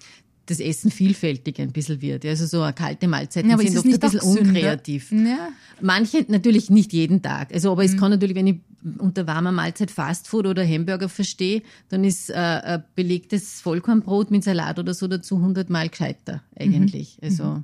das 0.48 0.60
Essen 0.60 0.92
vielfältig 0.92 1.60
ein 1.60 1.72
bisschen 1.72 2.02
wird. 2.02 2.26
Also 2.26 2.46
so 2.46 2.62
eine 2.62 2.74
kalte 2.74 3.08
Mahlzeit 3.08 3.46
ja, 3.46 3.58
sind 3.58 3.78
oft 3.78 3.86
ein 3.86 4.00
bisschen 4.00 4.22
unkreativ. 4.22 5.12
Ja. 5.12 5.50
Manche 5.82 6.26
natürlich 6.28 6.70
nicht 6.70 6.94
jeden 6.94 7.22
Tag. 7.22 7.54
Also 7.54 7.72
aber 7.72 7.84
mhm. 7.84 7.90
es 7.90 7.98
kann 7.98 8.12
natürlich, 8.12 8.36
wenn 8.36 8.48
ich 8.48 8.60
unter 9.00 9.28
warmer 9.28 9.52
Mahlzeit 9.52 9.92
Fastfood 9.92 10.48
oder 10.48 10.66
Hamburger 10.66 11.10
verstehe, 11.10 11.64
dann 11.90 12.04
ist 12.04 12.30
äh, 12.30 12.34
ein 12.34 12.84
belegtes 12.96 13.60
Vollkornbrot 13.62 14.32
mit 14.32 14.44
Salat 14.44 14.80
oder 14.80 14.94
so 14.94 15.08
dazu 15.08 15.42
hundertmal 15.42 15.90
gescheiter 15.90 16.42
eigentlich. 16.58 17.18
Mhm. 17.22 17.28
Also 17.28 17.44
mhm. 17.44 17.64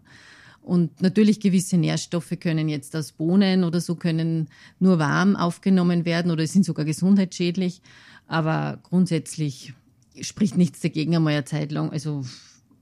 Und 0.64 1.02
natürlich 1.02 1.42
gewisse 1.42 1.78
Nährstoffe 1.78 2.34
können 2.40 2.70
jetzt 2.70 2.96
aus 2.96 3.12
Bohnen 3.12 3.66
oder 3.66 3.82
so 3.82 3.96
können 3.96 4.48
nur 4.80 4.98
warm 4.98 5.36
aufgenommen 5.36 6.06
werden 6.06 6.32
oder 6.32 6.48
sind 6.48 6.64
sogar 6.64 6.86
gesundheitsschädlich. 6.86 7.82
Aber 8.28 8.80
grundsätzlich 8.84 9.74
spricht 10.22 10.58
nichts 10.58 10.80
dagegen, 10.80 11.16
einmal 11.16 11.34
eine 11.34 11.44
Zeit 11.44 11.72
lang, 11.74 11.92
also 11.92 12.24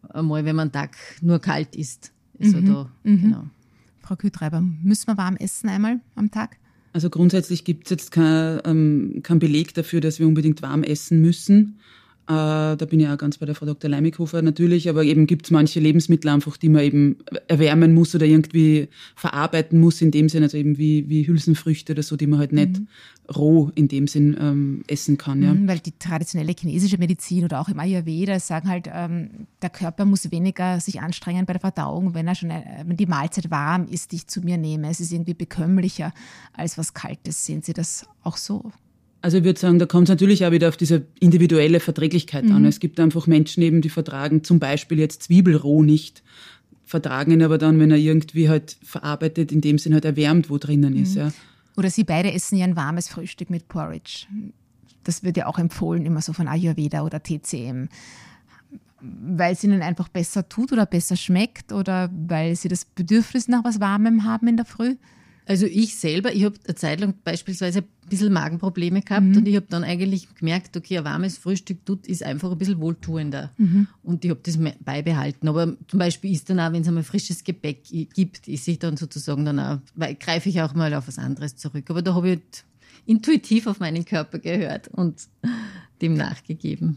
einmal, 0.09 0.45
wenn 0.45 0.55
man 0.55 0.71
Tag 0.71 0.95
nur 1.21 1.39
kalt 1.39 1.75
isst. 1.75 2.11
Also 2.39 2.57
mhm. 2.57 2.65
da, 2.67 2.91
mhm. 3.03 3.21
genau. 3.21 3.43
Frau 4.01 4.15
Kühtreiber, 4.15 4.61
müssen 4.61 5.07
wir 5.07 5.17
warm 5.17 5.35
essen 5.37 5.69
einmal 5.69 5.99
am 6.15 6.29
Tag? 6.29 6.57
Also 6.93 7.09
grundsätzlich 7.09 7.63
gibt 7.63 7.85
es 7.85 7.91
jetzt 7.91 8.11
keinen 8.11 8.61
ähm, 8.65 9.19
kein 9.23 9.39
Beleg 9.39 9.73
dafür, 9.73 10.01
dass 10.01 10.19
wir 10.19 10.27
unbedingt 10.27 10.61
warm 10.61 10.83
essen 10.83 11.21
müssen. 11.21 11.79
Äh, 12.27 12.77
da 12.77 12.85
bin 12.87 12.99
ich 12.99 13.07
auch 13.07 13.17
ganz 13.17 13.39
bei 13.39 13.47
der 13.47 13.55
Frau 13.55 13.65
Dr. 13.65 13.89
Leimikofer 13.89 14.41
natürlich, 14.43 14.87
aber 14.89 15.03
eben 15.03 15.25
gibt 15.25 15.45
es 15.45 15.51
manche 15.51 15.79
Lebensmittel 15.79 16.29
einfach, 16.29 16.55
die 16.55 16.69
man 16.69 16.83
eben 16.83 17.17
erwärmen 17.47 17.95
muss 17.95 18.13
oder 18.13 18.25
irgendwie 18.25 18.89
verarbeiten 19.15 19.79
muss 19.79 20.01
in 20.01 20.11
dem 20.11 20.29
Sinn, 20.29 20.43
also 20.43 20.55
eben 20.55 20.77
wie, 20.77 21.09
wie 21.09 21.27
Hülsenfrüchte 21.27 21.93
oder 21.93 22.03
so, 22.03 22.15
die 22.15 22.27
man 22.27 22.39
halt 22.39 22.53
nicht 22.53 22.79
mhm. 22.79 22.87
roh 23.35 23.71
in 23.73 23.87
dem 23.87 24.07
Sinn 24.07 24.37
ähm, 24.39 24.83
essen 24.87 25.17
kann. 25.17 25.41
Ja. 25.41 25.53
Mhm, 25.53 25.67
weil 25.67 25.79
die 25.79 25.97
traditionelle 25.97 26.53
chinesische 26.57 26.99
Medizin 26.99 27.43
oder 27.43 27.59
auch 27.59 27.69
im 27.69 27.79
Ayurveda 27.79 28.39
sagen 28.39 28.69
halt, 28.69 28.87
ähm, 28.93 29.47
der 29.63 29.71
Körper 29.71 30.05
muss 30.05 30.29
weniger 30.31 30.79
sich 30.79 31.01
anstrengen 31.01 31.47
bei 31.47 31.53
der 31.53 31.61
Verdauung, 31.61 32.13
wenn 32.13 32.27
er 32.27 32.35
schon, 32.35 32.51
äh, 32.51 32.83
wenn 32.85 32.97
die 32.97 33.07
Mahlzeit 33.07 33.49
warm 33.49 33.87
ist, 33.87 34.11
die 34.11 34.17
ich 34.17 34.27
zu 34.27 34.41
mir 34.41 34.57
nehme. 34.57 34.89
Es 34.89 34.99
ist 34.99 35.11
irgendwie 35.11 35.33
bekömmlicher 35.33 36.13
als 36.53 36.77
was 36.77 36.93
Kaltes. 36.93 37.45
Sehen 37.45 37.63
Sie 37.63 37.73
das 37.73 38.05
auch 38.23 38.37
so? 38.37 38.71
Also 39.21 39.37
ich 39.37 39.43
würde 39.43 39.59
sagen, 39.59 39.77
da 39.77 39.85
kommt 39.85 40.05
es 40.05 40.09
natürlich 40.09 40.45
auch 40.45 40.51
wieder 40.51 40.67
auf 40.69 40.77
diese 40.77 41.05
individuelle 41.19 41.79
Verträglichkeit 41.79 42.45
mhm. 42.45 42.53
an. 42.53 42.65
Es 42.65 42.79
gibt 42.79 42.99
einfach 42.99 43.27
Menschen 43.27 43.61
eben, 43.61 43.81
die 43.81 43.89
vertragen 43.89 44.43
zum 44.43 44.59
Beispiel 44.59 44.97
jetzt 44.97 45.23
Zwiebelroh 45.23 45.83
nicht, 45.83 46.23
vertragen 46.85 47.31
ihn 47.31 47.43
aber 47.43 47.57
dann, 47.57 47.79
wenn 47.79 47.91
er 47.91 47.97
irgendwie 47.97 48.49
halt 48.49 48.77
verarbeitet, 48.83 49.51
in 49.51 49.61
dem 49.61 49.77
Sinn 49.77 49.93
halt 49.93 50.05
erwärmt, 50.05 50.49
wo 50.49 50.57
drinnen 50.57 50.95
mhm. 50.95 51.03
ist. 51.03 51.15
Ja. 51.15 51.31
Oder 51.77 51.89
Sie 51.89 52.03
beide 52.03 52.33
essen 52.33 52.57
ja 52.57 52.65
ein 52.65 52.75
warmes 52.75 53.07
Frühstück 53.09 53.49
mit 53.49 53.67
Porridge. 53.67 54.25
Das 55.03 55.23
wird 55.23 55.37
ja 55.37 55.45
auch 55.45 55.59
empfohlen, 55.59 56.05
immer 56.05 56.21
so 56.21 56.33
von 56.33 56.47
Ayurveda 56.47 57.03
oder 57.03 57.21
TCM. 57.21 57.89
Weil 59.01 59.53
es 59.53 59.63
ihnen 59.63 59.81
einfach 59.81 60.09
besser 60.09 60.47
tut 60.47 60.71
oder 60.71 60.85
besser 60.85 61.15
schmeckt 61.15 61.71
oder 61.71 62.09
weil 62.27 62.55
sie 62.55 62.67
das 62.67 62.85
Bedürfnis 62.85 63.47
nach 63.47 63.63
was 63.63 63.79
Warmem 63.79 64.25
haben 64.25 64.47
in 64.47 64.57
der 64.57 64.65
Früh? 64.65 64.95
Also 65.51 65.65
ich 65.65 65.97
selber, 65.97 66.33
ich 66.33 66.45
habe 66.45 66.55
eine 66.65 66.75
Zeit 66.75 67.01
lang 67.01 67.13
beispielsweise 67.25 67.79
ein 67.79 68.09
bisschen 68.09 68.31
Magenprobleme 68.31 69.01
gehabt 69.01 69.25
mhm. 69.25 69.35
und 69.35 69.47
ich 69.49 69.57
habe 69.57 69.65
dann 69.69 69.83
eigentlich 69.83 70.33
gemerkt, 70.33 70.77
okay, 70.77 70.97
ein 70.97 71.03
warmes 71.03 71.37
Frühstück 71.37 71.85
tut, 71.85 72.07
ist 72.07 72.23
einfach 72.23 72.53
ein 72.53 72.57
bisschen 72.57 72.79
wohltuender. 72.79 73.51
Mhm. 73.57 73.87
Und 74.01 74.23
ich 74.23 74.31
habe 74.31 74.39
das 74.41 74.57
beibehalten. 74.79 75.49
Aber 75.49 75.75
zum 75.89 75.99
Beispiel 75.99 76.31
ist 76.31 76.49
dann 76.49 76.61
auch, 76.61 76.71
wenn 76.71 76.83
es 76.83 76.87
einmal 76.87 77.03
frisches 77.03 77.43
Gebäck 77.43 77.83
gibt, 78.13 78.47
ist 78.47 78.65
ich 78.65 78.79
dann 78.79 78.95
sozusagen 78.95 79.43
dann 79.43 79.59
auch, 79.59 79.79
weil 79.93 80.15
greife 80.15 80.47
ich 80.47 80.61
auch 80.61 80.73
mal 80.73 80.93
auf 80.93 81.09
was 81.09 81.19
anderes 81.19 81.57
zurück. 81.57 81.89
Aber 81.89 82.01
da 82.01 82.15
habe 82.15 82.29
ich 82.29 82.37
halt 82.37 82.63
intuitiv 83.05 83.67
auf 83.67 83.81
meinen 83.81 84.05
Körper 84.05 84.39
gehört 84.39 84.87
und 84.87 85.27
dem 86.01 86.13
nachgegeben. 86.13 86.95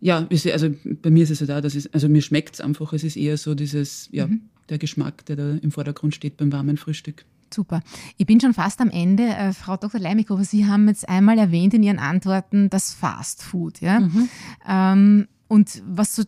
ja, 0.00 0.28
also 0.52 0.72
bei 1.02 1.10
mir 1.10 1.24
ist 1.24 1.30
es 1.30 1.40
ja 1.40 1.46
da, 1.46 1.60
dass 1.60 1.74
es, 1.74 1.92
also 1.92 2.08
mir 2.08 2.22
schmeckt 2.22 2.54
es 2.54 2.60
einfach. 2.60 2.92
Es 2.92 3.02
ist 3.02 3.16
eher 3.16 3.38
so 3.38 3.56
dieses, 3.56 4.08
ja, 4.12 4.28
mhm. 4.28 4.42
Der 4.68 4.78
Geschmack, 4.78 5.24
der 5.26 5.36
da 5.36 5.50
im 5.52 5.70
Vordergrund 5.70 6.14
steht 6.14 6.36
beim 6.36 6.52
warmen 6.52 6.76
Frühstück. 6.76 7.24
Super. 7.52 7.80
Ich 8.16 8.26
bin 8.26 8.40
schon 8.40 8.54
fast 8.54 8.80
am 8.80 8.90
Ende. 8.90 9.24
Äh, 9.24 9.52
Frau 9.52 9.76
Dr. 9.76 10.00
Leimikow, 10.00 10.42
Sie 10.44 10.66
haben 10.66 10.88
jetzt 10.88 11.08
einmal 11.08 11.38
erwähnt 11.38 11.74
in 11.74 11.82
Ihren 11.82 11.98
Antworten 11.98 12.70
das 12.70 12.92
Fast 12.92 13.42
Food. 13.42 13.80
Ja? 13.80 14.00
Mhm. 14.00 14.28
Ähm, 14.68 15.28
und 15.48 15.82
was 15.86 16.16
so 16.16 16.24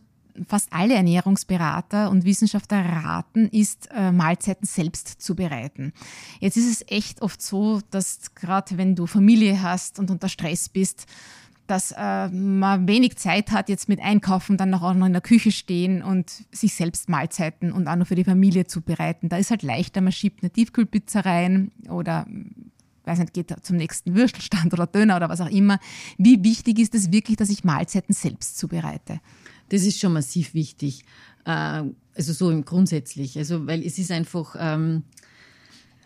fast 0.47 0.73
alle 0.73 0.95
Ernährungsberater 0.95 2.11
und 2.11 2.25
Wissenschaftler 2.25 2.85
raten, 2.85 3.49
ist, 3.49 3.89
äh, 3.93 4.13
Mahlzeiten 4.13 4.67
selbst 4.67 5.21
zu 5.21 5.35
bereiten. 5.35 5.93
Jetzt 6.41 6.57
ist 6.57 6.71
es 6.71 6.85
echt 6.89 7.23
oft 7.23 7.43
so, 7.43 7.81
dass 7.91 8.35
gerade 8.35 8.79
wenn 8.79 8.95
du 8.95 9.07
Familie 9.07 9.61
hast 9.63 9.99
und 9.99 10.11
unter 10.11 10.29
Stress 10.29 10.69
bist, 10.69 11.07
dass 11.69 11.93
äh, 11.93 12.29
man 12.29 12.89
wenig 12.89 13.17
Zeit 13.17 13.51
hat, 13.51 13.69
jetzt 13.69 13.89
mit 13.89 14.01
Einkaufen, 14.01 14.57
dann 14.57 14.75
auch 14.75 14.95
noch 14.95 15.07
in 15.07 15.13
der 15.13 15.23
Küche 15.23 15.53
stehen 15.53 16.03
und 16.03 16.31
sich 16.51 16.75
selbst 16.75 17.09
Mahlzeiten 17.09 17.73
und 17.73 17.87
auch 17.87 17.97
noch 17.97 18.07
für 18.07 18.15
die 18.15 18.25
Familie 18.25 18.67
zubereiten. 18.67 19.29
Da 19.29 19.37
ist 19.37 19.51
halt 19.51 19.63
leichter, 19.63 20.01
man 20.01 20.13
schiebt 20.13 20.43
eine 20.43 20.51
Tiefkühlpizza 20.51 21.21
rein 21.21 21.71
oder 21.89 22.27
weiß 23.05 23.19
nicht, 23.21 23.33
geht 23.33 23.55
zum 23.63 23.77
nächsten 23.77 24.15
Würstelstand 24.15 24.73
oder 24.73 24.87
Döner 24.87 25.17
oder 25.17 25.29
was 25.29 25.41
auch 25.41 25.51
immer. 25.51 25.81
Wie 26.19 26.43
wichtig 26.45 26.79
ist 26.79 26.95
es 26.95 27.11
wirklich, 27.11 27.37
dass 27.37 27.51
ich 27.51 27.65
Mahlzeiten 27.65 28.15
selbst 28.15 28.59
zubereite? 28.59 29.21
Das 29.71 29.83
ist 29.83 29.99
schon 29.99 30.13
massiv 30.13 30.55
wichtig. 30.55 31.05
Äh, 31.45 31.85
also 32.15 32.33
so 32.33 32.63
grundsätzlich. 32.63 33.37
Also, 33.39 33.67
weil 33.67 33.85
es 33.85 33.99
ist 33.99 34.11
einfach, 34.11 34.57
ähm, 34.59 35.05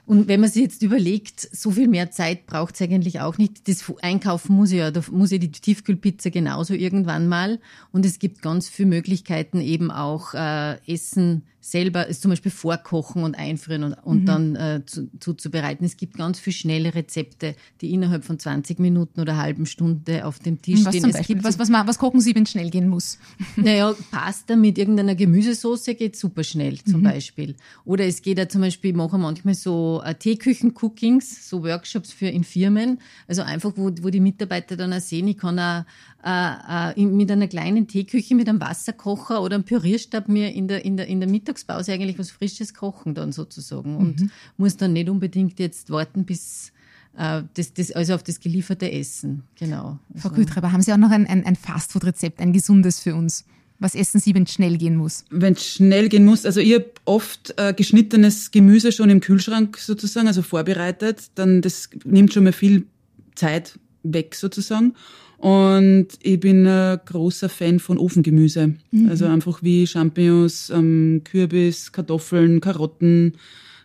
und 0.05 0.26
wenn 0.26 0.40
man 0.40 0.50
sich 0.50 0.62
jetzt 0.62 0.82
überlegt, 0.82 1.40
so 1.40 1.70
viel 1.70 1.86
mehr 1.86 2.11
Zeit 2.11 2.46
braucht 2.46 2.74
es 2.74 2.82
eigentlich 2.82 3.20
auch 3.20 3.38
nicht. 3.38 3.68
Das 3.68 3.84
Einkaufen 4.03 4.57
muss 4.57 4.72
ja, 4.72 4.90
da 4.90 5.00
muss 5.12 5.30
ja 5.30 5.38
die 5.38 5.53
Tiefkühlpizza 5.53 6.30
genauso 6.30 6.74
irgendwann 6.74 7.28
mal. 7.28 7.61
Und 7.92 8.05
es 8.05 8.18
gibt 8.18 8.42
ganz 8.42 8.68
viele 8.68 8.88
Möglichkeiten, 8.88 9.61
eben 9.61 9.92
auch 9.92 10.34
äh, 10.34 10.78
Essen 10.92 11.44
selber, 11.64 12.10
zum 12.10 12.30
Beispiel 12.30 12.50
vorkochen 12.50 13.22
und 13.22 13.36
einfrieren 13.36 13.84
und, 13.84 13.92
und 13.94 14.22
mhm. 14.22 14.26
dann 14.26 14.56
äh, 14.56 14.82
zuzubereiten. 15.20 15.86
Es 15.86 15.96
gibt 15.96 16.16
ganz 16.16 16.40
viele 16.40 16.54
schnelle 16.54 16.94
Rezepte, 16.94 17.54
die 17.80 17.92
innerhalb 17.92 18.24
von 18.24 18.36
20 18.38 18.80
Minuten 18.80 19.20
oder 19.20 19.36
halben 19.36 19.64
Stunde 19.66 20.26
auf 20.26 20.40
dem 20.40 20.60
Tisch 20.60 20.84
was 20.84 20.88
stehen. 20.88 21.02
Zum 21.02 21.12
Beispiel, 21.12 21.44
was, 21.44 21.60
was, 21.60 21.70
was, 21.70 21.98
kochen 21.98 22.20
Sie, 22.20 22.34
wenn 22.34 22.42
es 22.42 22.50
schnell 22.50 22.68
gehen 22.68 22.88
muss? 22.88 23.18
Naja, 23.56 23.94
Pasta 24.10 24.56
mit 24.56 24.76
irgendeiner 24.76 25.14
Gemüsesauce 25.14 25.84
geht 25.96 26.16
super 26.16 26.42
schnell 26.42 26.82
zum 26.82 27.00
mhm. 27.00 27.04
Beispiel. 27.04 27.54
Oder 27.84 28.06
es 28.06 28.22
geht 28.22 28.38
ja 28.38 28.48
zum 28.48 28.62
Beispiel, 28.62 28.90
ich 28.90 28.96
mache 28.96 29.16
manchmal 29.18 29.54
so 29.54 30.02
äh, 30.04 30.14
Teeküchen-Cookings, 30.16 31.48
so 31.48 31.62
Workshops 31.62 32.12
für 32.12 32.26
in 32.26 32.42
Firmen. 32.42 32.98
Also 33.28 33.42
einfach, 33.42 33.72
wo, 33.76 33.92
wo 34.00 34.10
die 34.10 34.20
Mitarbeiter 34.20 34.76
dann 34.76 34.92
auch 34.92 35.00
sehen, 35.00 35.28
ich 35.28 35.38
kann 35.38 35.60
auch 35.60 35.84
äh, 36.24 36.92
äh, 36.96 37.04
mit 37.04 37.30
einer 37.30 37.48
kleinen 37.48 37.88
Teeküche, 37.88 38.34
mit 38.34 38.48
einem 38.48 38.60
Wasserkocher 38.60 39.42
oder 39.42 39.56
einem 39.56 39.64
Pürierstab 39.64 40.28
mir 40.28 40.52
in 40.52 40.68
der, 40.68 40.84
in 40.84 40.96
der, 40.96 41.08
in 41.08 41.20
der 41.20 41.28
Mittagspause 41.28 41.92
eigentlich 41.92 42.18
was 42.18 42.30
Frisches 42.30 42.74
kochen 42.74 43.14
dann 43.14 43.32
sozusagen 43.32 43.96
und 43.96 44.20
mhm. 44.20 44.30
muss 44.56 44.76
dann 44.76 44.92
nicht 44.92 45.08
unbedingt 45.08 45.58
jetzt 45.58 45.90
warten, 45.90 46.24
bis 46.24 46.72
äh, 47.16 47.42
das, 47.54 47.74
das, 47.74 47.90
also 47.92 48.14
auf 48.14 48.22
das 48.22 48.38
gelieferte 48.38 48.90
Essen. 48.90 49.42
Genau. 49.58 49.98
Frau 50.14 50.28
also. 50.28 50.40
Kütreber, 50.40 50.72
haben 50.72 50.82
Sie 50.82 50.92
auch 50.92 50.96
noch 50.98 51.10
ein, 51.10 51.26
ein, 51.26 51.44
ein 51.44 51.56
Fastfood-Rezept, 51.56 52.40
ein 52.40 52.52
gesundes 52.52 53.00
für 53.00 53.14
uns? 53.14 53.44
Was 53.80 53.96
essen 53.96 54.20
Sie, 54.20 54.32
wenn 54.32 54.44
es 54.44 54.52
schnell 54.52 54.78
gehen 54.78 54.94
muss? 54.94 55.24
Wenn 55.30 55.54
es 55.54 55.66
schnell 55.66 56.08
gehen 56.08 56.24
muss, 56.24 56.46
also 56.46 56.60
ich 56.60 56.72
habe 56.74 56.92
oft 57.04 57.52
äh, 57.56 57.74
geschnittenes 57.74 58.52
Gemüse 58.52 58.92
schon 58.92 59.10
im 59.10 59.18
Kühlschrank 59.18 59.76
sozusagen, 59.76 60.28
also 60.28 60.42
vorbereitet. 60.42 61.32
Dann 61.34 61.62
das 61.62 61.90
nimmt 62.04 62.32
schon 62.32 62.44
mal 62.44 62.52
viel 62.52 62.86
Zeit 63.34 63.80
weg 64.03 64.34
sozusagen. 64.34 64.94
Und 65.38 66.07
ich 66.22 66.38
bin 66.38 66.66
ein 66.66 67.00
großer 67.05 67.48
Fan 67.48 67.80
von 67.80 67.98
Ofengemüse. 67.98 68.74
Mhm. 68.92 69.09
Also 69.09 69.26
einfach 69.26 69.62
wie 69.62 69.86
Champignons, 69.86 70.70
ähm, 70.70 71.22
Kürbis, 71.24 71.90
Kartoffeln, 71.90 72.61
Karotten, 72.61 73.34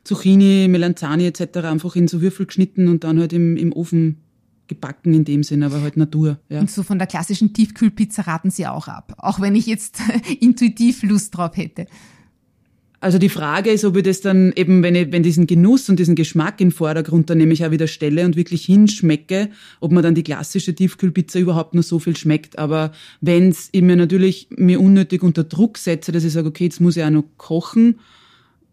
Zucchini, 0.03 0.67
Melanzani 0.69 1.25
etc. 1.25 1.57
einfach 1.65 1.95
in 1.95 2.07
so 2.07 2.21
Würfel 2.21 2.45
geschnitten 2.45 2.87
und 2.87 3.03
dann 3.03 3.19
halt 3.19 3.33
im, 3.33 3.57
im 3.57 3.73
Ofen 3.73 4.17
gebacken 4.67 5.13
in 5.13 5.25
dem 5.25 5.43
Sinn, 5.43 5.63
aber 5.63 5.81
halt 5.81 5.97
Natur. 5.97 6.39
Ja. 6.49 6.59
Und 6.59 6.69
so 6.69 6.83
von 6.83 6.97
der 6.97 7.07
klassischen 7.07 7.53
Tiefkühlpizza 7.53 8.23
raten 8.23 8.51
Sie 8.51 8.67
auch 8.67 8.87
ab, 8.87 9.15
auch 9.17 9.39
wenn 9.39 9.55
ich 9.55 9.65
jetzt 9.65 9.99
intuitiv 10.39 11.03
Lust 11.03 11.35
drauf 11.35 11.55
hätte. 11.55 11.87
Also 12.99 13.19
die 13.19 13.29
Frage 13.29 13.69
ist, 13.69 13.85
ob 13.85 13.95
ich 13.95 14.03
das 14.03 14.21
dann 14.21 14.51
eben, 14.55 14.81
wenn 14.81 14.95
ich 14.95 15.11
wenn 15.11 15.21
diesen 15.21 15.45
Genuss 15.45 15.87
und 15.87 15.99
diesen 15.99 16.15
Geschmack 16.15 16.59
im 16.59 16.71
Vordergrund 16.71 17.29
dann 17.29 17.37
nämlich 17.37 17.63
auch 17.63 17.69
wieder 17.69 17.85
stelle 17.85 18.25
und 18.25 18.35
wirklich 18.35 18.65
hinschmecke, 18.65 19.49
ob 19.79 19.91
man 19.91 20.01
dann 20.01 20.15
die 20.15 20.23
klassische 20.23 20.73
Tiefkühlpizza 20.73 21.37
überhaupt 21.37 21.75
nur 21.75 21.83
so 21.83 21.99
viel 21.99 22.17
schmeckt. 22.17 22.57
Aber 22.57 22.91
wenn 23.21 23.49
es 23.49 23.69
ich 23.71 23.83
mir 23.83 23.95
natürlich 23.95 24.47
mir 24.49 24.81
unnötig 24.81 25.21
unter 25.21 25.43
Druck 25.43 25.77
setze, 25.77 26.11
dass 26.11 26.23
ich 26.23 26.33
sage, 26.33 26.47
okay, 26.47 26.65
jetzt 26.65 26.81
muss 26.81 26.97
ich 26.97 27.03
auch 27.03 27.11
noch 27.11 27.25
kochen, 27.37 27.99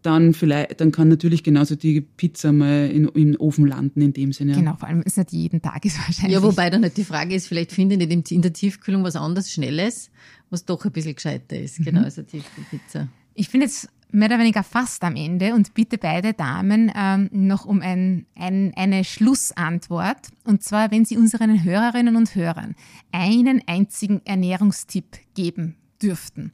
dann 0.00 0.34
vielleicht, 0.34 0.80
dann 0.80 0.92
kann 0.92 1.08
natürlich 1.08 1.42
genauso 1.42 1.76
die 1.76 2.00
Pizza 2.00 2.52
mal 2.52 2.90
in, 2.90 3.08
im 3.08 3.36
Ofen 3.38 3.66
landen 3.66 4.00
in 4.02 4.12
dem 4.12 4.32
Sinne. 4.32 4.54
Genau, 4.54 4.76
vor 4.76 4.88
allem 4.88 5.02
ist 5.02 5.16
nicht 5.16 5.32
jeden 5.32 5.60
Tag 5.60 5.84
ist 5.84 5.98
wahrscheinlich. 5.98 6.34
Ja, 6.34 6.42
wobei 6.42 6.70
dann 6.70 6.82
halt 6.82 6.96
die 6.96 7.04
Frage 7.04 7.34
ist, 7.34 7.46
vielleicht 7.46 7.72
finde 7.72 7.96
ich 7.96 8.32
in 8.32 8.42
der 8.42 8.52
Tiefkühlung 8.52 9.02
was 9.02 9.16
anderes 9.16 9.50
Schnelles, 9.50 10.10
was 10.50 10.64
doch 10.64 10.84
ein 10.84 10.92
bisschen 10.92 11.14
gescheiter 11.14 11.58
ist. 11.58 11.78
Genau, 11.84 12.00
mhm. 12.00 12.04
also 12.04 12.22
Tiefkühlpizza. 12.22 13.08
Ich 13.34 13.48
finde 13.48 13.66
jetzt 13.66 13.88
mehr 14.14 14.28
oder 14.28 14.38
weniger 14.38 14.62
fast 14.62 15.02
am 15.02 15.16
Ende 15.16 15.54
und 15.54 15.74
bitte 15.74 15.98
beide 15.98 16.34
Damen 16.34 16.90
ähm, 16.94 17.28
noch 17.32 17.64
um 17.64 17.82
ein, 17.82 18.26
ein, 18.36 18.72
eine 18.76 19.04
Schlussantwort. 19.04 20.28
Und 20.44 20.62
zwar, 20.62 20.90
wenn 20.90 21.04
Sie 21.04 21.16
unseren 21.16 21.64
Hörerinnen 21.64 22.16
und 22.16 22.34
Hörern 22.34 22.76
einen 23.10 23.62
einzigen 23.66 24.24
Ernährungstipp 24.24 25.18
geben 25.34 25.76
dürften. 26.00 26.52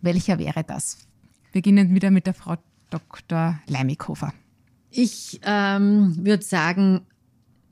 Welcher 0.00 0.38
wäre 0.38 0.64
das? 0.64 1.06
Wir 1.52 1.60
beginnen 1.60 1.94
wieder 1.94 2.10
mit 2.10 2.26
der 2.26 2.34
Frau 2.34 2.56
Dr. 2.90 3.60
Leimikofer. 3.66 4.32
Ich 4.90 5.40
ähm, 5.44 6.16
würde 6.24 6.42
sagen, 6.42 7.02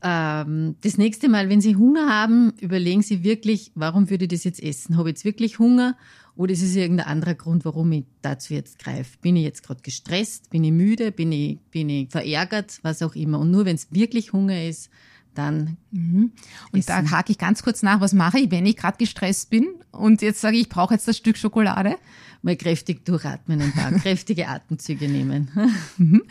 das 0.07 0.99
nächste 0.99 1.29
Mal, 1.29 1.49
wenn 1.49 1.61
Sie 1.61 1.75
Hunger 1.77 2.09
haben, 2.09 2.53
überlegen 2.61 3.03
Sie 3.03 3.25
wirklich, 3.25 3.73
warum 3.75 4.09
würde 4.09 4.27
ich 4.27 4.31
das 4.31 4.45
jetzt 4.45 4.63
essen? 4.63 4.97
Habe 4.97 5.09
ich 5.09 5.15
jetzt 5.15 5.25
wirklich 5.25 5.59
Hunger 5.59 5.97
oder 6.37 6.53
ist 6.53 6.63
es 6.63 6.77
irgendein 6.77 7.07
anderer 7.07 7.35
Grund, 7.35 7.65
warum 7.65 7.91
ich 7.93 8.05
dazu 8.23 8.55
jetzt 8.55 8.79
greife? 8.79 9.19
Bin 9.21 9.37
ich 9.37 9.45
jetzt 9.45 9.63
gerade 9.65 9.81
gestresst? 9.83 10.51
Bin 10.51 10.63
ich 10.63 10.71
müde? 10.71 11.11
Bin 11.11 11.33
ich, 11.33 11.59
bin 11.71 11.89
ich 11.89 12.11
verärgert? 12.11 12.79
Was 12.83 13.03
auch 13.03 13.15
immer. 13.15 13.41
Und 13.41 13.51
nur 13.51 13.65
wenn 13.65 13.75
es 13.75 13.89
wirklich 13.91 14.33
Hunger 14.33 14.65
ist, 14.65 14.91
dann. 15.35 15.77
Mhm. 15.91 16.33
Und 16.73 16.79
essen. 16.79 17.07
da 17.07 17.11
hake 17.11 17.33
ich 17.33 17.39
ganz 17.39 17.63
kurz 17.63 17.83
nach, 17.83 18.01
was 18.01 18.13
mache 18.13 18.39
ich, 18.39 18.51
wenn 18.51 18.67
ich 18.67 18.77
gerade 18.77 18.99
gestresst 18.99 19.51
bin 19.51 19.67
und 19.93 20.23
jetzt 20.23 20.41
sage 20.41 20.57
ich, 20.57 20.63
ich 20.63 20.69
brauche 20.69 20.95
jetzt 20.95 21.09
das 21.09 21.17
Stück 21.17 21.37
Schokolade? 21.37 21.97
Mal 22.43 22.57
kräftig 22.57 23.05
durchatmen 23.05 23.61
ein 23.61 23.73
paar, 23.73 23.93
kräftige 24.01 24.49
Atemzüge 24.49 25.09
nehmen. 25.09 25.51
Mhm. 25.97 26.23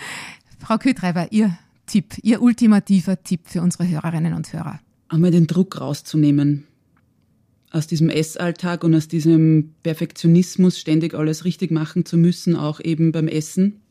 Frau 0.59 0.77
Kütreiber, 0.77 1.31
Ihr 1.31 1.57
Tipp, 1.85 2.15
Ihr 2.21 2.41
ultimativer 2.41 3.21
Tipp 3.21 3.41
für 3.45 3.61
unsere 3.61 3.87
Hörerinnen 3.87 4.33
und 4.33 4.51
Hörer? 4.51 4.79
Einmal 5.07 5.31
den 5.31 5.47
Druck 5.47 5.79
rauszunehmen 5.79 6.65
aus 7.75 7.87
diesem 7.87 8.09
Essalltag 8.09 8.85
und 8.85 8.95
aus 8.95 9.09
diesem 9.09 9.73
Perfektionismus, 9.83 10.79
ständig 10.79 11.13
alles 11.13 11.43
richtig 11.43 11.71
machen 11.71 12.05
zu 12.05 12.17
müssen, 12.17 12.55
auch 12.55 12.79
eben 12.79 13.11
beim 13.11 13.27
Essen. 13.27 13.81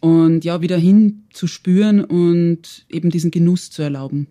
Und 0.00 0.44
ja, 0.44 0.60
wieder 0.60 0.76
hinzuspüren 0.76 2.04
und 2.04 2.84
eben 2.90 3.08
diesen 3.08 3.30
Genuss 3.30 3.70
zu 3.70 3.80
erlauben. 3.80 4.26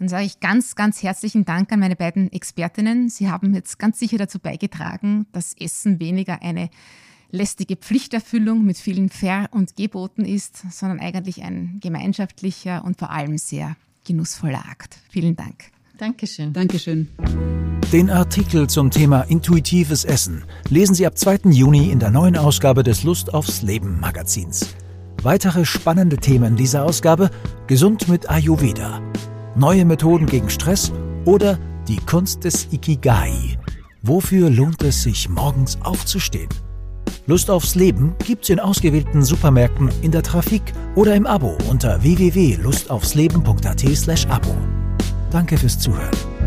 Dann 0.00 0.08
sage 0.08 0.26
ich 0.26 0.40
ganz, 0.40 0.74
ganz 0.74 1.02
herzlichen 1.02 1.44
Dank 1.44 1.72
an 1.72 1.78
meine 1.78 1.94
beiden 1.94 2.32
Expertinnen. 2.32 3.08
Sie 3.08 3.28
haben 3.28 3.54
jetzt 3.54 3.78
ganz 3.78 4.00
sicher 4.00 4.18
dazu 4.18 4.40
beigetragen, 4.40 5.26
dass 5.30 5.54
Essen 5.54 6.00
weniger 6.00 6.42
eine 6.42 6.70
lästige 7.30 7.76
Pflichterfüllung 7.76 8.64
mit 8.64 8.78
vielen 8.78 9.08
Ver- 9.08 9.48
und 9.50 9.76
Geboten 9.76 10.24
ist, 10.24 10.62
sondern 10.70 11.00
eigentlich 11.00 11.42
ein 11.42 11.78
gemeinschaftlicher 11.80 12.84
und 12.84 12.98
vor 12.98 13.10
allem 13.10 13.38
sehr 13.38 13.76
genussvoller 14.06 14.64
Akt. 14.70 14.98
Vielen 15.10 15.36
Dank. 15.36 15.70
Dankeschön. 15.98 16.52
Dankeschön. 16.52 17.08
Den 17.92 18.10
Artikel 18.10 18.68
zum 18.68 18.90
Thema 18.90 19.22
intuitives 19.22 20.04
Essen 20.04 20.44
lesen 20.68 20.94
Sie 20.94 21.06
ab 21.06 21.16
2. 21.16 21.50
Juni 21.50 21.90
in 21.90 21.98
der 21.98 22.10
neuen 22.10 22.36
Ausgabe 22.36 22.82
des 22.82 23.02
Lust 23.02 23.32
aufs 23.34 23.62
Leben 23.62 23.98
Magazins. 23.98 24.74
Weitere 25.22 25.64
spannende 25.64 26.18
Themen 26.18 26.54
dieser 26.54 26.84
Ausgabe: 26.84 27.30
Gesund 27.66 28.08
mit 28.08 28.30
Ayurveda, 28.30 29.00
neue 29.56 29.84
Methoden 29.84 30.26
gegen 30.26 30.50
Stress 30.50 30.92
oder 31.24 31.58
die 31.88 31.96
Kunst 31.96 32.44
des 32.44 32.68
Ikigai. 32.72 33.58
Wofür 34.02 34.50
lohnt 34.50 34.82
es 34.82 35.02
sich 35.02 35.28
morgens 35.28 35.78
aufzustehen? 35.82 36.48
Lust 37.28 37.50
aufs 37.50 37.74
Leben 37.74 38.14
gibt's 38.26 38.48
in 38.48 38.58
ausgewählten 38.58 39.22
Supermärkten, 39.22 39.90
in 40.00 40.10
der 40.10 40.22
Trafik 40.22 40.62
oder 40.94 41.14
im 41.14 41.26
Abo 41.26 41.58
unter 41.68 42.02
www.lustaufsleben.at/abo. 42.02 44.56
Danke 45.30 45.58
fürs 45.58 45.78
Zuhören. 45.78 46.37